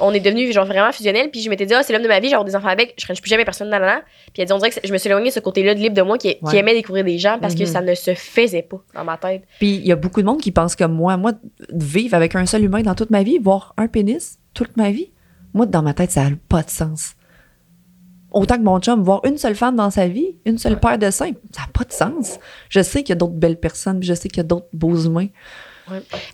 [0.00, 1.30] on est devenus genre vraiment fusionnels.
[1.30, 3.04] Puis je m'étais dit, ah, c'est l'homme de ma vie, genre des enfants avec, je
[3.04, 4.00] french plus jamais personne, nan, nan.
[4.32, 5.94] Puis elle dit, on dirait que je me suis éloignée de ce côté-là de libre
[5.96, 7.66] de moi qui, aimait découvrir des gens parce que Mhm.
[7.66, 9.42] ça ne se faisait pas dans ma tête.
[9.58, 11.16] Puis il y a beaucoup de monde qui pense comme moi.
[11.16, 11.32] Moi,
[11.72, 15.10] vivre avec un seul humain dans toute ma vie, voir un pénis toute ma vie,
[15.54, 17.14] moi, dans ma tête, ça n'a pas de sens.
[18.30, 21.10] Autant que mon chum, voir une seule femme dans sa vie, une seule paire de
[21.10, 22.38] seins, ça n'a pas de sens.
[22.68, 24.96] Je sais qu'il y a d'autres belles personnes, je sais qu'il y a d'autres beaux
[24.96, 25.28] humains.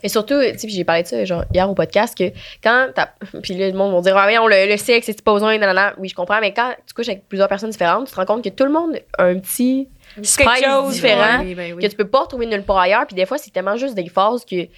[0.03, 2.33] Mais surtout, tu sais, puis j'ai parlé de ça genre, hier au podcast, que
[2.63, 3.09] quand t'as.
[3.43, 5.69] Puis là, le monde va dire, ah, voyons, le, le sexe, c'est pas besoin, nan,
[5.69, 5.95] nan, nan.
[5.99, 8.45] Oui, je comprends, mais quand tu couches avec plusieurs personnes différentes, tu te rends compte
[8.45, 11.41] que tout le monde a un petit quelque chose, différent.
[11.43, 11.83] Oui, ben oui.
[11.83, 13.07] que tu peux pas retrouver nulle part ailleurs.
[13.07, 14.69] Puis des fois, c'est tellement juste des phases que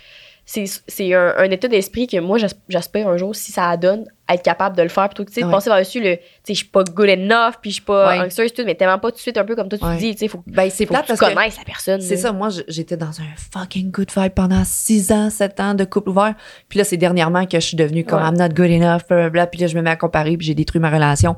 [0.48, 4.34] c'est un, un état d'esprit que moi, j'as- j'aspire un jour, si ça donne, à
[4.34, 5.52] être capable de le faire plutôt que tu sais, de Ouais.
[5.52, 8.20] passer par-dessus le, tu sais, je suis pas good enough, puis je suis pas Ouais.
[8.26, 9.96] anxieuse, tout, mais tellement pas tout de suite, un peu comme toi, tu Ouais.
[9.96, 12.00] dis, tu sais, faut, Ben, c'est faut plate que tu parce que connaisses la personne.
[12.00, 15.84] C'est ça, moi, j'étais dans un fucking good vibe pendant 6 ans, 7 ans de
[15.84, 16.34] couple ouvert.
[16.68, 18.28] Puis là, c'est dernièrement que je suis devenue comme Ouais.
[18.28, 19.46] I'm not good enough, blablabla.
[19.48, 21.34] Puis là, je me mets à comparer, puis j'ai détruit ma relation.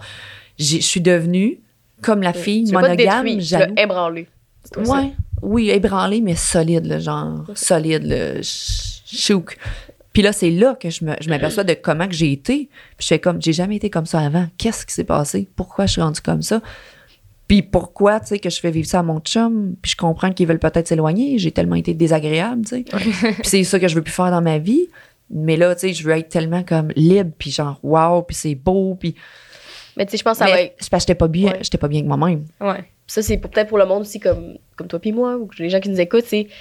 [0.59, 1.61] Je suis devenue
[2.03, 3.75] comme la fille Tu monogame, détruit, tu jaloux.
[3.75, 4.29] l'as ébranlé.
[4.65, 4.93] C'est comme ça.
[5.01, 8.07] Ouais, oui, ébranlé, mais solide, là, genre solide,
[8.43, 9.57] ch- chouk.
[10.13, 12.69] Puis là, c'est là que je me- je m'aperçois de comment que j'ai été.
[12.97, 14.47] Puis je fais comme, j'ai jamais été comme ça avant.
[14.59, 15.49] Qu'est-ce qui s'est passé?
[15.55, 16.61] Pourquoi je suis rendue comme ça?
[17.47, 19.75] Puis pourquoi, tu sais, que je fais vivre ça à mon chum?
[19.81, 21.39] Puis je comprends qu'ils veulent peut-être s'éloigner.
[21.39, 22.85] J'ai tellement été désagréable, tu sais.
[23.33, 24.89] puis c'est ça que je veux plus faire dans ma vie.
[25.31, 28.55] Mais là, tu sais, je veux être tellement comme libre, puis genre, wow, puis c'est
[28.55, 29.15] beau, puis...
[29.97, 30.75] Mais tu sais, je pense que ça va être.
[30.79, 31.59] c'est parce que j'étais pas bien, Ouais.
[31.61, 32.45] j'étais pas bien avec moi-même.
[32.61, 32.85] Ouais.
[33.11, 35.81] Ça, c'est peut-être pour le monde aussi, comme, comme toi puis moi, ou les gens
[35.81, 36.27] qui nous écoutent.
[36.27, 36.53] C'est, tu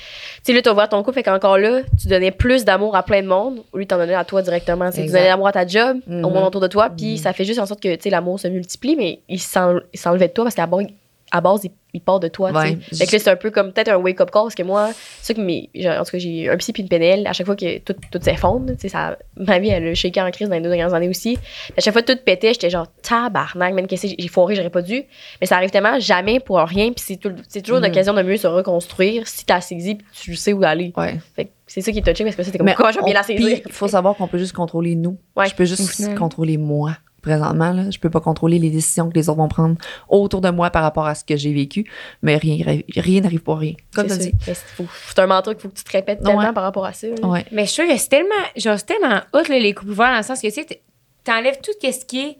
[0.43, 3.03] sais, là, tu vas voir ton couple, fait qu'encore là, tu donnais plus d'amour à
[3.03, 4.89] plein de monde, au lieu de t'en donner à toi directement.
[4.89, 7.17] Tu donnais l'amour à ta job, au monde autour de toi, puis Mhm.
[7.17, 9.99] ça fait juste en sorte que, tu sais, l'amour se multiplie, mais il s'en- il
[9.99, 10.85] s'enlevait de toi parce qu'à base,
[11.32, 12.78] à base, il, il part de toi, Ouais.
[12.93, 15.34] Fait que là, c'est un peu comme peut-être un wake-up call, parce que moi, c'est
[15.34, 17.80] que mes, en tout cas, j'ai un psy puis une PNL, à chaque fois que
[17.80, 20.61] tout, tout s'effondre, tu sais, ça, ma vie, elle a shaké en crise dans les
[20.61, 21.38] deux dernières années aussi.
[21.78, 24.69] À chaque fois que tout pétait, j'étais genre tabarnak, même qu'est-ce que j'ai foiré, j'aurais
[24.69, 25.03] pas dû.
[25.41, 27.86] Mais ça arrive tellement jamais pour rien, puis c'est, toujours Mhm.
[27.86, 30.93] une occasion de mieux se reconstruire si t'as saisi puis tu sais où aller.
[30.95, 31.19] Ouais.
[31.36, 33.13] Fait que c'est ça qui est touché, parce que c'était comme quoi, je vais bien
[33.15, 33.59] la saisir.
[33.65, 35.17] Il faut savoir qu'on peut juste contrôler nous.
[35.36, 35.47] Ouais.
[35.49, 36.97] Je peux juste contrôler moi.
[37.28, 39.75] Présentement, là, je peux pas contrôler les décisions que les autres vont prendre
[40.07, 41.86] autour de moi par rapport à ce que j'ai vécu,
[42.21, 43.73] mais rien rien n'arrive pour rien.
[43.93, 44.34] Comme C'est tu dit.
[44.47, 46.53] Mais c'est, un mantra qu'il faut que tu te répètes tellement Ouais.
[46.53, 47.07] par rapport à ça.
[47.23, 47.45] Ouais.
[47.51, 50.23] Mais je que c'est tellement, genre, c'est tellement hot, là, les couples ouverts, dans le
[50.23, 50.82] sens que, tu sais,
[51.23, 52.38] t'enlèves tout ce qui est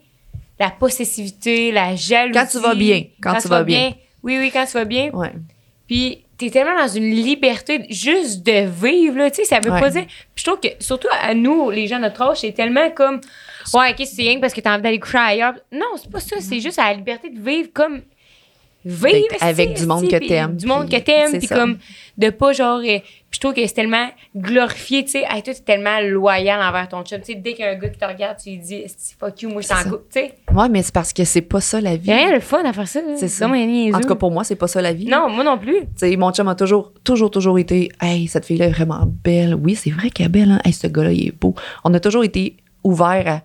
[0.58, 2.32] la possessivité, la jalousie.
[2.32, 3.92] Quand tu vas bien, quand tu vas bien.
[4.22, 5.10] Oui, oui, quand tu vas bien.
[5.10, 5.32] Ouais.
[5.86, 9.80] Puis t'es tellement dans une liberté juste de vivre, là, tu sais, ça veut Ouais.
[9.80, 10.04] pas dire...
[10.06, 13.20] Puis je trouve que, surtout à nous, les gens de notre âge, c'est tellement comme...
[13.74, 15.54] Ouais, OK, c'est rien parce que t'as envie d'aller coucher ailleurs.
[15.72, 18.02] Non, c'est pas ça, c'est juste la liberté de vivre comme...
[18.84, 21.78] Vivre, avec du monde que t'aimes, Du monde que t'aimes, puis comme
[22.16, 22.78] de pas genre...
[22.78, 23.00] euh,
[23.30, 25.24] puis je trouve que c'est tellement glorifié, tu sais.
[25.28, 27.18] Hey, toi, t'es tellement loyal envers ton chum.
[27.20, 28.84] Tu sais, dès qu'il y a un gars qui te regarde, tu lui dis,
[29.18, 30.34] fuck you, moi, je t'en coupe, tu sais.
[30.54, 32.10] Ouais, mais c'est parce que c'est pas ça la vie.
[32.10, 33.00] Rien de fun à faire ça.
[33.16, 33.46] C'est ça.
[33.46, 35.06] En tout cas, pour moi, c'est pas ça la vie.
[35.06, 35.80] Non, moi non plus.
[35.80, 39.54] Tu sais, mon chum a toujours, toujours, toujours été, hey, cette fille-là est vraiment belle.
[39.56, 40.60] Oui, c'est vrai qu'elle est belle, hein.
[40.64, 41.54] Hey, ce gars-là, il est beau.
[41.84, 43.42] On a toujours été ouverts à,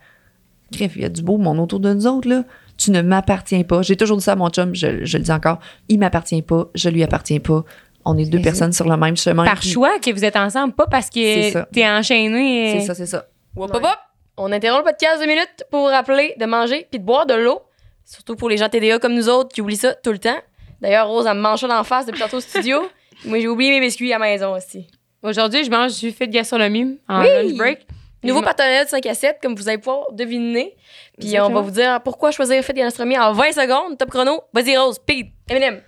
[0.79, 2.43] il y a du beau monde autour de nous autres, là.
[2.83, 3.81] Tu ne m'appartiens pas.
[3.81, 5.59] J'ai toujours dit ça à mon chum, je, je le dis encore.
[5.87, 7.63] Il m'appartient pas, je lui appartiens pas.
[8.05, 9.45] On est deux Mais personnes sur le même chemin.
[9.45, 12.79] Par puis choix que vous êtes ensemble, pas parce que t'es enchaîné.
[12.79, 13.27] C'est ça, c'est ça.
[13.55, 13.97] Hop, hop, hop.
[14.35, 17.35] On interrompt le podcast deux minutes pour vous rappeler de manger puis de boire de
[17.35, 17.61] l'eau.
[18.03, 20.35] Surtout pour les gens TDA comme nous autres qui oublient ça tout le temps.
[20.81, 22.79] D'ailleurs, Rose, elle me mange ça d'en face depuis tantôt au studio.
[23.25, 24.87] Moi, j'ai oublié mes biscuits à la maison aussi.
[25.21, 27.27] Aujourd'hui, je mange du fait de gastronomie en Oui.
[27.29, 27.87] lunch break.
[28.23, 30.75] Nouveau partenariat de 5 à 7, comme vous allez pouvoir deviner.
[31.19, 33.97] Puis on va vous dire pourquoi choisir Fit Gastronomie en 20 secondes.
[33.97, 34.41] Top chrono.
[34.53, 34.99] Vas-y, Rose.
[35.05, 35.27] Pete.
[35.49, 35.81] Eminem.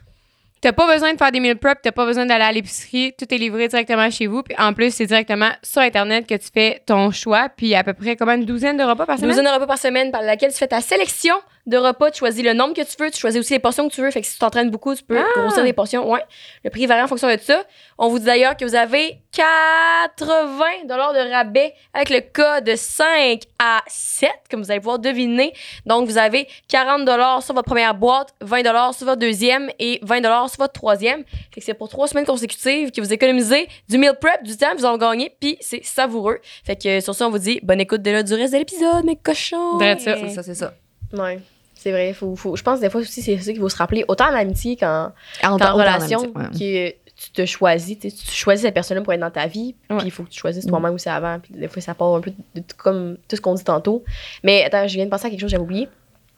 [0.62, 3.32] T'as pas besoin de faire des meal prep, t'as pas besoin d'aller à l'épicerie, tout
[3.32, 4.42] est livré directement chez vous.
[4.42, 7.50] Puis en plus, c'est directement sur Internet que tu fais ton choix.
[7.56, 9.30] Puis à peu près comment une douzaine de repas par semaine?
[9.30, 12.12] Douzaine de repas par semaine par laquelle tu fais ta sélection de repas.
[12.12, 13.10] Tu choisis le nombre que tu veux.
[13.12, 14.12] Tu choisis aussi les portions que tu veux.
[14.12, 15.40] Fait que si tu t'entraînes beaucoup, tu peux Ah!
[15.42, 16.10] grossir des portions.
[16.10, 16.24] Ouais.
[16.64, 17.64] Le prix varie en fonction de ça.
[17.98, 23.82] On vous dit d'ailleurs que vous avez 80 de rabais avec le code 5 à
[23.88, 25.54] 7, comme vous allez pouvoir deviner.
[25.86, 27.08] Donc, vous avez 40
[27.44, 31.24] sur votre première boîte, 20 sur votre deuxième et 20 sur votre troisième.
[31.54, 34.76] Fait que c'est pour trois semaines consécutives que vous économisez du meal prep, du temps,
[34.78, 36.40] vous en gagnez, puis c'est savoureux.
[36.66, 39.04] Fait que sur ça, on vous dit bonne écoute de là du reste de l'épisode,
[39.06, 39.80] mes cochons.
[39.80, 40.74] C'est ça, c'est ça.
[41.14, 41.40] Ouais.
[41.86, 44.04] C'est vrai, faut, faut, je pense des fois aussi c'est ça qu'il faut se rappeler.
[44.08, 45.12] Autant en amitié qu'en
[45.44, 46.98] En, en relation, amitié, ouais.
[47.14, 50.10] que tu te choisis, tu choisis cette personne-là pour être dans ta vie, puis il
[50.12, 52.60] faut que tu choisisses toi-même aussi avant, puis des fois ça part un peu de,
[52.62, 54.04] de- comme tout ce qu'on dit tantôt.
[54.44, 55.88] Mais attends, je viens de penser à quelque chose que j'avais oublié.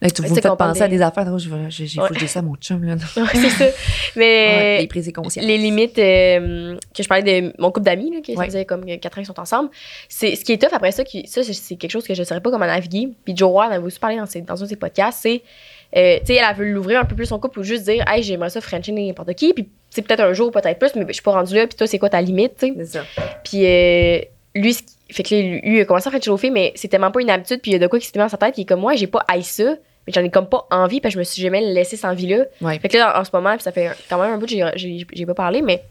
[0.00, 1.26] Là, tu vous faites penser à des- affaires.
[1.38, 2.26] J'ai j'ai Ouais.
[2.28, 2.94] ça à mon chum, là.
[3.16, 3.64] Ouais, c'est ça.
[3.64, 3.72] Ouais,
[4.14, 5.44] Mais les prises et consciences.
[5.44, 9.06] les limites euh, que je parlais de mon couple d'amis, là, qui faisait comme 4
[9.06, 9.70] ans qu'ils sont ensemble,
[10.08, 12.24] c'est ce qui est tough après ça, qui, ça c'est- quelque chose que je ne
[12.24, 13.08] saurais pas comment naviguer.
[13.24, 15.42] Puis Joe Ward avait aussi parlé dans, ses- dans un de ses podcasts, c'est,
[15.96, 18.04] euh, tu sais, elle, elle veut l'ouvrir un peu plus son couple ou juste dire,
[18.08, 21.12] hey, j'aimerais ça Frencher n'importe qui, puis c'est peut-être un jour, peut-être plus, mais je
[21.14, 22.74] suis pas rendue là, puis toi, c'est quoi ta limite, tu sais?
[22.78, 23.04] C'est ça.
[23.42, 26.50] Puis lui, lui, ce qui- fait que là, lui, il a commencé à faire chauffer,
[26.50, 28.22] mais c'est tellement pas une habitude, puis il y a de quoi qui s'est mis
[28.22, 29.62] dans sa tête, qui est comme moi, j'ai pas haï ça,
[30.06, 32.44] mais j'en ai comme pas envie, parce que je me suis jamais laissé cette envie-là.
[32.60, 32.78] Ouais.
[32.78, 34.52] Fait que là, en, en ce moment, puis ça fait quand même un bout que
[34.76, 35.82] j'ai- pas parlé, mais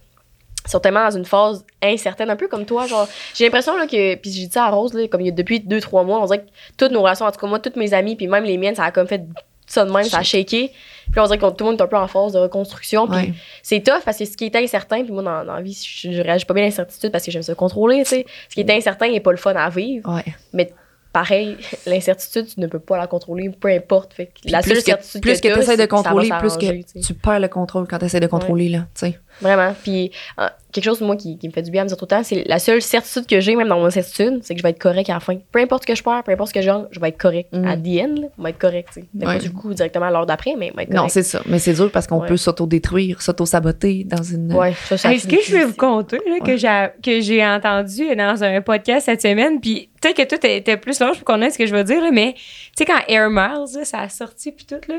[0.65, 2.87] ils sont tellement dans une phase incertaine, un peu comme toi.
[2.87, 5.29] Genre, j'ai l'impression là, que, puis j'ai dit ça à Rose, là, comme il y
[5.29, 7.75] a depuis 2-3 mois, on dirait que toutes nos relations, en tout cas moi, toutes
[7.77, 9.21] mes amies, puis même les miennes, ça a comme fait
[9.67, 10.71] ça de même, ça a shaké.
[11.11, 13.07] Puis on dirait que tout le monde est un peu en phase de reconstruction.
[13.07, 13.33] Puis Ouais.
[13.63, 16.11] c'est tough parce que ce qui est incertain, puis moi, dans, dans la vie, je,
[16.11, 18.25] je réagis pas bien à l'incertitude parce que j'aime se contrôler, tu sais.
[18.49, 20.13] Ce qui est incertain n'est pas le fun à vivre.
[20.13, 20.25] Ouais.
[20.53, 20.73] Mais
[21.13, 24.13] pareil, l'incertitude, tu ne peux pas la contrôler, peu importe.
[24.13, 26.49] Fait que la plus seule que, certitude plus que tu essaies de ça contrôler, plus
[26.49, 27.07] s'arranger, que tu sais.
[27.07, 29.19] tu perds le contrôle quand tu essaies de contrôler, là, tu sais.
[29.41, 29.73] Vraiment.
[29.83, 32.05] Puis euh, quelque chose, moi, qui, qui me fait du bien à me dire tout
[32.05, 34.63] le temps, c'est la seule certitude que j'ai, même dans mon certitude, c'est que je
[34.63, 35.37] vais être correct à la fin.
[35.51, 37.17] Peu importe ce que je perds, peu importe ce que je gagne, je vais être
[37.17, 37.49] correct.
[37.53, 39.03] À the end, là, je vais être correct, Ouais.
[39.25, 41.41] pas du coup directement à l'heure d'après, mais je vais être Non, c'est ça.
[41.45, 42.27] Mais c'est dur parce qu'on Ouais.
[42.27, 44.53] peut s'auto-détruire, s'auto-saboter dans une.
[44.53, 46.57] Ouais, ça, ça Est-ce que je vais vous compter là, que Ouais.
[46.57, 50.99] j'ai que j'ai entendu dans un podcast cette semaine puis peut-être que toi t'es plus
[50.99, 52.41] large pour ait ce que je veux dire là, mais tu
[52.77, 54.95] sais quand Air Miles là, ça a sorti puis tout là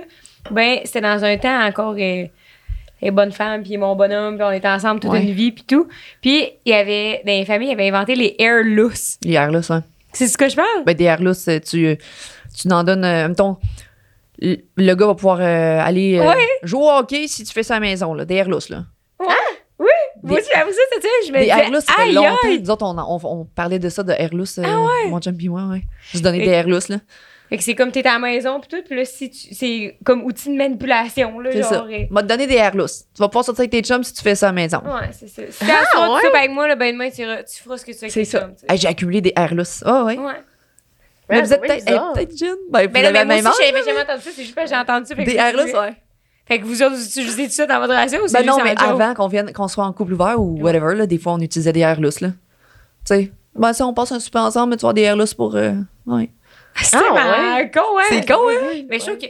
[0.51, 2.25] ben c'était dans un temps encore euh,
[3.01, 5.23] les bonnes femmes puis mon bonhomme puis on était ensemble toute Ouais.
[5.23, 5.87] une vie puis tout
[6.21, 9.65] puis il y avait dans les familles il avait inventé les Air Loose Les airs
[9.65, 9.83] ça.
[10.13, 10.85] c'est ce que je parle?
[10.87, 11.95] Ben, des lousses, euh, tu, euh,
[12.59, 13.05] tu n'en donnes.
[13.05, 13.57] euh, mettons,
[14.41, 16.37] le gars va pouvoir euh, aller euh, Ouais.
[16.63, 18.25] jouer au hockey si tu fais ça à la maison, là.
[18.25, 18.85] Des lousses, là.
[20.23, 22.37] moi aussi j'avoue ça tu sais je me Des ça fait aïe, longtemps.
[22.61, 24.59] Nous autres, on, on, on parlait de ça, de airs lousses.
[24.59, 25.83] euh, Ah Mon chum pis moi, ouais.
[26.13, 26.97] Je donnais Et- des airs lousses, là.
[27.49, 29.97] Fait que c'est comme t'es à la maison puis tout puis là si tu- c'est
[30.05, 31.77] comme outil de manipulation là C'est ça.
[31.77, 33.05] genre euh, M'a donné des airs lousses.
[33.15, 34.79] Tu vas pouvoir sortir avec tes chums si tu fais ça à la maison.
[34.85, 35.43] Ouais, c'est ça.
[35.51, 36.21] Si t'as soir, ouais?
[36.23, 38.13] tu sais, avec moi, le ben demain, tu, tu feras ce que tu veux avec
[38.13, 38.41] C'est tes ça.
[38.41, 38.55] chums.
[38.69, 39.83] Hey, J'ai accumulé des airs lousses.
[39.87, 40.19] Ah, ouais.
[40.19, 40.33] Ouais.
[41.31, 41.85] Mais vous êtes peut-être
[42.15, 42.57] peut-être jeune.
[42.71, 43.79] Ben, vous Ben non, avez mais la moi même aussi, là.
[43.85, 44.31] jamais entendu ça.
[44.35, 45.15] C'est juste parce que j'ai entendu ça.
[45.17, 45.95] Fait que Des airs lousses, ouais.
[46.47, 48.65] Fait que vous autres, vous utilisez ça dans votre relation ou c'est Ben non, juste
[48.65, 49.01] mais en joke?
[49.03, 51.73] avant qu'on vienne, qu'on soit en couple ouvert ou whatever, là, des fois, on utilisait
[51.75, 52.29] des airs lousses, là.
[52.29, 52.35] Tu
[53.05, 55.35] sais, ben si on passe un super ensemble, mais tu vas avoir des airs lousses
[55.35, 55.55] pour...
[55.57, 55.73] euh,
[56.07, 56.31] ouais.
[56.83, 58.03] C'est Ah, con, ouais.
[58.09, 58.83] C'est con, hein?
[58.89, 59.27] Mais je trouve que.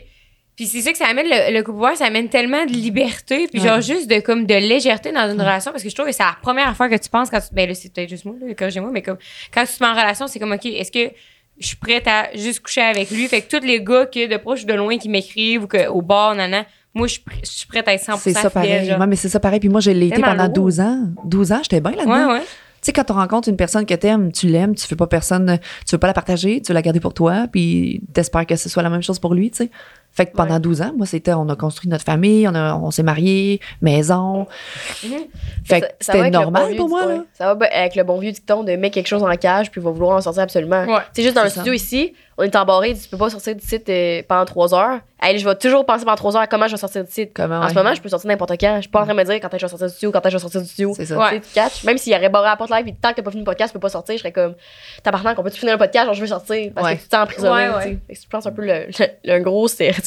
[0.56, 3.60] Puis c'est ça que ça amène le, le ouvert, ça amène tellement de liberté, puis
[3.60, 3.68] Ouais.
[3.68, 6.24] genre juste de comme de légèreté dans une relation, parce que je trouve que c'est
[6.24, 7.46] la première fois que tu penses quand tu.
[7.54, 9.18] Ben là, c'est peut-être juste moi, corrigez-moi, mais comme
[9.54, 11.12] quand tu te mets en relation, c'est comme, OK, est-ce que
[11.60, 13.28] je suis prête à juste coucher avec lui?
[13.28, 15.86] Fait que tous les gars que de proche ou de loin qui m'écrivent ou que
[15.88, 18.50] au bar, nanan, moi, je suis pr- je suis prête à être 100% C'est ça
[18.50, 18.90] pareil.
[18.92, 19.60] Ouais, mais c'est ça pareil.
[19.60, 20.54] Puis moi, je l'ai été pendant lourd.
[20.54, 20.98] 12 ans.
[21.24, 22.26] 12 ans, j'étais bien là-dedans.
[22.32, 22.44] Ouais, ouais.
[22.88, 25.94] Sais, quand tu rencontres une personne que t'aimes, tu l'aimes, tu veux pas personne, tu
[25.94, 28.82] veux pas la partager, tu veux la garder pour toi, puis t'espères que ce soit
[28.82, 29.70] la même chose pour lui, tu sais.
[30.18, 30.60] Fait que pendant Ouais.
[30.60, 34.46] 12 ans, moi, c'était, on a construit notre famille, on, a- on s'est mariés, maison.
[35.04, 35.12] Mhm.
[35.64, 37.24] Fait que c'était normal bon pour moi, là.
[37.34, 39.84] Ça va avec le bon vieux dicton de mettre quelque chose en cage puis il
[39.84, 40.84] va vouloir en sortir absolument.
[40.86, 41.00] Ouais.
[41.12, 41.60] C'est juste dans le C'est ça.
[41.60, 44.98] studio ici, on est embarré, tu peux pas sortir du site euh, pendant trois heures.
[45.20, 47.32] Hey, je vais toujours penser pendant trois heures à comment je vais sortir du site.
[47.34, 47.70] Comment, En ouais.
[47.70, 48.76] ce moment, je peux sortir n'importe quand.
[48.76, 49.92] Je suis pas en train de me dire quand est-ce que je vais sortir du
[49.94, 50.92] studio, quand est-ce que je vais sortir du studio.
[50.94, 51.18] C'est ça.
[51.18, 51.40] Ouais.
[51.40, 51.82] Tu catches?
[51.82, 53.42] Même s'il y aurait barré à la porte live et tant que t'as pas fini
[53.42, 54.54] le podcast, tu peux pas sortir, je serais comme
[55.02, 56.96] tabarnak, on peut-tu finir le podcast, genre je veux sortir parce Ouais.
[56.96, 57.98] que tu te sens emprisonné.
[58.08, 58.86] Je pense un peu le,
[59.24, 59.40] le- un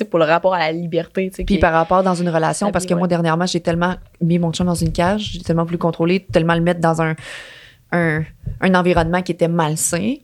[0.05, 1.29] pour le rapport à la liberté.
[1.29, 2.99] tu sais, Puis par rapport dans une relation, La parce que ouais.
[2.99, 6.55] moi, dernièrement, j'ai tellement mis mon chum dans une cage, j'ai tellement voulu contrôler, tellement
[6.55, 7.15] le mettre dans un,
[7.91, 8.23] un,
[8.61, 10.15] un environnement qui était malsain,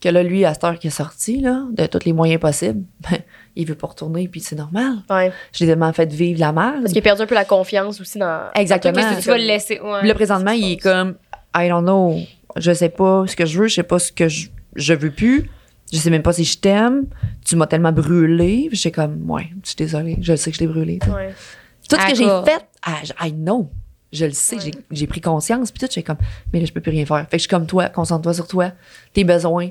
[0.00, 2.82] que là, lui, à cette heure qu'il est sorti, là, de tous les moyens possibles,
[3.00, 3.18] ben,
[3.56, 4.98] il veut pas retourner, puis c'est normal.
[5.08, 5.32] Ouais.
[5.52, 6.80] Je l'ai tellement fait vivre la merde.
[6.82, 8.50] Parce qu'il a perdu un peu la confiance aussi dans.
[8.54, 9.00] Exactement.
[9.00, 9.80] dans que tu vas le laisser?
[9.80, 10.06] Ouais.
[10.06, 11.16] Là, présentement, il est comme,
[11.56, 12.18] I don't know,
[12.56, 15.10] je sais pas ce que je veux, je sais pas ce que je, je veux
[15.10, 15.50] plus,
[15.92, 17.06] je sais même pas si je t'aime,
[17.44, 18.68] tu m'as tellement brûlé.
[18.72, 20.98] J'ai comme, ouais, je suis désolée, je sais que je t'ai brûlé.
[21.12, 21.34] Ouais.
[21.88, 23.70] Tout ce que j'ai fait, ah, I know.
[24.12, 25.70] Je le sais, j'ai- j'ai pris conscience.
[25.70, 26.16] Puis tout, j'ai comme,
[26.52, 27.22] mais là, je peux plus rien faire.
[27.28, 28.72] Fait que je suis comme toi, concentre-toi sur toi,
[29.12, 29.68] tes besoins.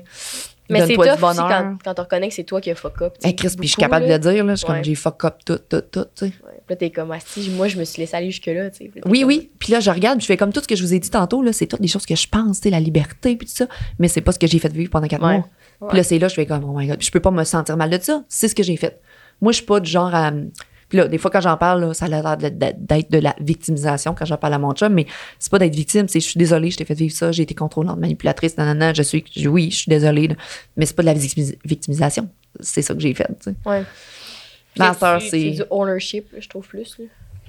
[0.68, 3.14] Mais c'est tough aussi quand, quand tu reconnais que c'est toi qui as fuck up.
[3.22, 4.54] Hey, Chris, puis je suis capable de le dire, là.
[4.54, 4.74] Je suis Ouais.
[4.74, 6.24] comme, j'ai fuck up tout, tout, tout, tu sais.
[6.26, 6.60] Ouais.
[6.68, 8.70] Là, t'es comme, ah, si, moi, je me suis laissé aller jusque-là.
[8.70, 8.90] tu sais.
[9.06, 9.50] Oui, comme- oui.
[9.60, 11.40] Puis là, je regarde, je fais comme tout ce que je vous ai dit tantôt,
[11.42, 11.52] là.
[11.52, 13.66] C'est toutes des choses que je pense, tu sais, la liberté, puis tout ça.
[14.00, 15.34] Mais c'est pas ce que j'ai fait vivre pendant quatre Ouais.
[15.38, 15.48] mois.
[15.88, 16.98] Puis là, c'est là, je fais comme, oh my god.
[16.98, 18.24] Puis je peux pas me sentir mal de ça.
[18.28, 19.00] C'est ce que j'ai fait.
[19.40, 20.32] Moi, je suis pas du genre à.
[20.88, 24.14] Puis là, des fois, quand j'en parle, là, ça a l'air d'être de la victimisation
[24.14, 25.06] quand j'en parle à mon chum, mais
[25.38, 27.54] c'est pas d'être victime, c'est je suis désolée, je t'ai fait vivre ça, j'ai été
[27.56, 30.36] contrôlante, manipulatrice, nanana, je suis, oui, je suis désolée, là.
[30.76, 32.28] mais c'est pas de la victimis- victimisation.
[32.60, 33.54] C'est ça que j'ai fait, tu sais.
[33.66, 33.82] Ouais.
[34.80, 35.50] Heure, C'est c'est.
[35.50, 36.96] du ownership, je trouve plus.
[37.00, 37.04] là.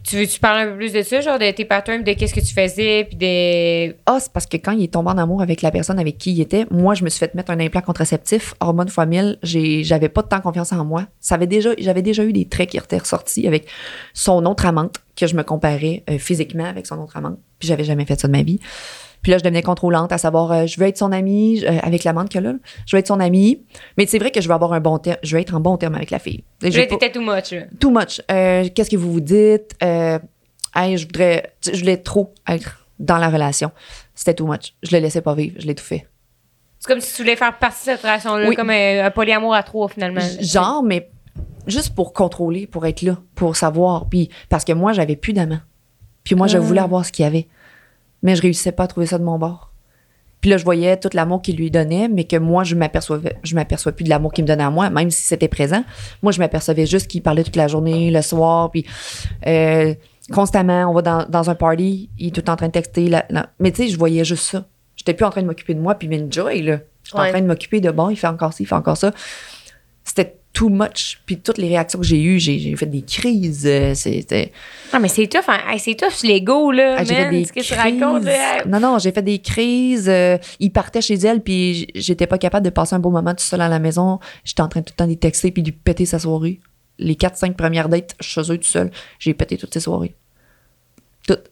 [0.08, 2.40] Tu veux-tu parler un peu plus de ça, genre de tes patterns, de qu'est-ce que
[2.40, 3.94] tu faisais, puis de.
[4.06, 6.32] Ah, c'est parce que quand il est tombé en amour avec la personne avec qui
[6.32, 9.38] il était, moi, je me suis fait mettre un implant contraceptif, hormone fois 1000.
[9.44, 11.08] J'ai, j'avais pas de temps confiance en moi.
[11.20, 13.68] Ça avait déjà, j'avais déjà eu des traits qui étaient ressortis avec
[14.14, 17.38] son autre amante, que je me comparais euh, physiquement avec son autre amante.
[17.60, 18.62] Puis j'avais jamais fait ça de ma vie.
[19.28, 22.06] Puis là, je devenais contrôlante, à savoir, euh, je veux être son amie, euh, avec
[22.06, 22.54] l'amante que là,
[22.86, 23.62] je veux être son amie.
[23.98, 25.76] Mais c'est vrai que je veux avoir un bon terme, je veux être en bon
[25.76, 26.46] terme avec la fille.
[26.62, 28.22] Je veux t'étais too much, too much.
[28.32, 29.76] Euh, Qu'est-ce que vous vous dites?
[29.82, 33.72] Hey, je voudrais, je voulais trop être dans la relation.
[34.16, 34.76] C'était too much.
[34.82, 35.58] Je le laissais pas vivre.
[35.60, 36.08] Je l'ai tout fait.
[36.80, 38.56] C'est comme si tu voulais faire partie de cette relation-là, Oui.
[38.56, 40.22] comme un, un polyamour à trois, finalement.
[40.40, 41.10] Genre, mais
[41.66, 44.08] juste pour contrôler, pour être là, pour savoir.
[44.08, 45.60] Puis parce que moi, j'avais plus d'amants.
[46.24, 46.62] Puis moi, je Ah.
[46.62, 47.48] voulais avoir ce qu'il y avait.
[48.28, 49.72] Mais je réussissais pas à trouver ça de mon bord.
[50.42, 53.56] Puis là, je voyais tout l'amour qu'il lui donnait, mais que moi, je m'apercevais, je
[53.56, 55.84] m'aperçois plus de l'amour qu'il me donnait à moi, même si c'était présent.
[56.22, 58.86] Moi, je m'apercevais juste qu'il parlait toute la journée, le soir, puis
[59.48, 59.94] euh,
[60.34, 63.08] constamment, on va dans, dans un party, il est tout en train de texter.
[63.08, 64.66] la- la- Mais tu sais, je voyais juste ça.
[64.98, 66.80] J'étais plus en train de m'occuper de moi, puis Joy, là.
[67.04, 67.28] J'étais Ouais.
[67.30, 69.12] en train de m'occuper de bon, il fait encore ci, il fait encore ça.
[70.04, 71.20] C'était too much.
[71.28, 73.68] Puis toutes les réactions que j'ai eues, j'ai, fait des crises.
[73.68, 74.52] euh, C'était.
[74.92, 75.60] Ah, mais c'est tough, hein.
[75.70, 76.96] Hey, c'est tough, l'ego, là.
[76.98, 78.02] Ah, j'ai fait des Ce que tu crises.
[78.02, 78.66] racontes, là.
[78.66, 80.10] Non, non, j'ai fait des crises.
[80.10, 83.44] euh, il partait chez elle, puis j'étais pas capable de passer un beau moment tout
[83.44, 84.20] seul à la maison.
[84.44, 86.60] J'étais en train tout le temps de texter puis de lui péter sa soirée.
[86.98, 88.90] Les 4-5 premières dates chez eux tout seul,
[89.20, 90.16] j'ai pété toutes ses soirées.
[91.28, 91.52] Toutes.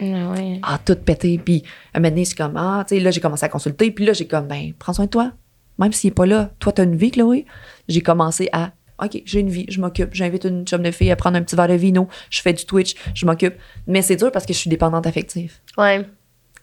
[0.00, 0.60] Ah, ouais.
[0.62, 1.38] Ah, toutes pétées.
[1.44, 3.90] Puis à un moment donné, c'est comme, ah, tu sais, là, j'ai commencé à consulter.
[3.90, 5.32] Puis là, j'ai comme, ben, prends soin de toi.
[5.78, 7.46] Même s'il est pas là, toi, t'as une vie, Chloé?
[7.88, 8.72] J'ai commencé à,
[9.02, 10.10] OK, j'ai une vie, je m'occupe.
[10.12, 12.08] J'invite une chum de fille à prendre un petit verre de vino.
[12.30, 13.54] Je fais du Twitch, je m'occupe.
[13.86, 15.54] Mais c'est dur parce que je suis dépendante affective.
[15.76, 16.04] Ouais.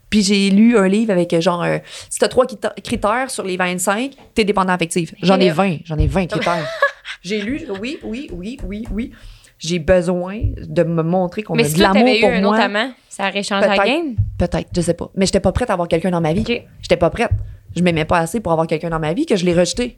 [0.09, 1.77] Puis j'ai lu un livre avec euh, genre, euh,
[2.09, 5.13] si t'as trois crit- critères sur les 25, t'es dépendant affectif.
[5.21, 6.67] J'en ai 20, j'en ai 20 critères.
[7.23, 9.11] j'ai lu, oui, oui, oui, oui, oui.
[9.57, 12.49] J'ai besoin de me montrer qu'on a si de l'amour eu pour un moi.
[12.51, 14.15] autre amant, ça aurait changé la game.
[14.37, 15.09] Peut-être, je sais pas.
[15.15, 16.43] Mais j'étais pas prête à avoir quelqu'un dans ma vie.
[16.81, 17.29] J'étais pas prête.
[17.75, 19.97] Je m'aimais pas assez pour avoir quelqu'un dans ma vie que je l'ai rejeté.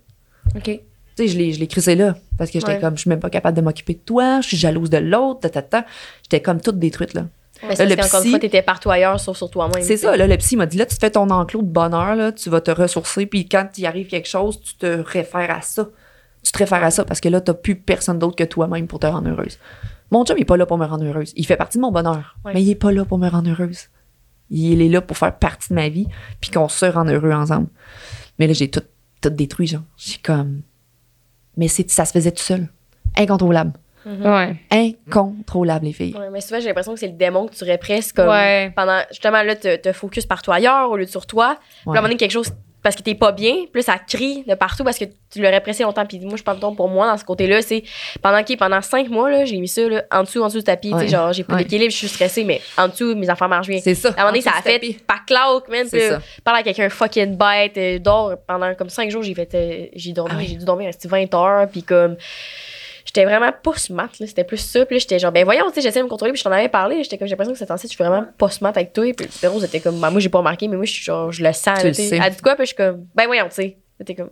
[0.55, 0.63] OK.
[0.63, 0.79] Tu
[1.15, 2.15] sais, je l'ai, je l'ai crissé là.
[2.37, 2.79] Parce que j'étais Ouais.
[2.79, 5.39] comme, je suis même pas capable de m'occuper de toi, je suis jalouse de l'autre,
[5.41, 5.85] ta, ta, ta.
[6.23, 7.25] J'étais comme toute détruite, là.
[7.67, 9.81] Mais c'est le parce qu'encore psy- une fois, t'étais partout ailleurs, sauf sur toi-même.
[9.81, 12.15] C'est ça, là, le psy m'a dit, là, tu te fais ton enclos de bonheur,
[12.15, 15.61] là, tu vas te ressourcer, puis quand il arrive quelque chose, tu te réfères à
[15.61, 15.87] ça.
[16.43, 18.99] Tu te réfères à ça parce que là, t'as plus personne d'autre que toi-même pour
[18.99, 19.59] te rendre heureuse.
[20.11, 21.33] Mon chum, il est pas là pour me rendre heureuse.
[21.35, 22.53] Il fait partie de mon bonheur, Ouais.
[22.53, 23.89] mais il est pas là pour me rendre heureuse.
[24.49, 26.07] Il est là pour faire partie de ma vie,
[26.39, 27.67] puis qu'on se rende heureux ensemble.
[28.39, 28.81] Mais là, j'ai tout,
[29.21, 29.81] tout détruit, genre.
[29.97, 30.61] J'ai comme...
[31.57, 32.69] Mais c'est, ça se faisait tout seul.
[33.17, 33.73] Incontrôlable.
[34.05, 34.55] Ouais.
[34.71, 36.15] Incontrôlable, les filles.
[36.17, 38.71] Ouais, mais souvent, j'ai l'impression que c'est le démon que tu répresses comme Ouais.
[38.75, 41.57] pendant justement là te, te focus partout ailleurs au lieu de sur toi.
[41.81, 42.51] Puis à un moment donné quelque chose
[42.83, 45.83] parce que t'es pas bien, plus ça crie de partout parce que tu l'as répressé
[45.83, 46.05] longtemps.
[46.05, 47.83] Puis moi, je parle pour moi dans ce côté-là, c'est
[48.21, 50.63] pendant qui pendant cinq mois là, j'ai mis ça là, en dessous, en dessous du
[50.63, 50.93] tapis.
[50.93, 51.07] Ouais.
[51.07, 51.63] genre j'ai pas Ouais.
[51.63, 53.79] d'équilibre, je suis stressée, mais en dessous mes affaires marchent bien.
[53.83, 54.09] C'est ça.
[54.09, 55.87] À un moment donné, ça a fait pas cloud, man.
[55.87, 56.19] Ça.
[56.43, 60.13] parler à quelqu'un fucking bête, euh, dors pendant comme cinq jours, j'ai fait, euh, j'ai
[60.13, 62.15] dormi, Ah j'ai dû dormir resté 20 heures, puis comme,
[63.07, 65.81] j'étais vraiment pas smart, là, c'était plus ça, puis j'étais genre, ben voyons, tu sais,
[65.81, 67.69] j'essaie de me contrôler, puis je t'en avais parlé, j'étais comme, j'ai l'impression que cette
[67.69, 70.19] temps-ci, je suis vraiment pas smart avec toi, puis puis Rose était comme, ben, moi,
[70.19, 72.19] j'ai pas remarqué, mais moi, je suis genre, je le sens, Tu le tu sais.
[72.23, 73.77] Elle dit quoi, puis je suis comme, ben voyons, tu sais.
[74.05, 74.29] T'es comme,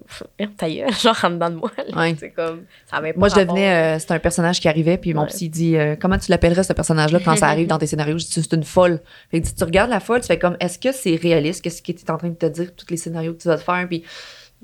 [0.58, 1.98] ta gueule, genre, rentre dans de moi, là.
[1.98, 2.16] Ouais.
[2.20, 3.96] C'est comme, ça avait pas Moi, je devenais.
[3.96, 5.28] euh, c'était un personnage qui arrivait, puis mon Ouais.
[5.30, 8.20] psy dit euh, Comment tu l'appellerais, ce personnage-là, quand ça arrive dans tes scénarios?
[8.20, 9.02] Je dis C'est une folle.
[9.32, 11.96] Fait que tu regardes la folle, tu fais comme Est-ce que c'est réaliste Qu'est-ce qu'il
[11.96, 14.04] est en train de te dire, tous les scénarios que tu vas te faire Puis,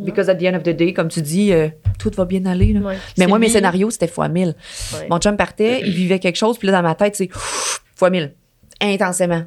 [0.03, 2.73] because at the end of the day, comme tu dis, euh, tout va bien aller.
[2.73, 2.79] là.
[2.81, 2.97] Ouais.
[3.17, 4.55] Mais moi, mes scénarios, c'était fois mille.
[4.93, 5.07] Ouais.
[5.09, 8.33] Mon chum partait, il vivait quelque chose, puis là, dans ma tête, c'est fois mille.
[8.81, 9.43] Intensément.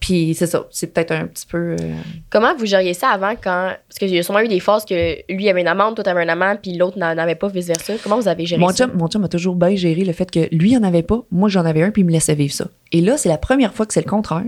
[0.00, 0.66] Puis c'est ça.
[0.70, 1.76] C'est peut-être un petit peu.
[1.80, 1.94] euh,
[2.28, 3.72] Comment vous gériez ça avant quand.
[3.88, 6.28] Parce y a sûrement eu des phases que lui avait une amende, toi t'avais un
[6.28, 7.94] amant, puis l'autre n'en avait pas, vice-versa.
[8.02, 8.84] Comment vous avez géré Mon ça?
[8.86, 11.22] chum, mon chum a toujours bien géré le fait que lui, il en avait pas,
[11.30, 12.66] moi, j'en avais un, puis il me laissait vivre ça.
[12.92, 14.44] Et là, c'est la première fois que c'est le contraire.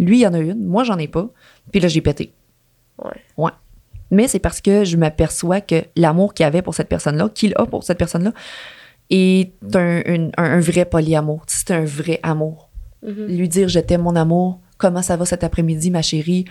[0.00, 1.28] Lui, il en a une, moi, j'en ai pas,
[1.70, 2.32] puis là, j'ai pété.
[2.98, 3.12] Ouais.
[3.36, 3.52] Ouais.
[4.14, 7.66] Mais c'est parce que je m'aperçois que l'amour qu'il avait pour cette personne-là, qu'il a
[7.66, 8.32] pour cette personne-là,
[9.10, 11.42] est un, une- un, un vrai polyamour.
[11.46, 12.70] C'est un vrai amour.
[13.02, 13.26] Mhm.
[13.26, 16.44] Lui dire je t'aime, mon amour, comment ça va cet après-midi, ma chérie?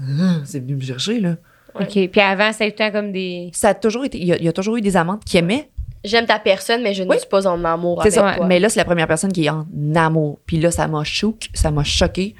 [0.00, 1.36] Ah, C'est venu me chercher, là.
[1.74, 1.84] Ouais.
[1.84, 2.10] OK.
[2.10, 3.50] Puis avant, c'était tout le temps comme des.
[3.52, 4.18] Ça a toujours été.
[4.18, 5.70] Il y a, il y a toujours eu des amantes qui aimaient,
[6.04, 7.18] J'aime ta personne, mais je ne Oui.
[7.18, 8.36] suis pas en amour C'est avec ça.
[8.36, 8.46] toi.
[8.46, 10.38] Mais là, c'est la première personne qui est en amour.
[10.46, 12.36] Puis là, ça m'a choqué, ça m'a choqué,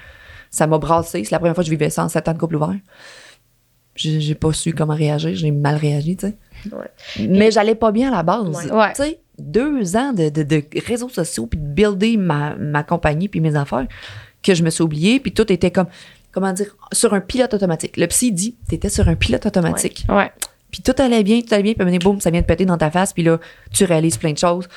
[0.49, 1.25] ça m'a brassé.
[1.25, 2.77] C'est la première fois que je vivais ça en sept ans de couple ouvert.
[3.99, 6.37] J'ai pas su comment réagir, j'ai mal réagi, tu sais.
[6.73, 7.27] Ouais.
[7.29, 8.71] Mais j'allais pas bien à la base.
[8.71, 8.93] Ouais.
[8.95, 13.29] Tu sais, deux ans de, de- de réseaux sociaux, puis de builder ma, ma compagnie,
[13.29, 13.87] puis mes affaires,
[14.43, 15.87] que je me suis oubliée, puis tout était comme,
[16.33, 17.97] comment dire, sur un pilote automatique.
[17.97, 20.05] Le psy dit, t'étais sur un pilote automatique.
[20.09, 20.31] Ouais.
[20.71, 22.77] Puis tout allait bien, tout allait bien, puis maintenant, boum, ça vient de péter dans
[22.79, 23.39] ta face, puis là,
[23.73, 24.69] tu réalises plein de choses.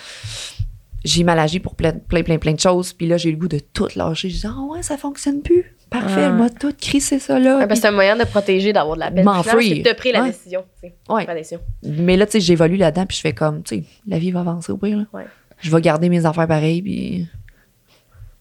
[1.04, 3.48] J'ai mal agi pour plein, plein, plein, plein de choses, puis là, j'ai le goût
[3.48, 4.30] de tout lâcher.
[4.30, 5.76] Je dis, ah ouais, ça fonctionne plus.
[5.92, 6.28] Parfait, Ah.
[6.28, 7.58] elle m'a tout crissé ça là.
[7.58, 9.26] Ouais, c'est un moyen de protéger, d'avoir de la peine.
[9.26, 9.84] M'en Finalement, free.
[9.84, 10.32] c'est de pris la Ouais.
[10.32, 10.64] décision.
[10.82, 10.96] tu sais.
[11.10, 11.26] Ouais.
[11.26, 11.60] Pas la décision.
[11.84, 14.40] Mais là, tu sais, j'évolue là-dedans, puis je fais comme, tu sais, la vie va
[14.40, 14.98] avancer au pire.
[14.98, 15.04] là.
[15.14, 15.26] Ouais.
[15.60, 17.28] Je vais garder mes affaires pareilles, puis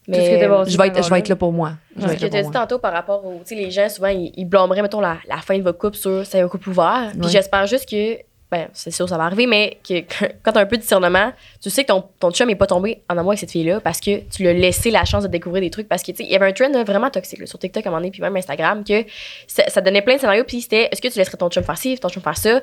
[0.06, 1.72] Tout ce que Mais je vais, être, pendant je vais être là pour moi.
[1.96, 3.40] Je ce que tu as dit tantôt par rapport au.
[3.40, 5.96] Tu sais, les gens, souvent, ils, ils blâmeraient, mettons, la, la fin de votre couple
[5.96, 7.10] sur c'est un couple ouvert.
[7.12, 7.28] Puis Ouais.
[7.30, 8.16] j'espère juste que.
[8.50, 10.00] Ben, c'est sûr, ça va arriver, mais que,
[10.42, 11.32] quand t'as un peu de discernement,
[11.62, 14.00] tu sais que ton, ton chum est pas tombé en amour avec cette fille-là parce
[14.00, 15.88] que tu lui as laissé la chance de découvrir des trucs.
[15.88, 17.86] Parce que, tu sais, il y avait un trend là, vraiment toxique là, sur TikTok
[17.86, 19.04] à un moment donné, puis même Instagram, que
[19.46, 21.78] ça, ça donnait plein de scénarios, puis c'était est-ce que tu laisserais ton chum faire
[21.78, 22.60] ci, ton chum faire ça,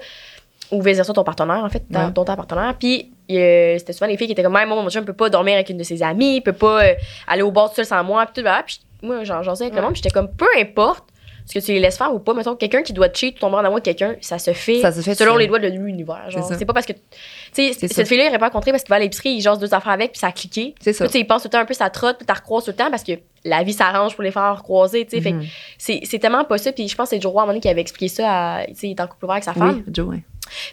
[0.71, 2.11] ou vice-versa ton partenaire, en fait, Ouais.
[2.13, 2.75] ton, ton partenaire.
[2.77, 5.53] Puis euh, c'était souvent les filles qui étaient comme, moi, mon chum peut pas dormir
[5.53, 6.93] avec une de ses amies, il peut pas euh,
[7.27, 8.63] aller au bord tout seul sans moi, puis tout, voilà.
[8.63, 11.05] Puis moi, j'en sais avec le monde, puis j'étais comme, peu importe
[11.47, 12.33] Est-ce que tu les laisses faire ou pas?
[12.33, 14.99] Mettons, quelqu'un qui doit cheat, tomber en amour avec quelqu'un, ça se fait, Ça se
[15.01, 16.27] fait selon les lois de l'univers.
[16.57, 16.93] C'est pas parce que.
[16.93, 19.57] Tu sais, cette fille-là, il aurait pas rencontré parce qu'il va à l'épicerie, il jase
[19.59, 20.75] deux affaires avec, puis ça a cliqué.
[20.81, 21.05] C'est ça.
[21.05, 22.65] Puis, tu sais, il pense tout le temps un peu, ça trotte, puis t'as recroises
[22.65, 23.13] tout le temps parce que
[23.45, 25.31] la vie s'arrange pour les faire croiser, tu sais.
[25.31, 25.45] Mhm.
[25.77, 26.73] c'est c'est tellement pas ça.
[26.73, 28.55] Puis je pense que c'est Joe Roy, à un moment donné, qui avait expliqué ça
[28.57, 28.65] à.
[28.65, 29.83] Tu sais, il est en couple ouvert avec sa femme.
[29.87, 30.23] Oui, Joe, ouais.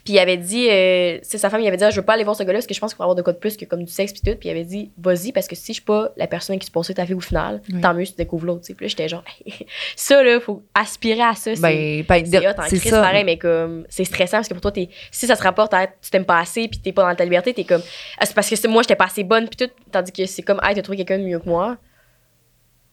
[0.05, 2.15] Puis il avait dit, euh, c'est sa femme, il avait dit, ah, je veux pas
[2.15, 3.57] aller voir ce gars-là parce que je pense qu'il faut avoir de quoi de plus
[3.57, 4.37] que comme du sexe puis tout.
[4.39, 6.71] Puis il avait dit, vas-y parce que si je suis pas la personne qui se
[6.71, 7.81] pensait ta fille au final, Oui.
[7.81, 8.61] tant mieux si tu découvres l'autre.
[8.63, 8.75] tu sais.
[8.75, 9.25] Puis là, j'étais genre,
[9.97, 11.55] ça là, faut aspirer à ça.
[11.55, 13.01] c'est- Ben, ben, c'est hot en c'est crise, ça.
[13.03, 15.87] pareil, mais comme, c'est stressant parce que pour toi, t'es, si ça se rapporte à
[15.87, 17.83] tu t'aimes pas assez puis t'es pas dans ta liberté, t'es comme,
[18.19, 20.43] ah, c'est parce que c'est- moi, j'étais pas assez bonne puis tout, tandis que c'est
[20.43, 21.77] comme, hey, t'as trouvé quelqu'un de mieux que moi.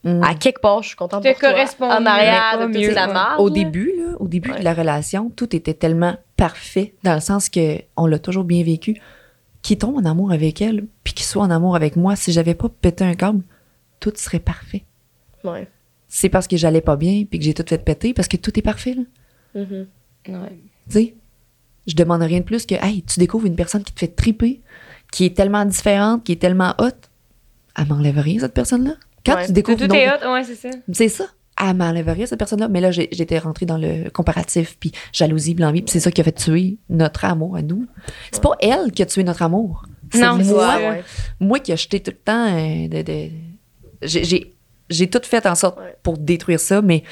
[0.04, 0.24] Mhm.
[0.24, 1.50] À quelque part, je suis contente Te pour toi.
[1.96, 3.36] En arrière de mieux, la.
[3.40, 3.54] Au là.
[3.54, 4.60] début, là, au début Ouais.
[4.60, 8.64] de la relation, tout était tellement parfait, dans le sens que on l'a toujours bien
[8.64, 9.00] vécu.
[9.62, 12.56] Qu'il tombe en amour avec elle, puis qu'il soit en amour avec moi, si j'avais
[12.56, 13.44] pas pété un câble,
[14.00, 14.84] tout serait parfait.
[15.44, 15.68] Ouais.
[16.08, 18.58] C'est parce que j'allais pas bien, puis que j'ai tout fait péter, parce que tout
[18.58, 19.04] est parfait, là.
[19.62, 19.88] Mhm.
[20.30, 20.58] Ouais.
[20.90, 21.16] Tu sais,
[21.86, 24.62] je demande rien de plus que, hey, tu découvres une personne qui te fait triper,
[25.12, 27.12] qui est tellement différente, qui est tellement haute,
[27.78, 28.96] elle m'enlève rien, cette personne-là.
[29.24, 29.42] Quand Ouais.
[29.42, 30.70] tu Tout, découvres tout une est autre- hot, ouais, c'est ça.
[30.92, 31.26] C'est ça.
[31.64, 32.68] Elle m'enlève rien, cette personne-là.
[32.70, 36.24] Mais là, j'étais rentrée dans le comparatif, puis jalousie, l'envie, puis c'est ça qui a
[36.24, 37.86] fait tuer notre amour à nous.
[38.32, 39.84] C'est pas elle qui a tué notre amour.
[40.12, 40.76] C'est Non, c'est moi.
[40.78, 41.04] Ouais.
[41.40, 43.02] moi qui ai jeté tout le temps euh, de...
[43.04, 43.30] de-
[44.02, 45.96] j'ai- tout fait en sorte Ouais.
[46.04, 47.04] pour détruire ça, mais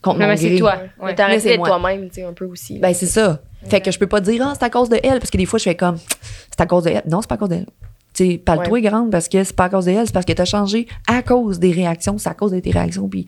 [0.00, 0.76] contre Non, mon mais c'est toi.
[0.98, 1.14] Mais Ouais.
[1.14, 2.78] t'as arrêté toi-même, tu sais, un peu aussi.
[2.78, 3.42] Ben, c'est ça.
[3.66, 5.44] Fait que je peux pas dire, ah, c'est à cause de elle, parce que des
[5.46, 7.02] fois, je fais comme, c'est à cause de elle.
[7.08, 7.66] Non, c'est pas à cause d'elle.
[8.14, 10.44] Tu sais, parle-toi grande parce que c'est pas à cause d'elle, c'est parce que t'as
[10.44, 13.26] changé à cause des réactions, c'est à cause de tes réactions, puis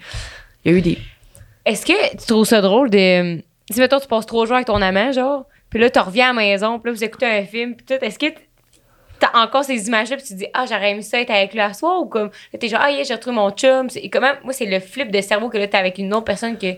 [0.65, 0.99] il y a eu des.
[1.65, 3.39] Est-ce que tu trouves ça drôle de.
[3.70, 6.28] Si, mettons, tu passes trois jours avec ton amant, genre, puis là, tu reviens à
[6.28, 8.05] la maison, puis là, vous écoutez un film, puis tout.
[8.05, 8.27] Est-ce que
[9.19, 11.61] t'as encore ces images-là, puis tu te dis, ah, j'aurais aimé ça être avec lui
[11.61, 13.89] à soir, ou comme, là, t'es genre, ah, yeah, j'ai retrouvé mon chum.
[13.97, 16.59] Et comment, moi, c'est le flip de cerveau que là, t'es avec une autre personne
[16.59, 16.74] que.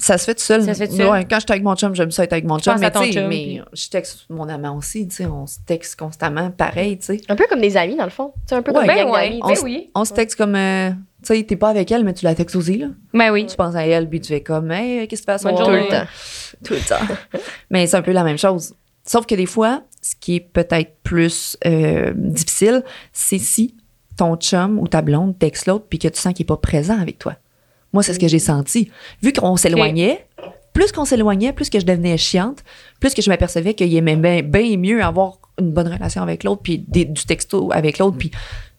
[0.00, 0.62] Ça se fait tout seul.
[0.62, 1.08] Ça se fait tout seul?
[1.10, 2.76] Ouais, quand je suis avec mon chum, j'aime ça être avec mon chum.
[2.78, 6.52] Mais, chum, mais puis- je texte mon amant aussi, tu sais, on se texte constamment,
[6.52, 7.20] pareil, tu sais.
[7.28, 8.32] Un peu comme des amis, dans le fond.
[8.36, 8.86] Tu sais, un peu Ouais.
[8.86, 9.40] comme Ben ouais, d'amis.
[9.42, 9.90] On ben s- oui.
[9.96, 10.90] On se texte comme, euh,
[11.28, 12.86] tu sais, t'es pas avec elle, mais tu la textes aussi, là.
[13.14, 13.46] Ben oui.
[13.46, 15.52] Tu penses à elle, puis tu fais comme, hey, qu'est-ce que tu fais à?
[15.64, 16.06] Tout le temps.
[16.64, 17.14] Tout le temps.
[17.70, 18.74] mais c'est un peu la même chose.
[19.04, 22.82] Sauf que des fois, ce qui est peut-être plus euh, difficile,
[23.12, 23.74] c'est si
[24.16, 26.98] ton chum ou ta blonde texte l'autre, puis que tu sens qu'il est pas présent
[27.00, 27.36] avec toi.
[27.92, 28.90] Moi, c'est ce que j'ai senti.
[29.22, 30.26] Vu qu'on s'éloignait,
[30.74, 32.62] plus qu'on s'éloignait, plus que je devenais chiante,
[33.00, 36.62] plus que je m'apercevais qu'il aimait bien bien mieux avoir une bonne relation avec l'autre,
[36.62, 38.30] puis des- du texto avec l'autre, puis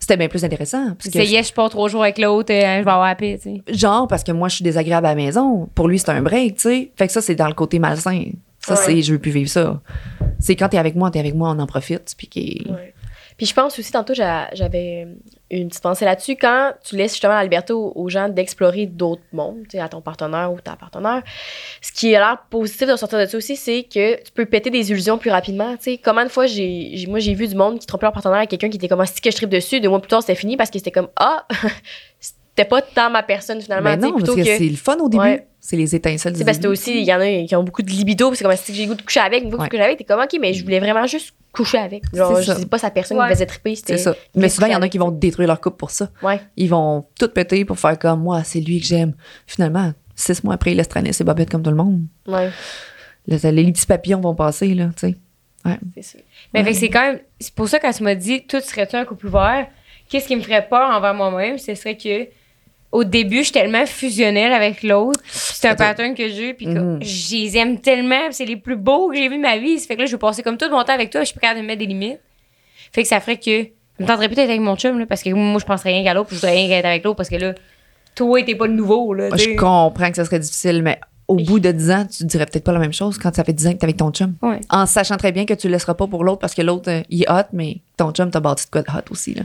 [0.10, 0.88] c'était bien plus intéressant.
[0.96, 3.16] Parce que C'est yes, je pars trois jours avec l'autre, euh, je vais avoir la
[3.16, 3.62] paix, tu sais.
[3.74, 5.70] genre, parce que moi, je suis désagréable à la maison.
[5.76, 6.92] Pour lui, c'est un break, tu sais.
[6.98, 8.24] Fait que ça, c'est dans le côté malsain.
[8.60, 8.80] Ça, Ouais.
[8.86, 9.82] c'est, je veux plus vivre ça.
[10.40, 12.94] C'est quand t'es avec moi, t'es avec moi, on en profite, puis qui Ouais.
[13.38, 15.08] Puis je pense aussi, tantôt, j'a- j'avais
[15.52, 16.36] une petite pensée là-dessus.
[16.36, 20.60] Quand tu laisses justement la liberté aux, gens d'explorer d'autres mondes, à ton partenaire ou
[20.60, 21.24] ta partenaire,
[21.82, 24.70] ce qui a l'air positif de sortir de ça aussi, c'est que tu peux péter
[24.70, 25.76] des illusions plus rapidement.
[25.78, 28.38] Tu sais, combien de fois, j'ai, moi, j'ai vu du monde qui trompait leur partenaire
[28.38, 30.22] avec quelqu'un qui était comme, Ah, si que je tripe dessus, deux mois plus tard,
[30.22, 31.46] c'était fini parce que c'était comme, ah,
[32.60, 33.92] c'était pas tant ma personne finalement.
[33.92, 35.24] Sais, non, parce plutôt que, c'est le fun au début.
[35.24, 35.48] Ouais.
[35.62, 37.90] C'est les étincelles sais, parce que aussi, il y en a qui ont beaucoup de
[37.90, 40.04] libido, c'est comme si j'ai le goût de coucher avec, une fois que avec, t'es
[40.06, 42.04] comme, ok, mais je voulais vraiment juste coucher avec.
[42.14, 43.26] Genre, C'est je sais pas sa personne Ouais.
[43.26, 43.76] qui me faisait triper.
[43.76, 44.16] C'est ça.
[44.36, 46.10] Mais souvent, il y en a qui vont détruire leur couple pour ça.
[46.24, 46.40] Ouais.
[46.56, 49.14] Ils vont tout péter pour faire comme moi, c'est lui que j'aime.
[49.48, 52.04] Finalement, six mois après, il laisse traîner ses bobettes comme tout le monde.
[52.28, 52.50] Ouais,
[53.28, 55.16] Les, les petits papillons vont passer, là, tu sais.
[55.96, 56.18] c'est ça.
[56.54, 56.66] Mais Ouais.
[56.68, 57.20] fait que c'est quand même.
[57.40, 59.68] C'est pour ça, quand tu m'as dit, tout serais-tu un couple ouvert,
[60.08, 62.28] qu'est-ce qui me ferait peur envers moi-même, ce serait que.
[62.92, 65.20] Au début, je suis tellement fusionnelle avec l'autre.
[65.30, 65.84] C'est un Attends.
[65.86, 67.00] pattern que j'ai, puis que Mhm.
[67.04, 69.78] je les aime tellement, c'est les plus beaux que j'ai vus de ma vie.
[69.80, 71.36] Ça fait que là, je vais passer comme tout mon temps avec toi, je suis
[71.36, 72.20] pas capable de me mettre des limites.
[72.92, 73.64] Fait que ça ferait que.
[74.00, 76.14] Je me tenterais peut-être avec mon chum, là, parce que moi, je penserais rien qu'à
[76.14, 77.54] l'autre, puis je voudrais rien qu'à être avec l'autre, parce que là,
[78.16, 79.28] toi, t'es pas le nouveau, là.
[79.28, 82.24] Moi, tu je comprends que ça serait difficile, mais au bout de 10 ans, tu
[82.24, 84.10] dirais peut-être pas la même chose quand ça fait 10 ans que t'es avec ton
[84.12, 84.34] chum.
[84.42, 84.62] Ouais.
[84.72, 87.02] En sachant très bien que tu le laisseras pas pour l'autre parce que l'autre, euh,
[87.10, 89.36] il est hot, mais ton chum t'a bâti de quoi de hot aussi.
[89.36, 89.44] Là.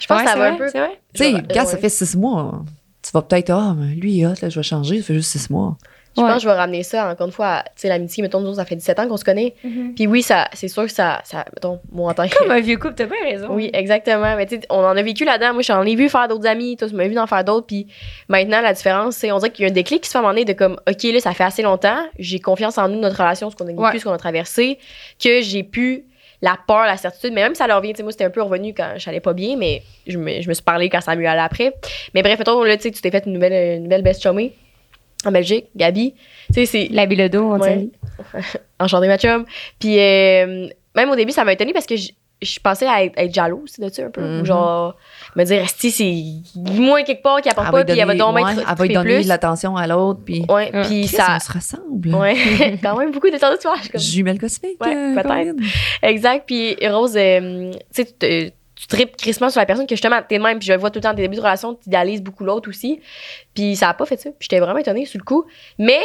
[0.00, 0.68] Je pense Ouais, que ça va un peu.
[0.70, 0.98] C'est vrai.
[1.12, 2.64] Tu sais, quand euh, ça fait 6 mois,
[3.06, 5.14] tu vas peut-être, ah, mais lui, il est hot, là, je vais changer, ça fait
[5.14, 5.76] juste 6 mois.
[6.16, 6.28] Je Ouais.
[6.28, 8.46] pense que je vais ramener ça, encore une fois, à, tu sais, l'amitié, mettons, nous
[8.46, 9.54] autres, ça fait 17 ans qu'on se connaît.
[9.94, 12.38] Puis oui, ça, c'est sûr que ça, ça, mettons, moi en tant que.
[12.38, 13.48] Comme un vieux couple, t'as bien raison.
[13.50, 14.34] Oui, exactement.
[14.34, 15.52] Mais tu sais, on en a vécu là-dedans.
[15.52, 16.78] Moi, j'en ai vu faire d'autres amis.
[16.78, 17.66] Toi, tu m'as vu en faire d'autres.
[17.66, 17.86] Puis
[18.30, 20.20] maintenant, la différence, c'est, on dirait qu'il y a un déclic qui se fait à
[20.20, 21.98] un moment donné de comme, OK, là, ça fait assez longtemps.
[22.18, 23.98] J'ai confiance en nous, notre relation, ce qu'on a vécu, Ouais.
[23.98, 24.78] ce qu'on a traversé,
[25.22, 26.06] que j'ai pu
[26.42, 27.32] la peur, la certitude.
[27.32, 29.20] Mais même si ça leur vient, tu sais, moi, c'était un peu revenu quand j'allais
[29.20, 31.72] pas bien, mais je me, je me suis parlé quand ça mieux allait après.
[32.14, 34.52] Mais bref, mettons, là, tu sais, tu t'es fait une nouvelle, une nouvelle best chumée
[35.24, 36.14] en Belgique, Gabi.
[36.48, 37.76] Tu sais, c'est La bilodo, on Ouais.
[37.76, 37.88] dirait.
[38.80, 39.44] enchanté ma chum.
[39.78, 41.94] Puis euh, même au début, ça m'a étonné parce que
[42.42, 44.20] je, pensais à être, être jalouse de ça un peu.
[44.20, 44.40] Mhm.
[44.40, 44.96] Ou genre,
[45.34, 48.48] me dire, si c'est moi quelque part qui apporte pas, puis elle va donc mettre
[48.60, 49.24] elle va donner plus.
[49.24, 50.82] de l'attention à l'autre, puis Ouais, Ouais.
[50.82, 51.36] puis ça.
[51.36, 52.14] on se ressemble.
[52.14, 52.34] Ouais,
[52.82, 53.76] quand même beaucoup de temps de soir.
[53.90, 54.82] comme- Jumelle cosmique.
[54.84, 55.56] Ouais, euh, peut-être.
[56.02, 56.44] Exact.
[56.46, 60.58] Puis Rose, euh, tu sais, tu tripes crissement sur la personne que justement, t'es même.
[60.58, 62.68] Puis je le vois tout le temps, tes débuts de relation, tu idéalises beaucoup l'autre
[62.68, 63.00] aussi.
[63.54, 64.28] Puis ça a pas fait ça.
[64.30, 65.44] Puis j'étais vraiment étonnée sur le coup.
[65.78, 66.00] Mais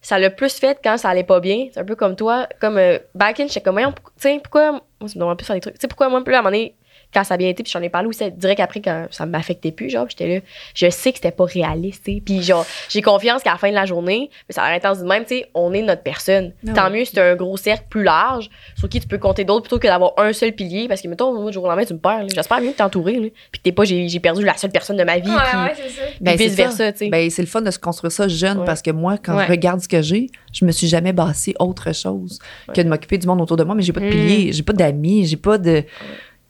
[0.00, 1.68] ça l'a plus fait quand ça allait pas bien.
[1.72, 2.46] C'est un peu comme toi.
[2.60, 4.72] Comme euh, back in, j'étais comme, tu sais, pourquoi.
[4.72, 5.74] Moi, ça me demande plus faire des trucs.
[5.74, 6.74] Tu sais, pourquoi moi, plus à un moment donné,
[7.12, 9.72] quand ça a bien été, puis j'en ai parlé aussi direct après quand ça m'affectait
[9.72, 10.40] plus, genre, puis j'étais là,
[10.74, 12.20] je sais que c'était pas réaliste, tu.
[12.20, 15.02] Puis genre, j'ai confiance qu'à la fin de la journée, mais ça a l'air intense
[15.02, 16.52] de même, tu sais, on est notre personne.
[16.68, 16.98] Ah Tant ouais.
[17.00, 19.78] mieux si t'as un gros cercle plus large, sur qui tu peux compter d'autres plutôt
[19.78, 21.98] que d'avoir un seul pilier, parce que, mettons, moi, du jour au lendemain, tu me
[21.98, 22.26] perds.
[22.34, 23.28] J'espère mieux que t'entourer, là.
[23.50, 25.32] Puis que t'es pas, j'ai j'ai perdu la seule personne de ma vie, puis,
[25.76, 26.02] c'est ça.
[26.20, 26.68] Ben, puis c'est ça.
[26.68, 27.08] vice-versa, tu sais.
[27.08, 28.64] Ben, c'est le fun de se construire ça jeune Ouais.
[28.64, 29.46] parce que moi, quand Ouais.
[29.46, 32.38] je regarde ce que j'ai, je me suis jamais bassé autre chose
[32.68, 32.74] Ouais.
[32.74, 34.10] que de m'occuper du monde autour de moi, mais j'ai pas de Mm.
[34.10, 35.82] piliers, j'ai pas d'amis, j'ai pas de.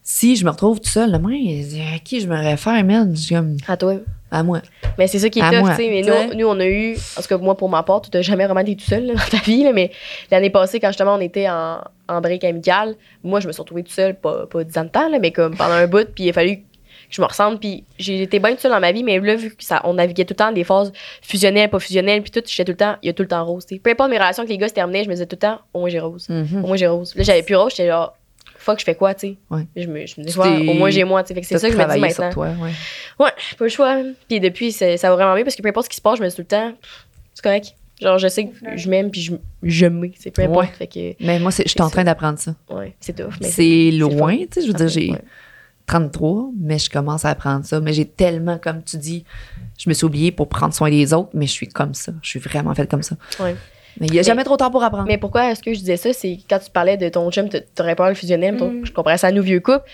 [0.02, 1.36] Si je me retrouve tout seul, demain,
[1.94, 3.12] à qui je me réfère, man?
[3.14, 3.94] Je suis comme, À toi.
[4.30, 4.60] à moi.
[4.98, 5.88] Mais c'est ça qui est tough, tu sais.
[5.90, 8.22] Mais nous, nous, on a eu, en tout cas, moi, pour ma part, tu t'as
[8.22, 9.90] jamais vraiment été tout seul là, dans ta vie, là, mais
[10.30, 13.82] l'année passée, quand justement on était en, en break amical, moi, je me suis retrouvée
[13.82, 16.24] toute seule, pas, pas 10 ans de temps, là, mais comme pendant un bout, puis
[16.24, 16.62] il a fallu que
[17.10, 19.50] je me ressemble, puis j'ai été bien toute seule dans ma vie, mais là, vu
[19.50, 22.64] que ça, on naviguait tout le temps des phases fusionnelles, pas fusionnelles, puis tout, j'étais
[22.64, 23.80] tout le temps, il y a tout le temps rose, tu sais.
[23.80, 25.58] Peu importe mes relations avec les gars se terminaient, je me disais tout le temps,
[25.74, 26.26] au moins j'ai rose.
[26.28, 26.64] Mhm.
[26.64, 27.14] Au moins j'ai rose.
[27.16, 28.14] Là, j'avais plus rose, j'étais genre,
[28.60, 29.36] fuck, je fais quoi, tu sais?
[29.50, 29.66] Ouais.
[29.76, 31.34] Je me, je me dis, au moins j'ai moi, tu sais.
[31.34, 32.26] Fait que c'est ça que je me dis maintenant.
[32.26, 32.70] sur toi, ouais.
[33.18, 34.02] Ouais, pas le choix.
[34.28, 36.22] Puis depuis, ça va vraiment mieux parce que peu importe ce qui se passe, je
[36.22, 36.72] me dis tout le temps,
[37.34, 37.74] c'est correct.
[38.00, 40.10] Genre, je sais que je m'aime puis je, je m'aime.
[40.18, 40.68] C'est peu importe.
[40.68, 40.72] Ouais.
[40.74, 42.54] Fait que, Mais moi, je suis en train d'apprendre ça.
[42.70, 43.34] ouais, c'est tough.
[43.42, 45.20] C'est loin, tu sais, je veux dire, j'ai Ouais.
[45.86, 47.80] 33, mais je commence à apprendre ça.
[47.80, 49.24] Mais j'ai tellement, comme tu dis,
[49.76, 52.12] je me suis oubliée pour prendre soin des autres, mais je suis comme ça.
[52.22, 53.16] Je suis vraiment faite comme ça.
[53.40, 53.56] Ouais.
[54.00, 55.04] Mais il n'y a Mais- jamais trop tard pour apprendre.
[55.06, 56.12] Mais pourquoi est-ce que je disais ça?
[56.14, 58.86] C'est quand tu parlais de ton chum, t'aurais peur le fusionnel, donc Mm.
[58.86, 59.84] je comparais ça à nos vieux couples.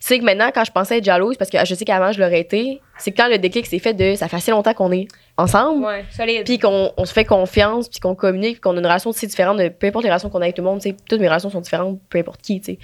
[0.00, 2.40] C'est que maintenant, quand je pensais être jalouse, parce que je sais qu'avant je l'aurais
[2.40, 5.08] été, c'est que quand le déclic s'est fait de ça fait assez longtemps qu'on est
[5.36, 6.44] ensemble, Ouais, solide.
[6.44, 9.26] puis qu'on on se fait confiance, puis qu'on communique, puis qu'on a une relation si
[9.26, 11.20] différente de peu importe les relations qu'on a avec tout le monde, tu sais, toutes
[11.20, 12.78] mes relations sont différentes, peu importe qui, tu sais.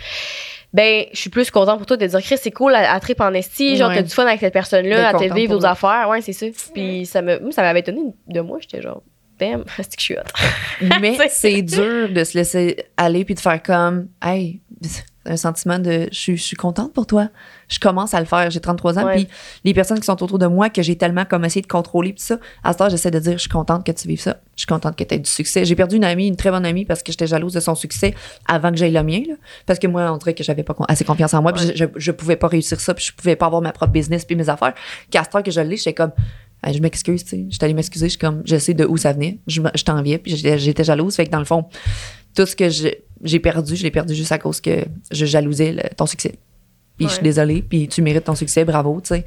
[0.75, 3.21] Ben, je suis plus contente pour toi de dire, Chris, c'est cool à, à trip
[3.21, 3.97] en esti, genre, Ouais.
[3.97, 6.47] t'as du fun avec cette personne-là, D'être à te vivre d'autres affaires, ouais, c'est ça.
[6.75, 9.03] Puis ça me, ça m'avait étonné de moi, j'étais genre,
[9.77, 10.91] c'est que je suis hot.
[11.01, 14.61] Mais C'est- dur de se laisser aller puis de faire comme, hey,
[15.25, 17.29] un sentiment de, je suis, je suis contente pour toi.
[17.69, 18.51] Je commence à le faire.
[18.51, 19.09] J'ai 33 ans.
[19.15, 19.29] Puis
[19.65, 22.23] les personnes qui sont autour de moi, que j'ai tellement comme essayé de contrôler, puis
[22.23, 24.39] ça, à ce temps, j'essaie de dire, je suis contente que tu vives ça.
[24.57, 25.65] Je suis contente que tu aies du succès.
[25.65, 28.15] J'ai perdu une amie, une très bonne amie, parce que j'étais jalouse de son succès
[28.49, 29.23] avant que j'aille le mien.
[29.29, 29.35] Là.
[29.65, 31.85] Parce que moi, on dirait que j'avais pas assez confiance en moi, puis je, je,
[31.95, 34.49] je pouvais pas réussir ça, puis je pouvais pas avoir ma propre business, puis mes
[34.49, 34.75] affaires.
[35.11, 36.13] Qu'à ce temps que je l'ai, j'étais comme,
[36.71, 37.47] je m'excuse, tu sais.
[37.49, 38.07] J'étais allée m'excuser.
[38.07, 39.39] Je suis comme, je sais de où ça venait.
[39.47, 41.17] Je, je t'enviais, puis j'étais jalouse.
[41.17, 41.65] Fait que dans le fond,
[42.35, 46.07] tout ce que j'ai perdu, je l'ai perdu juste à cause que je jalousais ton
[46.07, 46.35] succès.
[47.05, 49.25] Puis je suis désolée, puis tu mérites ton succès, bravo, tu sais.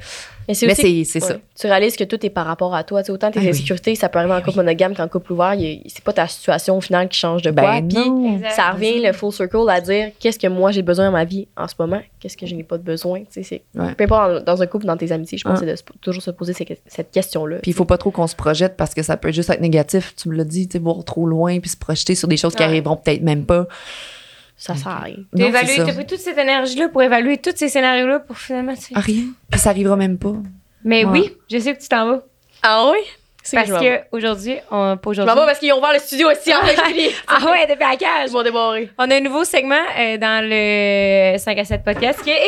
[0.48, 1.04] Mais c'est Ouais.
[1.04, 1.36] ça.
[1.58, 3.02] Tu réalises que tout est par rapport à toi.
[3.02, 3.48] Tu sais, autant tes Ah oui.
[3.48, 4.56] insécurités, ça peut arriver en Ah couple oui.
[4.64, 5.54] monogame qu'en couple ouvert.
[5.88, 7.80] C'est pas ta situation au final qui change de quoi.
[7.80, 11.12] Ben Puis ça revient le full circle à dire qu'est-ce que moi j'ai besoin dans
[11.12, 13.20] ma vie en ce moment, qu'est-ce que je n'ai pas de besoin.
[13.20, 13.92] Tu sais, c'est Ouais.
[13.94, 15.64] peu importe dans, dans un couple, dans tes amitiés, je pense Ah.
[15.66, 17.56] que c'est de toujours se poser ces- cette question-là.
[17.62, 20.14] Puis il faut pas trop qu'on se projette parce que ça peut juste être négatif.
[20.14, 22.54] Tu me l'as dit, tu sais, voir trop loin puis se projeter sur des choses
[22.54, 23.66] qui arriveront peut-être même pas.
[24.56, 25.16] Ça sert à rien.
[25.34, 28.72] Non, évalué- t'as pris toute cette énergie-là pour évaluer tous ces scénarios-là pour finalement.
[28.94, 29.24] Ah, rien.
[29.50, 30.32] Puis ça arrivera même pas.
[30.84, 31.10] Mais Ouais.
[31.20, 32.22] oui, je sais que tu t'en vas.
[32.62, 32.98] Ah oui?
[33.42, 33.74] C'est Parce je
[34.10, 35.34] qu'aujourd'hui, on, pas Je aujourd'hui.
[35.34, 37.10] m'en vais parce qu'ils ont ouvert le studio aussi en particulier.
[37.28, 38.28] Ah ouais, depuis la cage.
[38.28, 38.90] Ils vont débarrer.
[38.98, 42.40] On a un nouveau segment euh, dans le 5 à 7 podcast qui est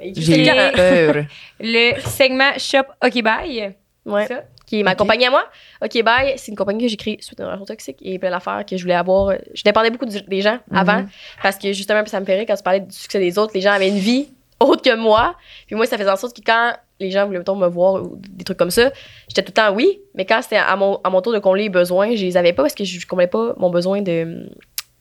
[0.00, 0.44] hey, J'ai
[0.74, 1.24] peur.
[1.60, 3.74] le segment Shop OK Bye.
[4.06, 4.26] Ouais.
[4.26, 4.44] Ça.
[4.68, 5.44] Qui est ma compagnie à moi.
[5.82, 8.30] OK Bye, c'est une compagnie que j'ai créée suite à une relation toxique et plein
[8.30, 9.32] d'affaires que je voulais avoir.
[9.54, 10.76] Je dépendais beaucoup du- des gens Mhm.
[10.78, 11.04] avant
[11.42, 13.72] parce que justement, ça me ferait quand tu parlais du succès des autres, les gens
[13.72, 14.28] avaient une vie
[14.60, 15.36] autre que moi.
[15.66, 18.18] Puis moi, ça faisait en sorte que quand les gens voulaient mettons, me voir ou
[18.28, 18.90] des trucs comme ça,
[19.28, 21.62] j'étais tout le temps oui, mais quand c'était à mon, à mon tour de combler
[21.64, 24.48] les besoins, je les avais pas parce que je, je comblais pas mon besoin de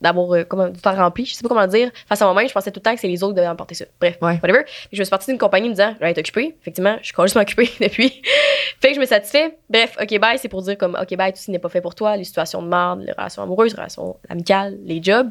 [0.01, 1.89] d'avoir euh, comment du temps rempli, je sais pas comment le dire.
[2.07, 3.75] Face à moi-même, je pensais tout le temps que c'est les autres qui devaient emporter
[3.75, 3.85] ça.
[3.99, 4.39] Bref, Ouais.
[4.43, 4.63] whatever.
[4.65, 6.55] Puis je me suis partie d'une compagnie me disant, je vais être occupée.
[6.61, 8.21] Effectivement, je suis complètement occupée depuis.
[8.79, 9.57] fait que je me satisfais.
[9.69, 11.95] Bref, OK, bye, c'est pour dire comme, OK, bye, tout ce n'est pas fait pour
[11.95, 15.29] toi, les situations de merde, les relations amoureuses, les relations amicales, les jobs.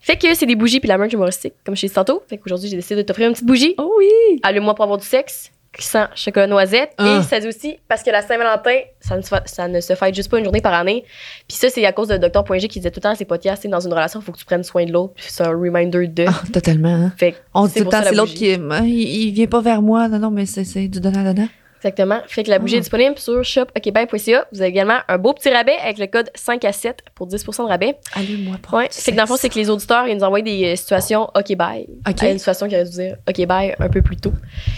[0.00, 2.22] Fait que c'est des bougies puis la merch humoristique, comme je t'ai dit tantôt.
[2.28, 3.74] Fait qu'aujourd'hui, j'ai décidé de t'offrir une petite bougie.
[3.78, 4.40] Oh oui!
[4.42, 6.92] Allume-moi pour avoir du sexe, qui sent chocolat noisette.
[6.98, 7.18] Ah.
[7.18, 9.94] Et ça dit aussi, parce que la Saint-Valentin, ça ne, se, fa- ça ne se
[9.94, 11.04] fête juste pas une journée par année.
[11.48, 13.62] Puis ça, c'est à cause de Dr.G qui disait tout le temps à ses podcasts,
[13.62, 15.14] c'est dans une relation, il faut que tu prennes soin de l'autre.
[15.14, 16.24] Puis c'est un reminder de.
[16.28, 16.88] Ah, totalement.
[16.94, 17.12] hein.
[17.16, 18.52] Fait que On dit tout le temps, c'est l'autre qui.
[18.52, 20.08] hein, il, il vient pas vers moi.
[20.08, 21.48] Non, non, mais c'est c'est du donnant-donnant.
[21.84, 22.20] Exactement.
[22.26, 22.78] Fait que la bougie Ah.
[22.78, 24.46] est disponible sur shopokbay.ca.
[24.52, 27.44] Vous avez également un beau petit rabais avec le code 5 à 7 pour 10
[27.44, 27.96] de rabais.
[28.14, 28.88] Allez-moi prendre Ouais.
[28.90, 31.28] Fait que dans le fond, c'est que les auditeurs, ils nous envoient des euh, situations
[31.34, 31.86] OK bye.
[32.08, 32.22] OK.
[32.22, 34.32] Euh, Une situation qui aurait dû dire OK bye un peu plus tôt.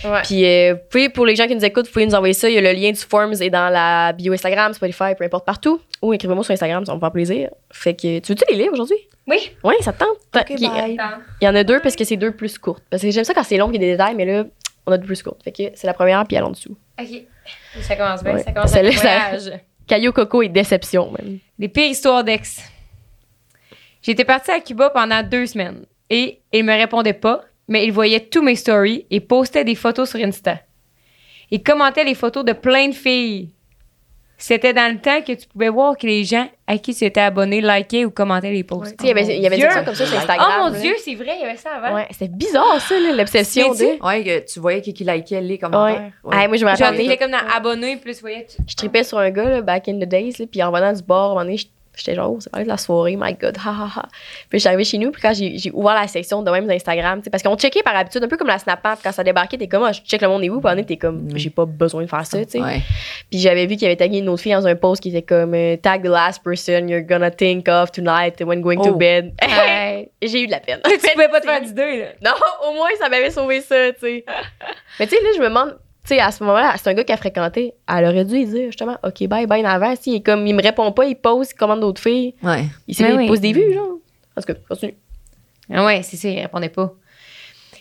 [0.04, 0.22] Ouais.
[0.24, 2.48] Puis, euh, vous pouvez, pour les gens qui nous écoutent, vous pouvez nous envoyer ça.
[2.48, 5.46] Il y a le lien du Forms est dans la bio Instagram, Spotify, peu importe
[5.46, 5.80] partout.
[6.02, 7.50] Ou écrivez-moi sur Instagram, ça va me faire plaisir.
[7.70, 8.98] Fait que, tu veux-tu les lire aujourd'hui?
[9.28, 9.52] Oui.
[9.62, 10.08] Oui, ça te tente?
[10.34, 10.60] OK, Ok.
[10.60, 10.96] bye.
[11.40, 12.82] Il y en a deux parce que c'est deux plus courtes.
[12.90, 14.44] Parce que j'aime ça quand c'est long et des détails, mais là,
[14.86, 15.42] on a deux plus courtes.
[15.42, 16.76] Fait que c'est la première, puis elle en dessous.
[16.98, 17.26] OK.
[17.82, 18.34] Ça commence bien.
[18.34, 18.42] Ouais.
[18.42, 19.52] Ça commence avec voyage.
[19.86, 21.38] Caillou, coco et déception, même.
[21.58, 22.60] Les pires histoires d'ex.
[24.02, 28.20] J'étais partie à Cuba pendant deux semaines et il me répondait pas, mais il voyait
[28.20, 30.60] tous mes stories et postait des photos sur Insta.
[31.50, 33.50] Il commentait les photos de plein de filles.
[34.38, 37.20] C'était dans le temps que tu pouvais voir que les gens à qui tu étais
[37.20, 38.94] abonné likaient ou commentaient les posts.
[39.02, 40.46] Il y avait, il y avait section comme ça sur Oh Instagram.
[40.50, 40.78] Oh mon là.
[40.80, 41.94] Dieu, c'est vrai, il y avait ça avant.
[41.94, 44.04] Ouais, c'était bizarre, ça, là, l'obsession de.
[44.06, 46.10] Ouais, que tu voyais qui, qui likait les commentaires.
[46.24, 46.48] Ouais.
[46.48, 47.00] Moi, je me rappelle.
[47.00, 48.46] il était comme dans abonné, plus tu voyais.
[48.48, 50.92] tu- Je tripais sur un gars, là, back in the days, là, puis en revenant
[50.92, 51.58] du bar, à un moment donné,
[51.96, 54.02] j'étais genre, oh, ça parlait de la soirée, my god, ha ha ha.
[54.48, 57.18] Puis j'étais arrivée chez nous, puis quand j'ai j'ai ouvert la section de même d'Instagram,
[57.20, 59.24] tu sais, parce qu'on checkait par habitude, un peu comme la Snap App, quand ça
[59.24, 61.36] débarquait, t'es comme, ah, je check le monde est où, puis en t'es comme, Mm.
[61.36, 62.60] j'ai pas besoin de faire ça, tu sais.
[62.60, 62.80] Ouais.
[63.30, 65.54] Puis j'avais vu qu'il avait tagué une autre fille dans un post qui était comme,
[65.54, 68.96] euh, tag the last person you're gonna think of tonight when going to Oh.
[68.96, 69.32] bed.
[69.42, 70.10] Ouais.
[70.20, 70.80] Et j'ai eu de la peine.
[70.84, 72.30] tu pouvais pas te faire d'idée, là.
[72.30, 72.36] Non,
[72.68, 74.24] au moins, ça m'avait sauvé ça, tu sais.
[75.00, 75.76] Mais tu sais, là, je me demande,
[76.08, 77.74] sais, à ce moment-là, c'est un gars qui a fréquenté.
[77.88, 79.64] Elle aurait dû lui dire, justement, OK, bye, bye.
[80.00, 82.34] Si, il, est comme, il me répond pas, il pose, il commande d'autres filles.
[82.42, 82.64] Ouais.
[82.86, 83.26] Il, sait Ben il oui.
[83.28, 83.98] pose des vues, genre.
[84.36, 84.94] En tout cas, continue.
[85.72, 86.92] Ah ouais, c'est ça, il répondait pas.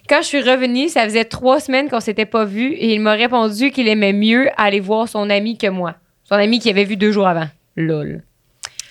[0.08, 3.14] Quand je suis revenue, ça faisait trois semaines qu'on s'était pas vus et il m'a
[3.14, 5.96] répondu qu'il aimait mieux aller voir son ami que moi.
[6.24, 7.48] Son ami qu'il avait vu deux jours avant.
[7.76, 8.24] Lol.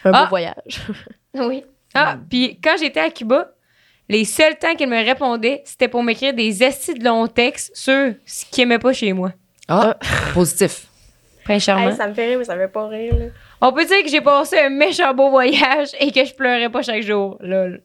[0.05, 0.25] Un Ah.
[0.25, 0.55] beau voyage.
[1.37, 1.65] Oui.
[1.95, 3.54] Ah, puis quand j'étais à Cuba,
[4.09, 8.13] les seuls temps qu'il me répondait, c'était pour m'écrire des estis de longs textes sur
[8.27, 9.33] ce qu'il aimait pas chez moi.
[9.69, 9.97] Ah,
[10.35, 10.87] positif.
[11.45, 11.95] Prince charmant.
[11.95, 13.25] ça me fait rire, mais ça me fait pas rire, là.
[13.61, 16.83] On peut dire que j'ai passé un méchant beau voyage et que je pleurais pas
[16.83, 17.37] chaque jour.
[17.41, 17.83] Lol.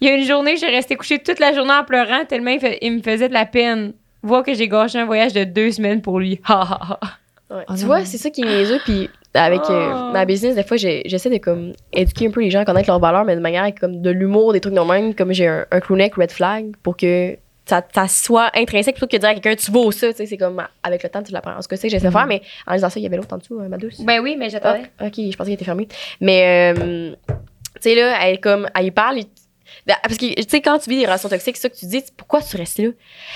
[0.00, 2.60] Il y a une journée, j'ai resté couchée toute la journée en pleurant tellement il,
[2.60, 3.92] fait- il me faisait de la peine.
[4.22, 6.40] Voir que j'ai gâché un voyage de deux semaines pour lui.
[6.48, 7.54] Ha ha ha.
[7.54, 7.64] Ouais.
[7.68, 7.86] Oh tu non.
[7.86, 8.80] vois, c'est ça qui est niaiseux.
[8.84, 10.12] Puis avec euh, Oh.
[10.12, 13.00] ma business, des fois, j'essaie de comme éduquer un peu les gens à connaître leurs
[13.00, 15.80] valeurs, mais de manière avec comme de l'humour, des trucs normaux, comme j'ai un, un
[15.80, 17.36] crew neck red flag pour que
[17.66, 20.08] ça, ça soit intrinsèque plutôt que de dire à quelqu'un tu vaux ça.
[20.10, 21.56] tu sais, C'est comme avec le temps, tu l'apprends.
[21.56, 23.16] En ce cas, c'est que j'essaie de faire, mais en disant ça, il y avait
[23.16, 24.00] l'autre en dessous, euh, ma douce.
[24.02, 24.82] Ben oui, mais Ah, j'attendais.
[25.00, 25.88] ok, je pensais qu'il était fermé.
[26.20, 27.34] Mais, euh, tu
[27.80, 29.20] sais, là, elle, comme, elle y parle.
[29.86, 31.86] Il- Parce que, tu sais, quand tu vis des relations toxiques, c'est ça que tu
[31.86, 32.88] dis, pourquoi tu restes là?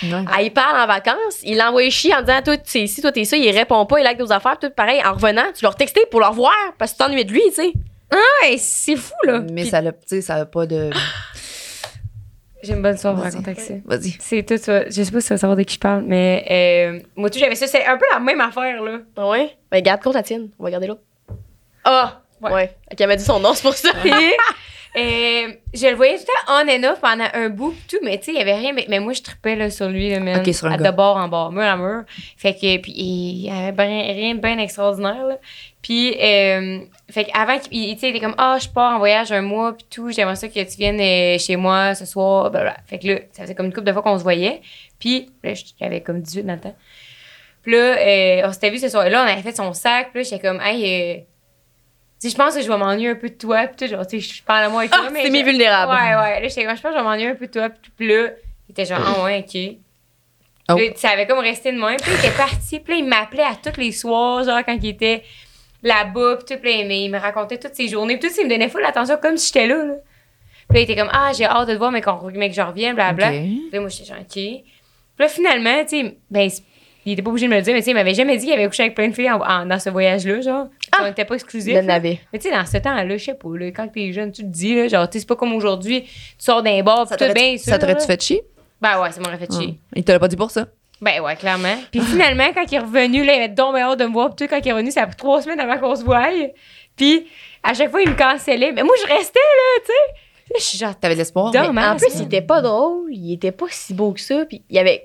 [0.03, 0.25] Ouais.
[0.39, 3.13] Elle y parle en vacances, il l'envoie chier en disant, toi, tu sais, si toi,
[3.13, 5.01] t'es ça, il répond pas, il like d'autres affaires, tout pareil.
[5.05, 7.55] En revenant, tu leur textais pour leur voir parce que tu t'ennuies de lui, tu
[7.55, 7.73] sais.
[8.13, 9.41] Ouais, c'est fou, là.
[9.53, 10.91] Mais Puis- ça a, tu sais, ça a pas de.
[12.63, 13.31] J'ai une bonne histoire à Vas-y.
[13.31, 13.75] raconter avec ça.
[13.85, 14.17] Vas-y.
[14.19, 14.85] C'est tout ça.
[14.89, 17.39] Je sais pas si tu vas savoir de qui je parle, mais euh, moi, tout,
[17.39, 17.67] j'avais ça.
[17.69, 18.99] C'est un peu la même affaire, là.
[19.17, 19.57] Ah ouais?
[19.71, 20.49] Ben, garde compte la tienne.
[20.59, 21.03] On va garder l'autre.
[21.85, 22.23] Ah!
[22.43, 22.53] Ouais.
[22.53, 22.77] Ouais.
[22.91, 23.91] Ok, elle m'a dit son nom, c'est pour ça.
[24.97, 26.53] Euh, je le voyais tout le temps
[26.83, 28.73] on and off pendant un bout, tout, mais tu sais, il y avait rien.
[28.73, 30.91] Mais, mais moi, je trippais là, sur lui, là, sur un à- gars.
[30.91, 32.05] de bord en bord, mur à mur.
[32.37, 35.39] Fait que, puis il y avait ben- rien de bien extraordinaire, là.
[35.83, 39.75] Puis, euh, fait qu'avant, il, il était comme, ah, je pars en voyage un mois,
[39.77, 42.51] puis tout, j'aimerais ça que tu viennes euh, chez moi ce soir.
[42.87, 44.61] Fait que là, ça faisait comme une couple de fois qu'on se voyait.
[44.99, 46.77] Puis, là, j'avais comme 18 dans le temps.
[47.63, 50.29] Puis là, euh, on s'était vu ce soir-là, on avait fait son sac, puis là,
[50.29, 50.85] j'étais comme, hey,
[51.19, 51.21] euh,
[52.23, 54.35] je pense que je vais m'ennuyer un peu de toi, puis tout, genre, tu sais,
[54.37, 55.23] je parle à moi et toi, Ah, mais.
[55.25, 55.93] c'est mes vulnérables.
[55.93, 56.41] Ouais, ouais.
[56.41, 58.05] Là, j'étais comme, je pense que je vais m'ennuyer un peu de toi, puis tout.
[58.05, 58.29] Là,
[58.69, 59.77] il était genre, ah ouais, ok.
[60.71, 60.77] Oh.
[60.77, 61.97] Puis ça avait comme resté de même.
[61.97, 64.89] Puis il était parti, puis là, il m'appelait à tous les soirs, genre, quand il
[64.89, 65.23] était
[65.83, 68.51] là-bas, puis tout, puis là, il me- racontait toutes ses journées, puis tout, il me
[68.51, 69.95] donnait full l'attention comme si j'étais là, là.
[70.69, 72.55] Puis là, il était comme, ah, j'ai hâte de te voir, mais, qu'on, mais que
[72.55, 73.31] je reviens, blablabla.
[73.39, 74.27] Puis là, moi, j'étais genre, OK.
[74.35, 74.65] Puis
[75.19, 76.63] là, finalement, tu sais, ben, c'est-
[77.09, 78.45] il était pas obligé de me le dire, mais tu sais, il m'avait jamais dit
[78.47, 80.67] qu'il avait couché avec plein de filles en- en- dans ce voyage-là, genre.
[80.93, 80.99] Ah!
[81.03, 81.95] On n'était pas en là.
[81.95, 82.19] avait.
[82.33, 84.47] Mais tu sais, dans ce temps-là, je sais pas, là, quand t'es jeune, tu te
[84.49, 87.27] dis, là, genre, tu sais, c'est pas comme aujourd'hui, tu sors d'un bar, Ça pis
[87.27, 87.73] tout bien sûr.
[87.73, 88.43] ça t'aurait-tu fait chier?
[88.81, 89.75] Ben ouais, ça m'aurait fait chier.
[89.77, 89.93] Ah.
[89.97, 90.67] Il te l'a pas dit pour ça?
[91.01, 91.77] Ben ouais, clairement.
[91.93, 94.35] Puis finalement, quand il est revenu, là, il avait donc hâte de me voir.
[94.35, 96.27] Puis quand il est revenu, ça a pris trois semaines avant qu'on se voie.
[96.97, 97.27] Puis
[97.63, 98.73] à chaque fois, il me cancellait.
[98.73, 100.55] Mais moi, je restais, là, tu sais.
[100.59, 101.53] Je suis genre, T'avais de l'espoir?
[101.73, 104.63] Mais- en plus, il était pas drôle, il était pas si beau que ça, puis
[104.71, 105.05] il y avait.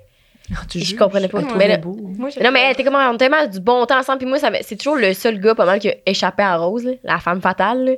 [0.51, 1.39] Ah, tu Je comprenais pas.
[1.57, 3.85] Mais là- moi, je Mais non, mais elle était comme on était tellement du bon
[3.85, 6.57] temps ensemble, puis moi, c'est toujours le seul gars pas mal qui a échappé à
[6.57, 7.85] Rose, là, la femme fatale.
[7.85, 7.91] là.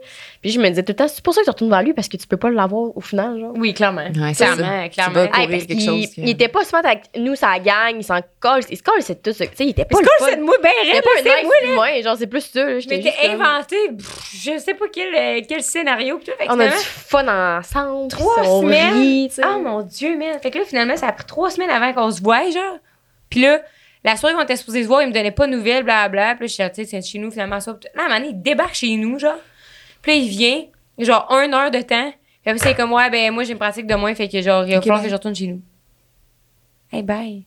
[0.43, 1.93] Puis je me disais tout le temps, c'est pour ça que tu retournes vers lui,
[1.93, 3.53] parce que tu peux pas l'avoir au final, genre.
[3.55, 4.05] Oui, clairement.
[4.15, 4.83] Ouais, clairement, ça.
[4.83, 5.19] Tu clairement.
[5.33, 8.61] Hey, parce quelque chose il était pas smart avec nous, ça gang, il s'en colle,
[8.69, 9.45] il se colle, c'est tout ça.
[9.47, 10.25] Tu sais, il était pas Parce le que fun.
[10.29, 12.75] c'est de moi, ben Il pas un c'est moi, genre, c'est plus ça, là.
[12.79, 13.75] Juste comme- inventé,
[14.33, 16.19] je sais pas quel, euh, quel scénario.
[16.49, 19.29] On a du fun ensemble, Trois semaines?
[19.43, 20.37] Oh mon Dieu, man.
[20.41, 22.77] Fait que là, finalement, ça a pris trois semaines avant qu'on se voie, genre.
[23.29, 23.61] Puis là,
[24.03, 26.35] la soirée qu'on était supposé se voir, il me donnait pas de nouvelles, blablabla.
[26.35, 27.77] Puis là, je suis chez nous, finalement, ça.
[27.95, 29.37] Là, à un moment il débarque chez nous, genre.
[30.01, 30.63] Puis là, il vient,
[30.99, 32.11] genre, une heure de temps.
[32.43, 34.63] Puis après, c'est comme, ouais, ben, moi, j'ai une pratique de moins, fait que, genre,
[34.65, 35.05] il va Ok, falloir bye.
[35.05, 35.61] que je retourne chez nous.
[36.91, 37.43] Hey, bye.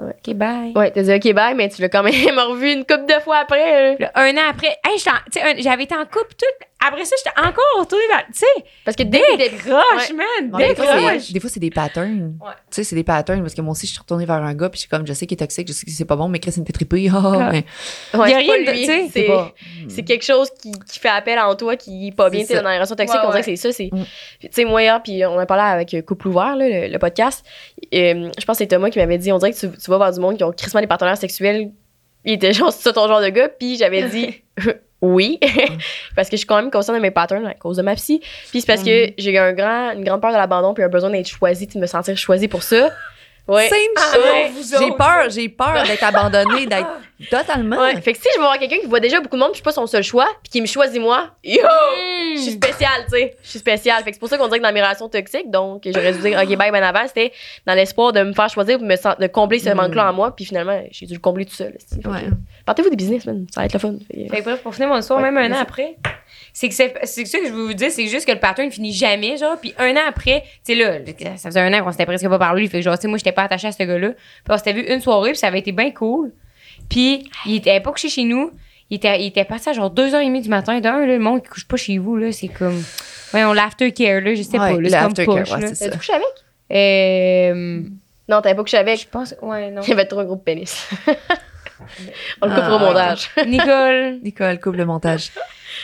[0.00, 0.72] OK, bye.
[0.76, 3.38] Ouais, t'as dit OK, bye, mais tu l'as quand même revu une couple de fois
[3.38, 3.98] après.
[3.98, 4.10] là.
[4.14, 4.96] Un an après, hey,
[5.60, 6.64] j'avais été en couple tout.
[6.86, 8.24] Après ça, j'étais encore retournée vers.
[8.26, 8.46] Tu sais,
[8.84, 10.14] Parce que dès décroche, Ouais.
[10.14, 10.54] man.
[10.54, 11.22] Ouais, des, fois, Décroche.
[11.22, 12.36] c'est, des fois, c'est des patterns.
[12.40, 12.52] Ouais.
[12.70, 14.68] Tu sais, c'est des patterns parce que moi aussi, je suis retournée vers un gars,
[14.68, 16.28] puis je suis comme, je sais qu'il est toxique, je sais que c'est pas bon,
[16.28, 17.10] mais Chris, il me fait triper.
[17.12, 17.50] Ah.
[17.52, 17.64] mais
[18.18, 19.08] Ouais, Y a rien de- lui, tu sais,
[19.88, 22.54] c'est- quelque chose qui, qui fait appel en toi qui est pas bien C'est tu
[22.54, 24.04] sais, dans les relations toxiques Ouais, on dirait que c'est ça c'est Mm.
[24.38, 26.92] Puis, tu sais moi hier puis on a parlé avec euh, couple ouvert là, le,
[26.92, 27.44] le podcast
[27.92, 29.96] Euh, je pense que c'est Thomas qui m'avait dit on dirait que tu, tu vas
[29.96, 31.70] voir du monde qui ont crissement des partenaires sexuels
[32.24, 34.42] il était genre c'est ça ton genre de gars puis j'avais dit
[35.00, 35.38] oui
[36.16, 38.20] parce que je suis quand même consciente de mes patterns à cause de ma psy.
[38.50, 40.88] Puis c'est parce que j'ai eu un grand une grande peur de l'abandon puis un
[40.88, 42.90] besoin d'être choisie de me sentir choisie pour ça
[43.48, 46.88] ouais Same Ah, J'ai peur, j'ai peur d'être abandonnée, d'être
[47.30, 47.78] totalement.
[47.80, 49.56] Ouais, fait que si je vais voir quelqu'un qui voit déjà beaucoup de monde, puis
[49.58, 52.36] je suis pas son seul choix, puis qui me choisit moi, yo, Mm.
[52.36, 53.36] je suis spéciale, tu sais.
[53.42, 54.02] Je suis spéciale.
[54.04, 56.20] Fait que c'est pour ça qu'on dirait que dans mes relations toxiques, donc j'aurais dû
[56.20, 57.32] dire OK bye ben avant, c'était
[57.66, 59.74] dans l'espoir de me faire choisir pour me de combler ce Mm.
[59.74, 61.76] manque-là en moi, puis finalement, j'ai dû le combler tout seul.
[62.04, 62.26] Ouais.
[62.66, 63.46] Partez-vous des business, man.
[63.52, 63.94] Ça va être le fun.
[64.10, 65.96] Fait que- Fait bref, pour finir mon Ouais, même un an après,
[66.52, 68.70] c'est que c'est c'est ça que je veux vous dire, c'est juste que le pattern
[68.70, 69.56] finit jamais, genre.
[69.60, 70.98] Puis un an après, tu sais, là,
[71.36, 72.66] ça faisait un an qu'on s'était presque pas parlé.
[72.68, 74.10] Fait que, genre, tu sais, moi, j'étais pas attachée à ce gars-là.
[74.10, 76.32] Puis on s'était vu une soirée, puis ça avait été bien cool.
[76.88, 78.50] Puis il était pas couché chez nous.
[78.90, 80.80] Il était, il était passé à genre 2h30 du matin.
[80.80, 82.82] D'un, le monde qui couche pas chez vous, là, c'est comme.
[83.34, 84.80] Ouais, on l'aftercare, là, je sais Ouais, pas.
[84.80, 85.72] Là, c'est comme push, ouais.
[85.74, 86.26] T'as-tu couché avec?
[86.72, 87.82] Euh,
[88.28, 89.00] Non, t'avais pas couché avec.
[89.00, 89.34] je pense.
[89.42, 89.82] Ouais, non.
[89.82, 90.88] Il y avait trop un gros pénis.
[92.40, 93.30] on le coupera Ah, au montage.
[93.46, 94.18] Nicole.
[94.22, 95.30] Nicole, coupe le montage.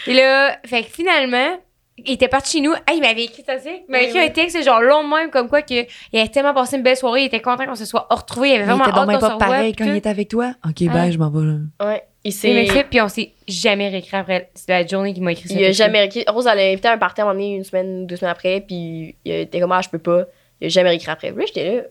[0.07, 1.59] Et là, fait que finalement,
[1.99, 2.73] il était parti chez nous.
[2.89, 3.85] Hey, il m'avait écrit ça, sais.
[3.89, 4.25] Il m'avait écrit oui.
[4.27, 5.75] un texte, genre long de même, comme quoi que
[6.13, 8.49] il avait tellement passé une belle soirée, il était content qu'on se soit retrouvés.
[8.51, 10.29] Il avait Il vraiment hâte même qu'on se pas pareil puis quand il était avec
[10.29, 10.55] toi.
[10.69, 10.93] Ok, Ah.
[10.93, 11.87] ben, je m'en vais là.
[11.89, 12.03] Ouais.
[12.27, 12.65] Il s'est.
[12.65, 14.51] écrit, puis on s'est jamais réécrit après.
[14.55, 15.55] C'est la journée qu'il m'a écrit ça.
[15.55, 16.25] Il a jamais réécrit.
[16.27, 18.33] Rose, elle a invité à un party à un moment donné, une semaine, deux semaines
[18.33, 20.25] après, puis il était comme, ah, je peux pas.
[20.61, 21.31] Il a jamais réécrit après.
[21.33, 21.83] Là, j'étais là.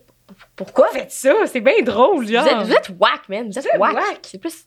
[0.55, 0.87] Pourquoi?
[0.91, 2.47] Faites ça, c'est bien drôle, Vous genre.
[2.47, 3.47] êtes, vous êtes whack, man.
[3.49, 3.93] Vous êtes êtes whack.
[3.93, 4.19] whack.
[4.23, 4.65] C'est plus.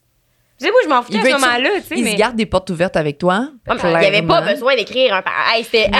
[0.59, 1.95] Tu sais, moi, je m'en foutais à ce moment-là, tu sais.
[1.99, 2.13] Il mais...
[2.13, 3.51] se garde des portes ouvertes avec toi.
[3.69, 5.91] Ouais, mais il n'y avait pas besoin d'écrire un par- Hey, c'était.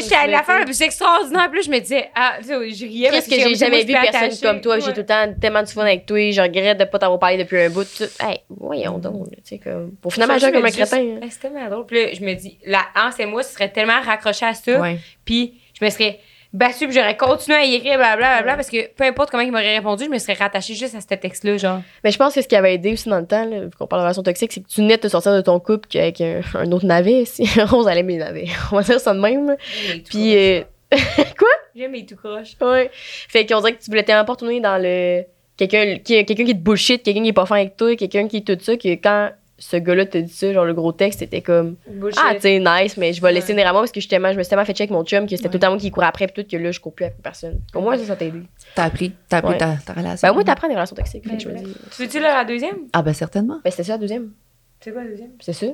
[0.00, 1.50] J'étais- allée la puis c'est extraordinaire.
[1.50, 3.10] Puis là, je me disais, ah, tu sais, je riais.
[3.10, 4.40] parce Qu'est-ce que j'ai jamais je vu personne attacher.
[4.40, 4.78] comme toi?
[4.78, 6.30] J'ai tout le temps tellement de fun avec toi.
[6.30, 7.86] Je regrette de pas t'avoir parlé depuis un bout.
[8.20, 9.26] Hey, voyons donc.
[9.30, 9.92] là, Tu sais, comme.
[10.00, 10.96] Pour finalement Ça, agir je comme me un crétin.
[10.96, 11.20] hein.
[11.22, 11.84] hey, C'est tellement drôle.
[11.86, 14.80] Puis là, je me dis, la Anse et moi, ce serait tellement raccroché à ça.
[15.26, 16.20] Puis je me serais
[16.56, 19.76] battue, puis j'aurais continué à y écrire, blablabla, parce que peu importe comment il m'aurait
[19.76, 21.80] répondu, je me serais rattachée juste à ce texte-là, genre.
[22.02, 23.86] Mais je pense que ce qui avait aidé aussi dans le temps, là, vu qu'on
[23.86, 26.20] parle de relation toxique, c'est que tu venais de te sortir de ton couple avec
[26.20, 27.24] un, un autre navet.
[27.24, 28.48] Si Rose allait mes navets.
[28.72, 29.56] On va dire ça de même.
[30.08, 30.62] Puis, euh,
[31.74, 32.56] J'aime les tout croches.
[32.60, 32.90] ouais.
[32.92, 35.22] Fait qu'on dirait que tu voulais tellement pas retourner dans le.
[35.56, 38.38] Quelqu'un qui, quelqu'un qui te bullshit, quelqu'un qui est pas fin avec toi, quelqu'un qui
[38.38, 41.40] est tout ça, que quand ce gars-là te dit ça, genre le gros texte, c'était
[41.42, 41.76] comme.
[42.18, 43.62] Ah, tu sais, nice, mais je vais laisser Ouais.
[43.64, 45.44] moi parce que justement, je me suis tellement fait check avec mon chum que c'était
[45.44, 45.50] Ouais.
[45.50, 47.22] tout le temps moi qui courait après, puis tout, que là, je cours plus avec
[47.22, 47.60] personne.
[47.74, 48.40] Au moins, ça, ça t'a aidé.
[48.74, 49.58] T'as appris, t'as appris Ouais.
[49.58, 50.26] ta, ta relation.
[50.28, 51.24] Ben, au moins, t'apprends des relations toxiques.
[51.24, 51.60] fait Ben, que je me ouais.
[51.62, 51.74] dis.
[51.96, 52.76] Tu veux-tu la deuxième?
[52.92, 53.60] Ah, ben, certainement.
[53.64, 54.32] Ben, c'était ça la deuxième.
[54.80, 55.30] C'est quoi la deuxième?
[55.40, 55.66] C'est ça.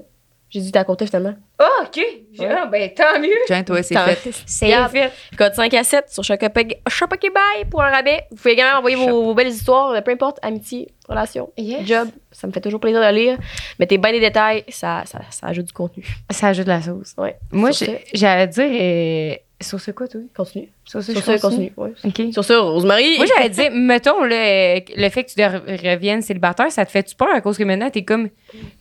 [0.55, 1.35] J'ai dit, t'as compté finalement.
[1.59, 1.99] Ah, ok!
[2.33, 2.55] J'ai- Ouais.
[2.59, 3.31] Ah, ben tant mieux!
[3.47, 4.31] Tiens, toi, c'est fait.
[4.45, 5.11] C'est fait.
[5.39, 8.25] Code 5 à 7 sur Shopify pour un rabais.
[8.31, 11.87] Vous pouvez également envoyer vos, vos belles histoires, peu importe, amitié, relation, Yes.
[11.87, 12.09] job.
[12.31, 13.39] Ça me fait toujours plaisir de lire.
[13.79, 16.05] Mettez bien des détails, ça, ça, ça ajoute du contenu.
[16.31, 17.15] Ça ajoute de la sauce.
[17.17, 17.39] Ouais.
[17.51, 17.71] Moi,
[18.13, 18.65] j'allais dire.
[18.71, 20.21] euh, sur ce quoi, toi?
[20.37, 20.69] Continue.
[20.85, 21.73] Sur ce, Sur ça, continue.
[21.73, 21.73] continue.
[21.77, 22.27] Ouais.
[22.29, 22.33] Ok.
[22.33, 23.17] Sur ça, Rosemary.
[23.17, 27.15] Moi, j'allais dire, mettons, là, le fait que tu de- reviennes célibataire, ça te fait-tu
[27.15, 28.29] peur à cause que maintenant, t'es comme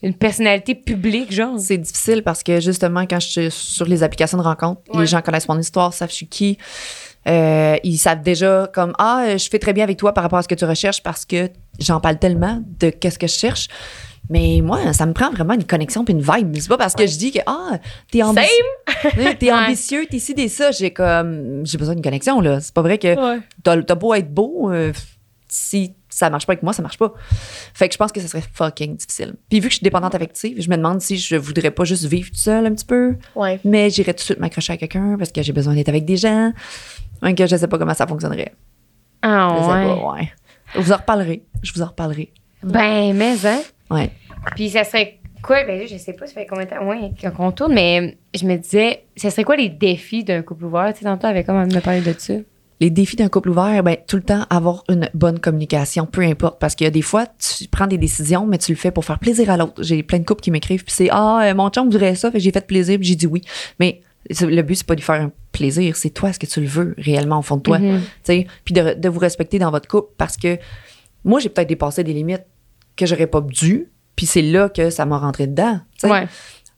[0.04, 1.58] une personnalité publique, genre?
[1.60, 5.02] C'est difficile parce que justement, quand je suis sur les applications de rencontre, Ouais.
[5.02, 6.58] les gens connaissent mon histoire, savent je suis qui.
[7.28, 10.42] Euh, ils savent déjà comme Ah, je fais très bien avec toi par rapport à
[10.44, 11.50] ce que tu recherches parce que
[11.80, 13.68] j'en parle tellement de qu'est-ce que je cherche.
[14.30, 16.56] Mais moi, ça me prend vraiment une connexion puis une vibe.
[16.60, 17.80] C'est pas parce que je dis que Ah,
[18.12, 18.48] t'es ambitieux.
[19.40, 20.72] T'es ambitieux, t'es ci, t'es ça.
[20.72, 22.62] J'ai comme j'ai besoin d'une connexion, là.
[22.62, 23.40] C'est pas vrai que Ouais.
[23.64, 24.94] t'as beau être beau, euh,
[25.48, 27.14] si ça marche pas avec moi, ça marche pas.
[27.74, 29.34] Fait que je pense que ça serait fucking difficile.
[29.50, 32.06] Puis vu que je suis dépendante affective, je me demande si je voudrais pas juste
[32.06, 33.60] vivre toute seule un petit peu, Ouais.
[33.66, 36.18] mais j'irais tout de suite m'accrocher à quelqu'un parce que j'ai besoin d'être avec des
[36.18, 36.52] gens.
[37.22, 38.54] Donc je sais pas comment ça fonctionnerait.
[39.24, 39.68] Ah, Je sais
[40.02, 40.32] pas, ouais.
[40.76, 41.44] Vous en reparlerai.
[41.64, 42.32] Je vous en reparlerai.
[42.64, 43.62] Ben, mais, hein?
[43.92, 44.12] Ouais.
[44.56, 45.64] Puis ça serait quoi?
[45.64, 48.56] Ben, je sais pas, ça fait combien de temps ouais, qu'on tourne, mais je me
[48.58, 50.92] disais, ça serait quoi les défis d'un couple ouvert?
[50.94, 52.34] Tu sais, tantôt, avec comme me parler de ça.
[52.80, 56.60] Les défis d'un couple ouvert, ben, tout le temps avoir une bonne communication, peu importe.
[56.60, 59.06] Parce qu'il y a des fois, tu prends des décisions, mais tu le fais pour
[59.06, 59.84] faire plaisir à l'autre.
[59.84, 62.40] J'ai plein de couples qui m'écrivent, puis c'est Ah, euh, mon chum voudrait ça, fait
[62.40, 63.42] j'ai fait plaisir, puis j'ai dit oui.
[63.80, 64.02] Mais
[64.42, 66.68] le but, c'est pas de lui faire un plaisir, c'est toi, est-ce que tu le
[66.68, 67.78] veux réellement au fond de toi?
[67.78, 67.86] Tu
[68.24, 70.58] sais, puis de, de vous respecter dans votre couple parce que
[71.24, 72.46] moi, j'ai peut-être dépassé des limites
[73.02, 73.92] que j'aurais pas dû.
[74.16, 75.80] Puis c'est là que ça m'a rentré dedans.
[76.04, 76.28] Ouais.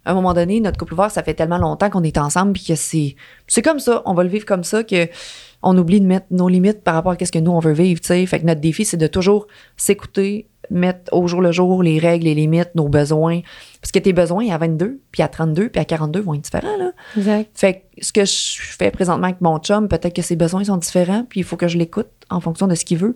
[0.05, 2.63] À un moment donné, notre couple ouvert, ça fait tellement longtemps qu'on est ensemble, puis
[2.65, 3.15] que c'est,
[3.47, 4.01] c'est comme ça.
[4.05, 5.07] On va le vivre comme ça que
[5.61, 8.01] on oublie de mettre nos limites par rapport à ce que nous on veut vivre.
[8.01, 8.25] tu sais.
[8.25, 9.47] Fait que notre défi, c'est de toujours
[9.77, 13.41] s'écouter, mettre au jour le jour les règles, les limites, nos besoins.
[13.81, 16.77] Parce que tes besoins à 22, puis à 32, puis à 42 vont être différents
[16.77, 16.91] là.
[17.17, 17.49] Exact.
[17.53, 20.77] Fait que ce que je fais présentement avec mon chum, peut-être que ses besoins sont
[20.77, 23.15] différents, puis il faut que je l'écoute en fonction de ce qu'il veut.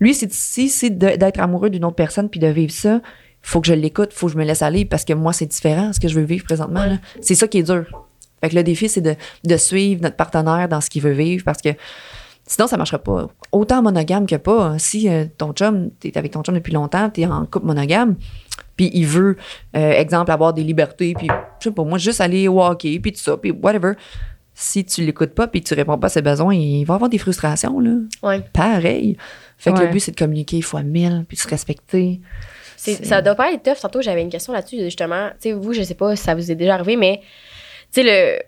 [0.00, 3.60] Lui, c'est si c'est d'être amoureux d'une autre personne puis de vivre ça, il faut
[3.60, 5.92] que je l'écoute, il faut que je me laisse aller parce que moi, c'est différent
[5.92, 6.98] ce que je veux vivre présentement.
[7.20, 7.84] C'est ça qui est dur.
[8.40, 11.44] Fait que le défi, c'est de, de suivre notre partenaire dans ce qu'il veut vivre
[11.44, 11.70] parce que
[12.46, 13.28] sinon, ça marchera pas.
[13.52, 14.78] Autant monogame que pas.
[14.78, 18.16] Si euh, ton chum, t'es avec ton chum depuis longtemps, t'es en couple monogame,
[18.76, 19.36] puis il veut,
[19.76, 21.28] euh, exemple, avoir des libertés, puis
[21.60, 23.92] je sais pas, moi, juste aller hockey, puis tout ça, puis whatever.
[24.54, 27.18] Si tu l'écoutes pas, puis tu réponds pas à ses besoins, il va avoir des
[27.18, 27.92] frustrations, là.
[28.24, 28.40] Ouais.
[28.52, 29.16] Pareil.
[29.58, 29.86] Fait que Ouais.
[29.86, 32.20] le but, c'est de communiquer fois mille, puis de se respecter.
[32.76, 33.80] Ça doit pas être tough.
[33.82, 35.30] Tantôt, j'avais une question là-dessus, justement.
[35.40, 37.20] Tu sais, vous, je sais pas si ça vous est déjà arrivé, mais,
[37.92, 38.38] tu sais, le,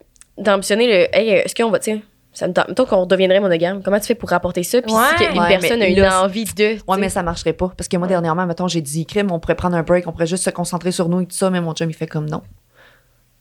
[0.43, 2.01] d'ambitionner le, hey, est-ce qu'on va, tu sais,
[2.33, 3.83] ça me tente- mettons qu'on redeviendrait monogame.
[3.83, 4.81] Comment tu fais pour rapporter ça?
[4.81, 5.01] Puis Ouais.
[5.19, 6.77] si une Ouais, personne a une là, envie de.
[6.87, 7.73] Ouais, mais ça marcherait pas.
[7.77, 10.29] Parce que moi, dernièrement, mettons, j'ai dit, crime, on pourrait prendre un break, on pourrait
[10.29, 12.43] juste se concentrer sur nous et tout ça, mais mon chum, il fait comme non.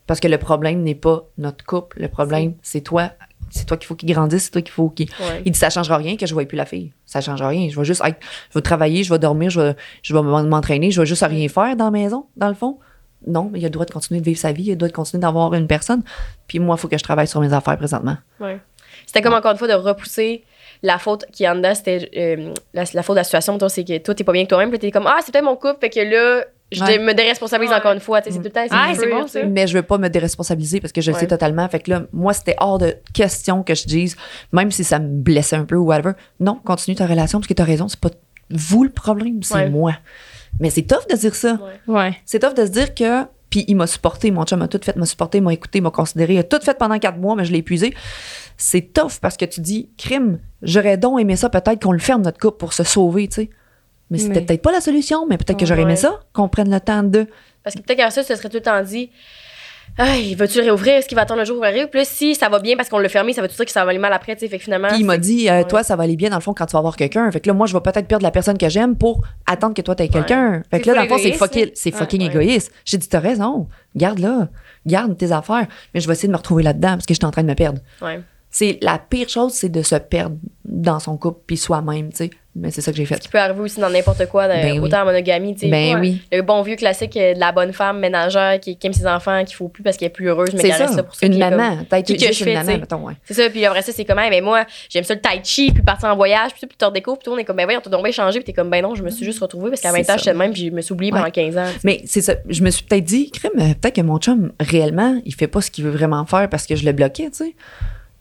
[0.08, 2.02] Parce que le problème n'est pas notre couple.
[2.02, 3.12] Le problème, c'est toi.
[3.50, 5.10] C'est toi qu'il faut qu'il grandisse, c'est toi qu'il faut qu'il.
[5.20, 5.42] Ouais.
[5.46, 6.92] Il dit, ça changera rien que je ne plus la fille.
[7.06, 7.70] Ça changera rien.
[7.70, 8.18] Je vais juste être.
[8.50, 11.48] Je vais travailler, je vais dormir, je vais, je vais m'entraîner, je vais juste rien
[11.48, 12.80] faire dans la maison, dans le fond.
[13.28, 14.78] Non, mais il a le droit de continuer de vivre sa vie, il a le
[14.78, 16.04] droit de continuer d'avoir une personne.
[16.48, 18.18] Puis moi, il faut que je travaille sur mes affaires présentement.
[18.40, 18.60] Ouais.
[19.06, 20.44] C'était comme encore une fois de repousser
[20.84, 23.58] la faute qui en dedans, c'était euh, la, la faute de la situation.
[23.68, 25.56] C'est que toi, t'es pas bien avec toi-même, puis t'es comme, ah, c'est peut-être mon
[25.56, 27.00] couple, fait que là, je Ouais.
[27.00, 27.78] me déresponsabilise Ouais.
[27.78, 28.22] encore une fois.
[28.22, 28.66] tu sais, C'est tout le temps.
[28.72, 29.44] Ah, c'est bon, tu ça.
[29.46, 31.68] Mais je veux pas me déresponsabiliser parce que je le sais totalement.
[31.70, 34.16] Fait que là, moi, c'était hors de question que je dise,
[34.52, 37.54] même si ça me blessait un peu ou whatever, non, continue ta relation parce que
[37.54, 38.10] t'as raison, c'est pas
[38.52, 39.70] vous le problème, c'est Ouais.
[39.70, 39.94] moi.
[40.60, 41.60] Mais c'est tough de dire ça.
[41.88, 41.94] Ouais.
[41.94, 42.18] Ouais.
[42.26, 43.26] C'est tough de se dire que.
[43.50, 46.36] Puis il m'a supporté, mon chum a tout fait, m'a supporté, m'a écouté, m'a considéré,
[46.36, 47.96] il a tout fait pendant quatre mois, mais je l'ai épuisé.
[48.58, 52.22] C'est tough parce que tu dis, crime, j'aurais donc aimé ça, peut-être qu'on le ferme
[52.22, 53.50] notre couple pour se sauver, tu sais.
[54.12, 55.98] Mais c'était Mais- peut-être pas la solution, mais peut-être que j'aurais aimé Ouais.
[55.98, 57.28] ça, qu'on prenne le temps de.
[57.64, 59.10] Parce que peut-être qu'à ça, ce serait tout le temps dit.
[59.98, 60.94] Il va-tu réouvrir?
[60.94, 61.90] Est-ce qu'il va attendre le jour où il va réouvrir?
[61.90, 63.72] Puis là, si ça va bien parce qu'on l'a fermé, ça veut tout dire que
[63.72, 64.48] ça va aller mal après, tu sais.
[64.48, 64.88] Fait que finalement.
[64.88, 65.68] Puis il m'a dit, euh, ouais.
[65.68, 67.30] toi, ça va aller bien dans le fond quand tu vas avoir quelqu'un.
[67.32, 69.82] Fait que là, moi, je vais peut-être perdre la personne que j'aime pour attendre que
[69.82, 70.64] toi, t'aies quelqu'un.
[70.72, 72.28] Fait que là, dans le fond, c'est fucking, c'est Ouais, fucking ouais.
[72.28, 72.72] égoïste.
[72.86, 73.68] J'ai dit, t'as raison.
[73.96, 74.48] Garde-la.
[74.86, 75.68] Garde tes affaires.
[75.94, 77.56] Mais je vais essayer de me retrouver là-dedans parce que j'étais en train de me
[77.56, 77.82] perdre.
[78.02, 78.22] Ouais.
[78.52, 82.30] C'est la pire chose, c'est de se perdre dans son couple puis soi-même, tu sais.
[82.56, 83.20] Mais c'est ça que j'ai fait.
[83.20, 84.80] Qui peut arriver aussi dans n'importe quoi, dans- Ben oui.
[84.80, 85.68] autant en monogamie, tu sais.
[85.68, 86.00] Ben Ouais.
[86.02, 86.22] oui.
[86.32, 89.44] Le bon vieux classique euh, de la bonne femme ménagère qui, qui aime ses enfants,
[89.46, 90.78] qui faut plus parce qu'elle est plus heureuse, mais qui ça.
[90.78, 91.26] reste ça pour ça.
[91.28, 91.78] Une maman.
[91.90, 93.14] Peut-être que je une fais, maman, mettons, ouais.
[93.24, 95.72] C'est ça, puis après ça, c'est comme, Hey, ben moi, j'aime ça le tai chi,
[95.72, 97.66] puis partir en voyage, puis tout, puis tu redécouvres, puis tout, on est comme, ben
[97.66, 99.70] voyons, t'as donc bien changé, puis t'es comme, ben non, je me suis juste retrouvée
[99.70, 101.20] parce qu'à 20 C'est ans, j'étais même, puis je me suis oubliée Ouais.
[101.20, 101.66] pendant 15 ans.
[101.84, 102.34] Mais c'est ça.
[102.50, 105.62] Je me suis peut-être dit, crème, euh, peut-être que mon chum, réellement, il fait pas
[105.62, 107.56] ce qu'il veut vraiment faire parce que je le bloquais, tu sais.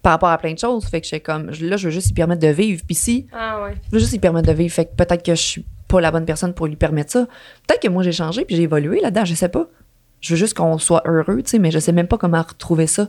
[0.02, 0.84] Par rapport à plein de choses.
[0.86, 2.82] Fait que j'étais comme, là, je veux juste lui permettre de vivre.
[2.86, 3.74] Puis si, Ah ouais.
[3.86, 4.72] je veux juste lui permettre de vivre.
[4.72, 7.26] Fait que peut-être que je suis pas la bonne personne pour lui permettre ça.
[7.66, 9.24] Peut-être que moi, j'ai changé puis j'ai évolué là-dedans.
[9.24, 9.66] Je sais pas.
[10.20, 12.86] Je veux juste qu'on soit heureux, tu sais, mais je sais même pas comment retrouver
[12.86, 13.08] ça.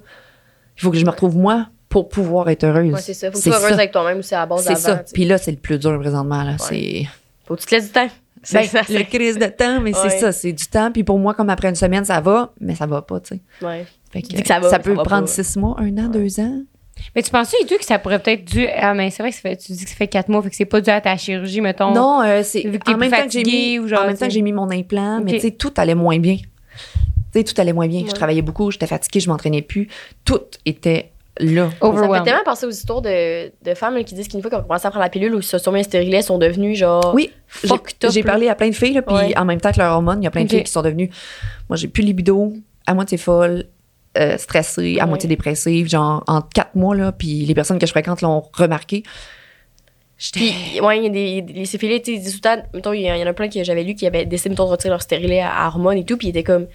[0.78, 2.94] Il faut que je me retrouve moi pour pouvoir être heureuse.
[2.94, 3.28] Ouais, c'est ça.
[3.32, 5.04] Faut que tu C'est sois heureuse avec toi-même aussi à la base C'est ça.
[5.14, 6.44] Puis là, c'est le plus dur présentement.
[6.44, 6.58] Là.
[6.58, 7.06] C'est
[7.46, 8.08] Faut que tu te laisses du temps.
[8.42, 8.80] C'est ben, ça.
[8.82, 10.10] le c'est- crise de temps, mais Ouais.
[10.10, 10.32] c'est ça.
[10.32, 10.92] C'est du temps.
[10.92, 13.66] Puis pour moi, comme après une semaine, ça va, mais ça va pas, tu sais.
[13.66, 13.86] Ouais.
[14.12, 15.28] Fait que ça va, peut ça va prendre pas.
[15.28, 16.62] six mois, un an, deux ans.
[17.16, 18.68] Mais tu penses-tu, que ça pourrait peut-être dû.
[18.76, 20.50] Ah, mais c'est vrai que ça fait, tu dis que ça fait quatre mois, fait
[20.50, 21.92] que c'est pas dû à ta chirurgie, mettons.
[21.94, 24.18] Non, euh, c'est Vu que en même temps que j'ai mis, ou genre, en même
[24.18, 26.38] temps que j'ai mis mon implant, mais tu sais, tout allait moins bien.
[26.38, 26.44] Tu
[27.40, 28.02] sais, tout allait moins bien.
[28.02, 28.08] Ouais.
[28.10, 29.88] Je travaillais beaucoup, j'étais fatiguée, je m'entraînais plus.
[30.26, 31.70] Tout était là.
[31.82, 34.50] Ça me fait tellement penser aux histoires de, de femmes là, qui disent qu'une fois
[34.50, 36.76] qu'elles ont commencé à prendre la pilule ou se sont mis stérilées, elles sont devenues
[36.76, 37.14] genre.
[37.14, 37.32] Oui,
[37.62, 38.32] j'ai- fucked up, j'ai là.
[38.32, 39.38] parlé à plein de filles, là, puis Ouais.
[39.38, 41.10] en même temps que leurs hormones, il y a plein de filles qui sont devenues.
[41.70, 42.54] Moi, j'ai plus libido,
[42.88, 43.66] à moitié folle,
[44.20, 45.10] euh, stressée, à Ouais.
[45.10, 49.04] moitié dépressive, genre en quatre mois, là, puis les personnes que je fréquente l'ont remarqué.
[50.34, 53.02] Puis, ouais, il y a des, des- les syphilites, tu sais, le temps, mettons, il
[53.04, 54.72] y, en- il y en a plein que j'avais lu qui avaient décidé, mettons, de
[54.72, 56.68] retirer leur stérilet à, à hormones et tout, puis ils étaient comme,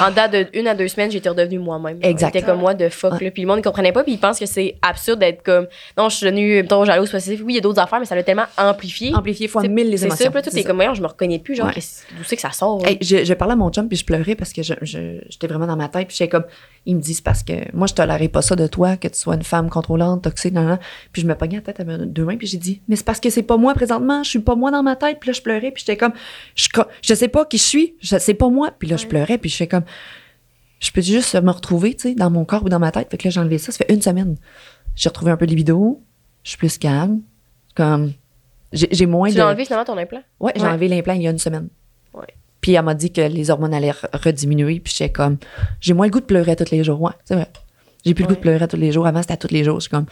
[0.00, 1.98] en date de une à deux semaines, j'étais redevenue moi-même.
[2.02, 2.34] Exact.
[2.34, 3.24] Ils étaient comme moi de fuck, Ouais.
[3.24, 3.30] là.
[3.30, 6.08] Puis le monde, ne comprenait pas, puis ils pensent que c'est absurde d'être comme, non,
[6.08, 7.42] je suis devenue, mettons, jalouse possessive.
[7.44, 9.14] Oui, il y a d'autres affaires, mais ça l'a tellement amplifié.
[9.14, 10.24] amplifié fois C'est- mille les C'est émotions.
[10.26, 10.66] ça, puis tout, C'est ça.
[10.68, 11.74] comme, voyons, je me reconnais plus, genre, Ouais.
[11.74, 12.84] d'où c'est que ça sort?
[12.86, 15.46] Hey, je, je parlais à mon chum puis je pleurais parce que je- je- j'étais
[15.46, 16.44] vraiment dans ma tête puis j'étais comme
[16.86, 19.18] il me dit c'est parce que moi je tolérais pas ça de toi que tu
[19.18, 20.78] sois une femme contrôlante toxique nan, nan.
[21.12, 23.20] puis je me pognais la tête à deux mains puis j'ai dit mais c'est parce
[23.20, 25.42] que c'est pas moi présentement je suis pas moi dans ma tête puis là je
[25.42, 26.12] pleurais puis j'étais comme
[26.54, 26.68] je,
[27.02, 29.50] je sais pas qui je suis je sais pas moi puis là je pleurais puis
[29.50, 29.79] j'étais comme
[30.80, 33.18] je peux juste me retrouver tu sais dans mon corps ou dans ma tête fait
[33.18, 34.36] que là j'ai enlevé ça ça fait une semaine
[34.96, 36.00] j'ai retrouvé un peu de libido
[36.42, 37.20] je suis plus calme
[37.74, 38.12] comme
[38.72, 40.22] j'ai moins Tu de l'as enlevé finalement ton implant?
[40.40, 40.68] ouais j'ai Ouais.
[40.68, 41.68] enlevé l'implant il y a une semaine
[42.14, 42.26] Ouais.
[42.60, 44.80] Puis elle m'a dit que les hormones allaient re- rediminuer.
[44.80, 45.38] Puis j'étais comme,
[45.80, 47.00] j'ai moins le goût de pleurer tous les jours.
[47.00, 47.46] Ouais, c'est vrai.
[48.04, 49.06] J'ai plus le goût de pleurer tous les jours.
[49.06, 49.76] Avant, c'était à tous les jours.
[49.76, 50.04] Je suis comme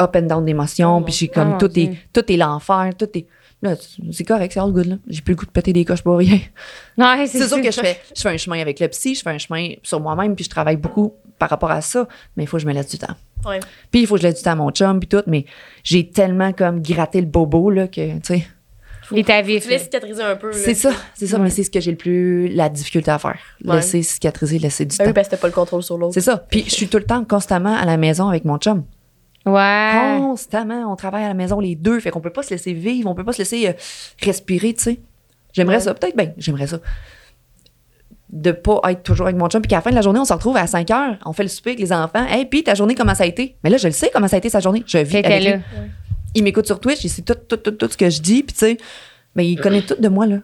[0.00, 0.98] up and down d'émotions.
[0.98, 2.90] Oh puis je suis comme, mon tout, est, tout est l'enfer.
[2.98, 3.26] Tout est.
[3.62, 3.74] Là,
[4.12, 4.86] c'est correct, c'est all good.
[4.86, 4.96] là.
[5.06, 6.38] J'ai plus le goût de péter des coches pour rien.
[6.98, 9.30] Ouais, C'est sûr que je fais, je fais un chemin avec le psy, je fais
[9.30, 12.06] un chemin sur moi-même, puis je travaille beaucoup par rapport à ça.
[12.36, 13.14] Mais il faut que je me laisse du temps.
[13.46, 13.60] Ouais.
[13.90, 15.22] Puis il faut que je laisse du temps à mon chum, puis tout.
[15.26, 15.44] Mais
[15.82, 18.46] j'ai tellement comme gratté le bobo, là, que, tu sais.
[19.12, 20.50] Il t'a laisses cicatriser un peu.
[20.50, 20.56] là.
[20.56, 21.42] C'est ça, c'est ça, Ouais.
[21.42, 23.38] mais c'est ce que j'ai le plus la difficulté à faire.
[23.64, 23.76] Ouais.
[23.76, 25.14] Laisser cicatriser, laisser du Ah oui, temps.
[25.14, 26.14] parce que t'as pas le contrôle sur l'autre.
[26.14, 26.36] C'est ça.
[26.48, 28.84] Puis je suis tout le temps constamment à la maison avec mon chum.
[29.46, 30.16] Ouais.
[30.18, 33.08] Constamment, on travaille à la maison les deux, fait qu'on peut pas se laisser vivre,
[33.08, 33.72] on peut pas se laisser euh,
[34.22, 35.00] respirer, tu sais.
[35.52, 35.80] J'aimerais Ouais.
[35.82, 36.78] ça, peut-être bien, j'aimerais ça.
[38.28, 40.24] De pas être toujours avec mon chum, puis qu'à la fin de la journée, on
[40.24, 42.24] se retrouve à 5 heures, on fait le souper avec les enfants.
[42.28, 43.56] Hey, puis ta journée, comment ça a été?
[43.64, 44.84] Mais là, je le sais comment ça a été sa journée.
[44.86, 45.60] Je vis avec lui.
[46.36, 48.52] Il m'écoute sur Twitch, il sait tout, tout, tout, tout ce que je dis, puis
[48.52, 48.76] tu sais,
[49.34, 50.36] mais il connaît tout de moi, là.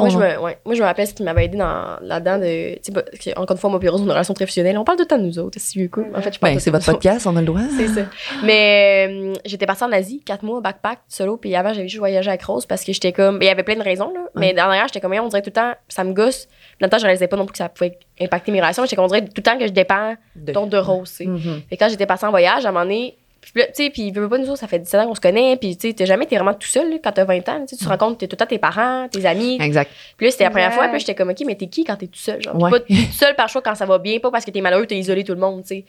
[0.00, 0.58] Moi, je me, ouais.
[0.64, 2.78] Moi, je me rappelle ce qui m'avait aidé dans, là-dedans de.
[2.92, 3.02] Bah,
[3.36, 4.78] encore une fois, moi, on a une relation très fusionnelle.
[4.78, 6.04] On parle le temps de nous autres, si coup.
[6.14, 7.60] En fait, je parle Ben, c'est votre de podcast, on a le droit.
[7.76, 8.02] C'est ça.
[8.42, 11.36] Mais euh, j'étais partie en Asie, quatre mois, backpack, solo.
[11.36, 13.38] Puis avant, j'avais juste voyagé avec Rose parce que j'étais comme.
[13.40, 14.20] Il y avait plein de raisons, là.
[14.34, 16.48] Mais derrière, j'étais comme, on dirait tout le temps, ça me gosse.
[16.80, 18.84] Dans le temps, je réalisais pas non plus que ça pouvait impacter mes relations.
[18.84, 21.10] J'étais comme, on dirait tout le temps que je dépends De- de Rose.
[21.18, 23.90] Fait que quand j'étais passée en voyage, à un moment donné, puis là, tu sais,
[23.90, 25.94] puis veux pas nous autres, ça fait 17 ans qu'on se connaît, puis tu sais,
[25.94, 27.60] t'as jamais été vraiment tout seul là, quand t'as 20 ans.
[27.66, 29.58] Tu sais, tu te rends compte que t'es tout le temps tes parents, tes amis.
[29.60, 29.90] Exact.
[30.16, 30.74] Puis là, c'était la première Ouais.
[30.74, 32.40] fois, puis là, j'étais comme, OK, mais t'es qui quand t'es tout seul?
[32.42, 32.70] Genre, Ouais.
[32.70, 34.86] pas t'es tout seul par choix quand ça va bien, pas parce que t'es malheureux,
[34.86, 35.84] t'es isolé tout le monde, tu sais.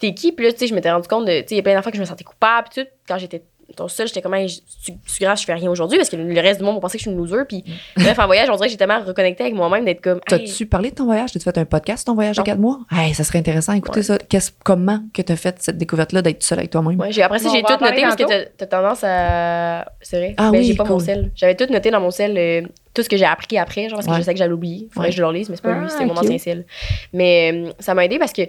[0.00, 0.32] T'es qui?
[0.32, 1.74] Puis là, tu sais, je m'étais rendu compte de, tu sais, il y a plein
[1.74, 2.88] d'enfants que je me sentais coupable, puis tout.
[3.06, 3.42] Quand j'étais
[3.76, 6.16] tout seul, j'étais comme, Hey, je- tu tu grave, je fais rien aujourd'hui, parce que
[6.16, 7.44] le reste du monde pensait que je suis une loser.
[7.48, 7.64] Puis
[7.96, 10.66] bref, en voyage, on dirait que j'ai tellement reconnecté avec moi-même d'être comme, Hey, T'as-tu
[10.66, 11.32] parlé de ton voyage?
[11.32, 12.78] T'as-tu fait un podcast sur ton voyage de quatre mois?
[12.92, 13.72] Hey, ça serait intéressant.
[13.72, 14.04] Écoutez Ouais.
[14.04, 14.18] ça.
[14.18, 16.98] Qu'est-ce, comment que t'as fait cette découverte-là d'être seule avec toi-même?
[17.00, 19.84] Ouais, j'ai, après ça, Bon, j'ai tout noté parce que t'as, tendance à.
[20.00, 20.34] C'est vrai.
[20.38, 21.30] Ah mais oui, j'ai pas mon sel.
[21.34, 22.62] J'avais tout noté dans mon sel, euh,
[22.94, 24.18] tout ce que j'ai appris après, genre parce que Ouais.
[24.18, 24.88] je sais que j'allais l'oublier.
[24.92, 25.10] Faudrait Ouais.
[25.10, 26.18] que je le relise, mais c'est pas lui, Ah, c'était mon ok.
[26.24, 26.64] ancien sel.
[27.12, 28.42] Mais euh, ça m'a aidé parce que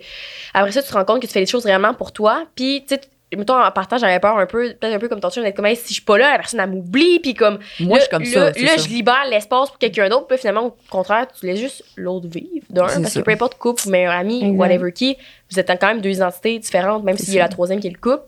[0.53, 2.45] après ça, tu te rends compte que tu fais les choses vraiment pour toi.
[2.55, 3.01] Puis, tu sais,
[3.35, 5.65] mettons, en partant, j'avais peur un peu, peut-être un peu comme ton chum, d'être comme,
[5.65, 7.19] Hey, si je suis pas là, la personne, elle m'oublie.
[7.19, 8.61] Puis, comme, Moi, là, je suis comme là, ça.
[8.61, 8.83] Là, ça.
[8.83, 10.27] je libère l'espace pour quelqu'un d'autre.
[10.27, 12.65] Puis, finalement, au contraire, tu laisses juste l'autre vivre.
[12.69, 13.19] D'un, parce ça.
[13.19, 14.57] que peu importe couple, meilleur ami, Exact.
[14.57, 15.17] whatever qui,
[15.51, 17.87] vous êtes quand même deux identités différentes, même C'est s'il y a la troisième qui
[17.87, 18.23] est le couple.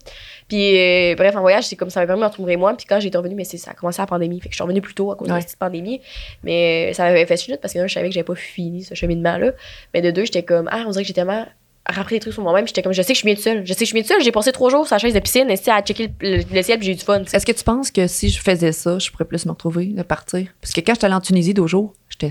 [0.48, 2.74] Puis, euh, bref, en voyage, c'est comme ça m'a permis de retrouver moi.
[2.76, 4.40] Puis, quand j'étais revenue, mais c'est, ça a commencé la pandémie.
[4.42, 5.42] Fait que je suis revenue plus tôt à cause Ouais.
[5.42, 6.02] de cette pandémie.
[6.44, 8.84] Mais euh, ça m'avait fait chute parce que, d'un, je savais que j'avais pas fini
[8.84, 9.52] ce cheminement-là.
[9.94, 11.46] Mais de deux, j'étais comme, ah, on dirait que j'ai tellement
[11.92, 12.68] rappris des trucs sur moi-même.
[12.68, 13.66] J'étais comme, je sais que je suis bien toute seule.
[13.66, 14.22] Je sais que je suis bien toute seule.
[14.24, 16.62] J'ai passé trois jours sur la chaise de piscine, et à checker le, le- le
[16.64, 17.22] ciel, j'ai eu du fun.
[17.24, 20.04] Est-ce que tu penses que si je faisais ça, je pourrais plus me retrouver, de
[20.04, 20.48] partir?
[20.62, 22.30] Parce que quand j'étais allée en Tunisie deux jours, j'étais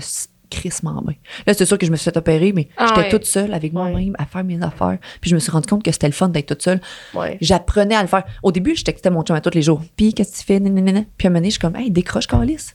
[0.49, 1.15] crissement bien.
[1.45, 3.09] Là, c'est sûr que je me suis fait opérer, mais Ah j'étais ouais.
[3.09, 4.97] toute seule avec moi-même à faire mes affaires.
[5.21, 6.81] Puis je me suis rendu compte que c'était le fun d'être toute seule.
[7.13, 7.37] Ouais.
[7.39, 8.23] J'apprenais à le faire.
[8.41, 9.81] Au début, je textais mon chum à tous les jours.
[9.95, 10.59] Puis, qu'est-ce que tu fais?
[10.59, 11.01] Nanana.
[11.17, 12.71] Puis, à un moment donné, je suis comme, hey, décroche, Carlis.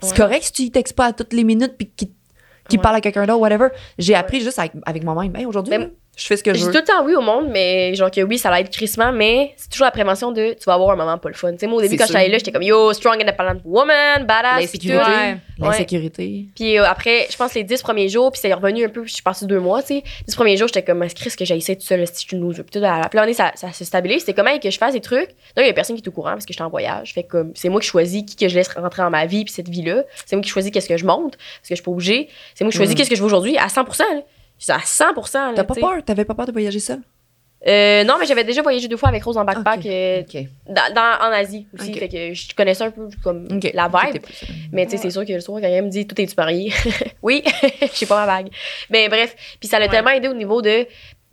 [0.00, 1.90] C'est correct si tu textes pas à toutes les minutes puis
[2.68, 3.66] qu'il parle à quelqu'un d'autre, whatever.
[3.98, 5.34] J'ai appris juste avec, avec moi-même.
[5.34, 5.74] Hey, aujourd'hui,
[6.18, 8.10] je fais ce que Je je dis tout le temps oui au monde, mais genre
[8.10, 10.96] que oui, ça l'aide crissement, mais c'est toujours la prévention de tu vas avoir un
[10.96, 11.52] moment pas le fun.
[11.52, 14.60] Tu sais, moi, au début, quand j'étais là, j'étais comme yo, strong independent woman, badass.
[14.60, 14.98] L'insécurité.
[15.00, 15.36] Ouais.
[15.60, 16.46] L'insécurité.
[16.54, 19.12] Puis euh, après, je pense les 10 premiers jours, puis c'est revenu un peu, je
[19.14, 19.94] suis passée deux mois, tu sais.
[19.94, 22.62] Les 10 premiers jours, j'étais comme, Chris, que j'ai essayé tout seul, si je loser.
[22.64, 24.20] Puis tout, à la puis là, on est, ça, ça se stabilise.
[24.20, 25.30] C'était comment que je fasse des trucs?
[25.56, 27.12] Là, il y a personne qui est au courant parce que j'étais en voyage.
[27.14, 29.52] Fait comme, c'est moi qui choisis qui que je laisse rentrer dans ma vie, puis
[29.54, 30.02] cette vie-là.
[30.26, 32.28] C'est moi qui choisis qu'est-ce que je monte, parce que je suis pas obligée.
[32.54, 32.98] C'est moi qui choisis Mm.
[32.98, 34.02] qu'est-ce que je veux aujourd'hui à 100%.
[34.14, 34.20] Là.
[34.58, 35.34] C'est à 100%.
[35.34, 36.04] là, T'as pas peur?
[36.04, 37.00] T'avais pas peur de voyager seul?
[37.66, 39.86] Euh, non, mais j'avais déjà voyagé deux fois avec Rose en backpack Ok.
[39.86, 40.22] euh,
[40.68, 41.92] dans, dans- en Asie aussi.
[41.92, 44.22] Fait que je connaissais un peu comme la vibe.
[44.70, 46.72] Mais tu sais, c'est sûr que le soir, quand elle me dit Tout est-tu marié
[47.22, 47.42] Oui,
[47.82, 48.50] je sais pas ma bague.
[48.90, 49.90] Mais bref, puis ça l'a Ouais.
[49.90, 50.86] tellement aidé au niveau de.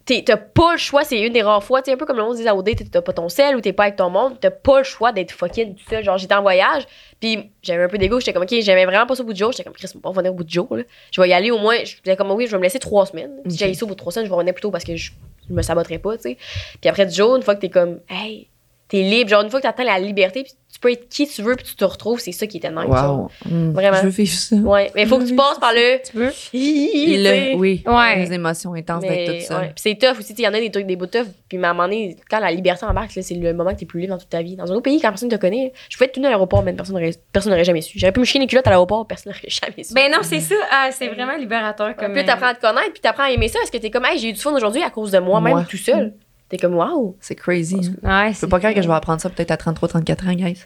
[0.06, 2.36] T'as pas le choix, c'est une des rares fois, tu un peu comme le monde
[2.36, 4.78] dit à OD, t'as- pas ton sel ou t'es pas avec ton monde, t'as pas
[4.78, 6.04] le choix d'être fucking tout seul.
[6.04, 6.84] Genre, j'étais en voyage,
[7.20, 9.40] puis j'avais un peu d'ego, j'étais comme, ok, j'aimais vraiment pas ça au bout du
[9.40, 10.84] jour, j'étais comme, Chris, on va pas revenir au bout du jour, là.
[11.12, 13.08] Je vais y aller au moins, je disais comme, oui, je vais me laisser trois
[13.08, 13.32] semaines.
[13.48, 14.96] Si j'allais ça au bout de trois semaines, je vais revenir plus tôt parce que
[14.96, 15.12] je,
[15.50, 16.38] je me saboterais pas, tu sais.
[16.82, 18.48] Puis après du jour, une fois que t'es comme, hey,
[18.88, 21.42] t'es libre, genre, une fois que t'atteins la liberté, puis tu peux être qui tu
[21.42, 22.72] veux, puis tu te retrouves, c'est ça qui nice.
[22.74, 23.30] genre.
[23.46, 23.52] Wow.
[23.52, 23.98] Mm, Vraiment.
[23.98, 24.56] Je veux vivre ça.
[24.58, 26.02] Ouais, mais il faut que tu passes par le.
[26.06, 26.32] Tu veux?
[26.54, 27.84] Le- oui.
[27.86, 28.18] Ouais.
[28.18, 29.58] Les émotions intenses d'être toute seule.
[29.62, 29.66] ouais.
[29.76, 31.28] Puis c'est tough aussi, il y en a des trucs, des bouts tough.
[31.48, 33.86] Puis à un moment donné, quand la liberté embarque, là, c'est le moment que t'es
[33.86, 34.56] plus libre dans toute ta vie.
[34.56, 36.74] Dans un autre pays, quand personne te connaît, je pouvais être tout à l'aéroport, mais
[36.74, 37.98] personne n'aurait personne n'aurait jamais su.
[37.98, 39.94] J'aurais pu me chier les culottes à l'aéroport, personne n'aurait jamais su.
[39.94, 40.56] Ben non, c'est ça.
[40.72, 42.14] Ah, c'est vraiment libérateur comme.
[42.14, 44.20] Puis t'apprends à te connaître, puis t'apprends à aimer ça, parce que t'es comme, hey,
[44.20, 45.66] j'ai eu du fun aujourd'hui à cause de moi-même Moi.
[45.70, 46.14] tout seul.
[46.58, 47.16] T'es comme, waouh.
[47.20, 47.92] C'est crazy.
[48.04, 48.26] hein.
[48.28, 50.34] Ouais, Je peux pas croire que je vais apprendre ça peut-être à 33, 34 ans,
[50.34, 50.64] guys.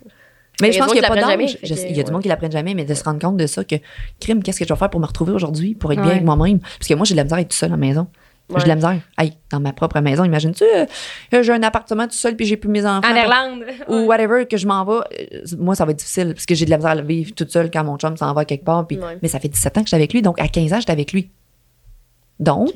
[0.62, 1.58] Mais je pense qu'il n'y a pas d'âge.
[1.90, 3.64] Il y a du monde qui l'apprennent jamais, mais de se rendre compte de ça,
[3.64, 3.76] que
[4.20, 6.60] crime, qu'est-ce que je vais faire pour me retrouver aujourd'hui, pour être bien avec moi-même?
[6.60, 8.08] Parce que moi, j'ai de la misère à être tout seul à la maison.
[8.58, 9.00] J'ai de la misère.
[9.18, 10.86] Hey, dans ma propre maison, imagine-tu, euh,
[11.36, 13.08] euh, j'ai un appartement tout seul puis j'ai plus mes enfants.
[13.08, 13.64] En Irlande.
[13.88, 15.02] Ou whatever, que je m'en vais.
[15.34, 17.52] euh, Moi, ça va être difficile parce que j'ai de la misère à vivre toute
[17.52, 18.88] seule quand mon chum s'en va quelque part.
[18.88, 19.18] puis- Ouais.
[19.22, 21.14] Mais ça fait 17 ans que j'étais avec lui, donc à 15 ans, j'étais avec
[21.14, 21.30] lui.
[22.40, 22.72] Donc,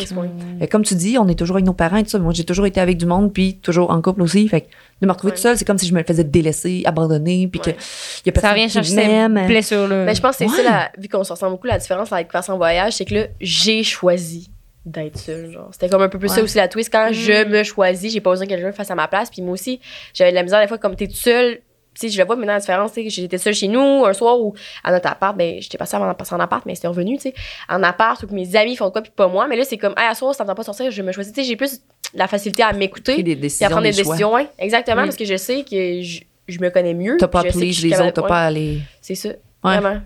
[0.62, 2.20] euh, comme tu dis, on est toujours avec nos parents et tout ça.
[2.20, 4.46] Moi, j'ai toujours été avec du monde, puis toujours en couple aussi.
[4.50, 4.68] Fait que
[5.02, 5.36] de me retrouver Ouais.
[5.38, 7.74] toute seule, c'est comme si je me faisais délaisser, abandonner, puis Ouais.
[7.74, 7.80] que
[8.26, 9.48] y a personne Ça vient qui chercher ces m'aime.
[9.48, 10.04] blessures-là.
[10.04, 10.58] Mais je pense que c'est Ouais.
[10.58, 13.14] ça, la- vu qu'on se ressemble beaucoup, la différence avec faire son voyage, c'est que
[13.16, 14.50] là, j'ai choisi
[14.86, 15.50] d'être seule.
[15.50, 15.70] Genre.
[15.72, 16.92] C'était comme un peu plus ça aussi la twist.
[16.92, 17.14] Quand Mm.
[17.14, 19.30] je me choisis, j'ai pas besoin que quelqu'un fasse à ma place.
[19.30, 19.80] Puis moi aussi,
[20.14, 21.60] j'avais de la misère des fois, comme t'es toute seule.
[22.02, 24.54] Je le vois maintenant la différence, tu sais, j'étais seule chez nous un soir où
[24.84, 27.24] à notre appart, ben j'étais passée avant de passer en appart, mais c'était revenu, tu
[27.24, 27.34] sais,
[27.70, 29.94] en appart ou que mes amis font quoi puis pas moi, mais là c'est comme
[29.98, 31.56] hey, à soir, ça me tente pas de sortir, je me choisis, tu sais, j'ai
[31.56, 31.82] plus
[32.14, 36.02] la facilité à m'écouter décisions, à prendre des, décisions, exactement, parce que je sais que
[36.02, 37.18] je, je me connais mieux.
[37.20, 38.80] T'as pas à les autres, t'as ouais, pas à aller.
[39.02, 39.30] C'est ça,
[39.64, 39.80] Ouais.
[39.80, 40.02] vraiment.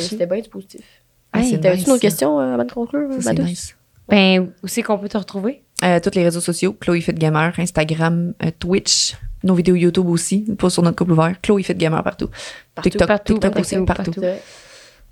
[0.00, 0.82] C'était bien du positif.
[1.32, 2.08] Ah, Hey, c'est T'avais-tu nice, une autre ça.
[2.08, 3.76] question euh, avant de conclure, Ça, nice.
[4.08, 5.62] Ben, où c'est qu'on peut te retrouver?
[5.84, 9.14] Euh, tous les réseaux sociaux, Chloé Fit Gamer, Instagram, euh, Twitch,
[9.48, 12.28] nos vidéos YouTube aussi, pas sur notre couple ouvert, Chloé Fit Gamer partout.
[12.74, 14.12] Partout, TikTok, partout, TikTok partout, aussi, partout.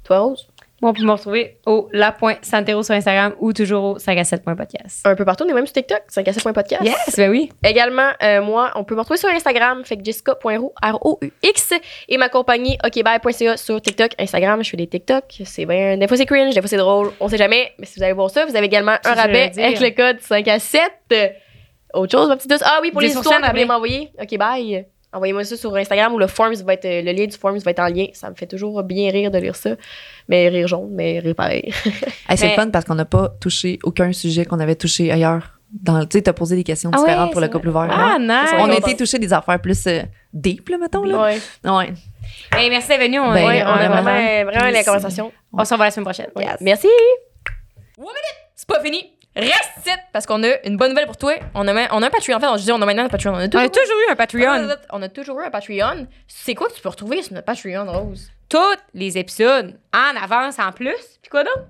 [0.04, 0.48] Toi, Rose?
[0.82, 5.00] Moi, on peut me retrouver au la.santero sur Instagram ou toujours au 5 à 7.podcast.
[5.06, 6.84] Un peu partout, on est même sur TikTok, 5 à 7 podcast.
[6.84, 7.50] Yes, ben oui.
[7.64, 11.72] Également, euh, moi, on peut me retrouver sur Instagram, fait que jessica.roux, R-O-U-X,
[12.10, 14.62] et ma compagnie okbye.ca sur TikTok, Instagram.
[14.62, 15.24] Je fais des TikTok.
[15.46, 15.96] C'est bien.
[15.96, 17.10] Des fois, c'est cringe, des fois, c'est drôle.
[17.20, 17.72] On sait jamais.
[17.78, 20.46] Mais si vous allez voir ça, vous avez également un rabais avec le code 5
[20.46, 20.82] à 7.
[21.96, 22.62] Autre chose, ma petite douce.
[22.64, 24.12] Ah oui, pour les 10% histoires, vous voulez m'envoyer.
[24.20, 24.86] Ok, bye.
[25.12, 27.78] Envoyez-moi ça sur Instagram ou le Forms va être, le lien du Forms va être
[27.80, 28.06] en lien.
[28.12, 29.70] Ça me fait toujours bien rire de lire ça.
[30.28, 31.72] Mais rire jaune, mais rire pareil.
[32.28, 35.52] Hey, c'est Mais- fun parce qu'on n'a pas touché aucun sujet qu'on avait touché ailleurs.
[35.82, 37.88] Dans, tu sais, t'as posé des questions Ah ouais, différentes pour le couple ouvert.
[37.90, 38.50] Ah, nice.
[38.58, 40.02] On a été toucher des affaires plus euh,
[40.32, 41.02] deep, là, mettons.
[41.04, 41.22] Là.
[41.22, 41.38] Ouais.
[41.64, 41.92] Ouais.
[42.52, 43.18] Hey, merci d'être venu.
[43.18, 45.32] On, Ben, Ouais, on on a vraiment, vraiment- vraiment la conversation.
[45.52, 46.30] on se revoit la semaine prochaine.
[46.38, 46.56] Yes.
[46.60, 46.88] Merci.
[47.98, 49.12] One minute, c'est pas fini.
[49.36, 51.34] Reste ici parce qu'on a une bonne nouvelle pour toi.
[51.54, 52.36] On a, on a un Patreon.
[52.36, 53.32] En fait, je dis on a maintenant un Patreon.
[53.34, 54.68] On a On a toujours, eu un Patreon.
[54.92, 56.06] on a toujours eu un Patreon.
[56.26, 58.30] C'est quoi que tu peux retrouver sur notre Patreon, Rose?
[58.48, 58.58] Tous
[58.94, 60.94] les épisodes en avance en plus.
[61.20, 61.64] Puis quoi d'autre?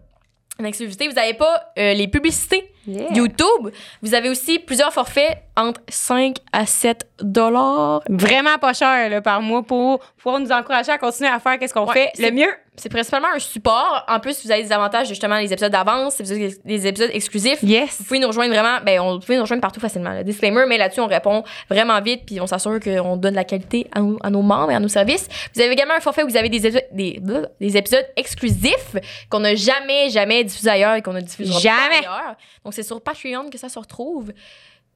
[0.61, 3.71] En exclusivité, vous n'avez pas euh, les publicités YouTube.
[4.01, 8.01] Vous avez aussi plusieurs forfaits entre 5 à 7 dollars.
[8.09, 11.75] Vraiment pas cher là, par mois pour pouvoir nous encourager à continuer à faire qu'est-ce
[11.75, 12.49] qu'on Ouais, fait le mieux.
[12.79, 14.05] C'est principalement un support.
[14.09, 17.63] En plus, vous avez des avantages, justement, les épisodes d'avance, des épisodes- des épisodes exclusifs.
[17.63, 17.97] Yes.
[17.99, 20.13] Vous pouvez nous rejoindre vraiment, ben, on, vous pouvez nous rejoindre partout facilement.
[20.13, 23.87] Le disclaimer, mais là-dessus, on répond vraiment vite, puis on s'assure qu'on donne la qualité
[23.93, 25.27] à, nos- à nos membres et à nos services.
[25.55, 27.21] Vous avez également un forfait où vous avez des, épisodes- des,
[27.61, 28.97] des épisodes exclusifs
[29.31, 32.03] qu'on n'a jamais, jamais diffusés ailleurs et qu'on ne diffusera Jamais.
[32.03, 32.37] pas ailleurs.
[32.65, 34.33] Donc, c'est sur Patreon que ça se retrouve.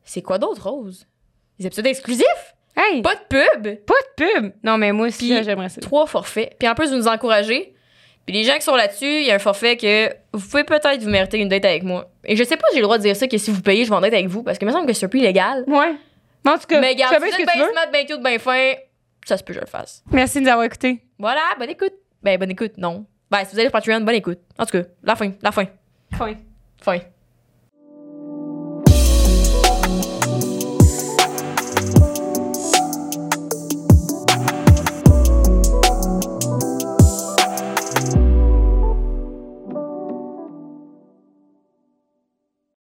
[0.05, 1.07] C'est quoi d'autre, Rose?
[1.59, 2.55] Des épisodes exclusifs?
[2.83, 3.63] Hey, Pas de pub?
[3.85, 4.53] pas de pub.
[4.63, 5.81] Non, mais moi aussi, Puis- j'aimerais ça.
[5.81, 6.57] Trois forfaits.
[6.59, 7.75] Puis en plus, vous nous encouragez.
[8.27, 11.03] Puis les gens qui sont là-dessus, il y a un forfait que vous pouvez peut-être
[11.03, 12.11] vous mériter une date avec moi.
[12.25, 13.85] Et je sais pas si j'ai le droit de dire ça, que si vous payez,
[13.85, 15.19] je vais en date avec vous, parce que il me semble que c'est un peu
[15.19, 15.65] illégal.
[15.67, 15.95] Ouais.
[16.45, 17.71] Mais en tout cas, Mais tu regarde, fais si ce que tu veux.
[17.73, 18.73] smart, bien cute, bien fin,
[19.27, 20.03] ça se peut que je le fasse.
[20.11, 21.03] Merci de nous avoir écoutés.
[21.19, 21.93] Voilà, bonne écoute.
[22.23, 23.05] Ben, bonne écoute, non.
[23.31, 24.39] Ben, si vous allez sur Patreon, bonne écoute.
[24.59, 25.65] En tout cas, la fin, la fin,
[26.17, 26.35] Fin.
[26.81, 26.99] fin.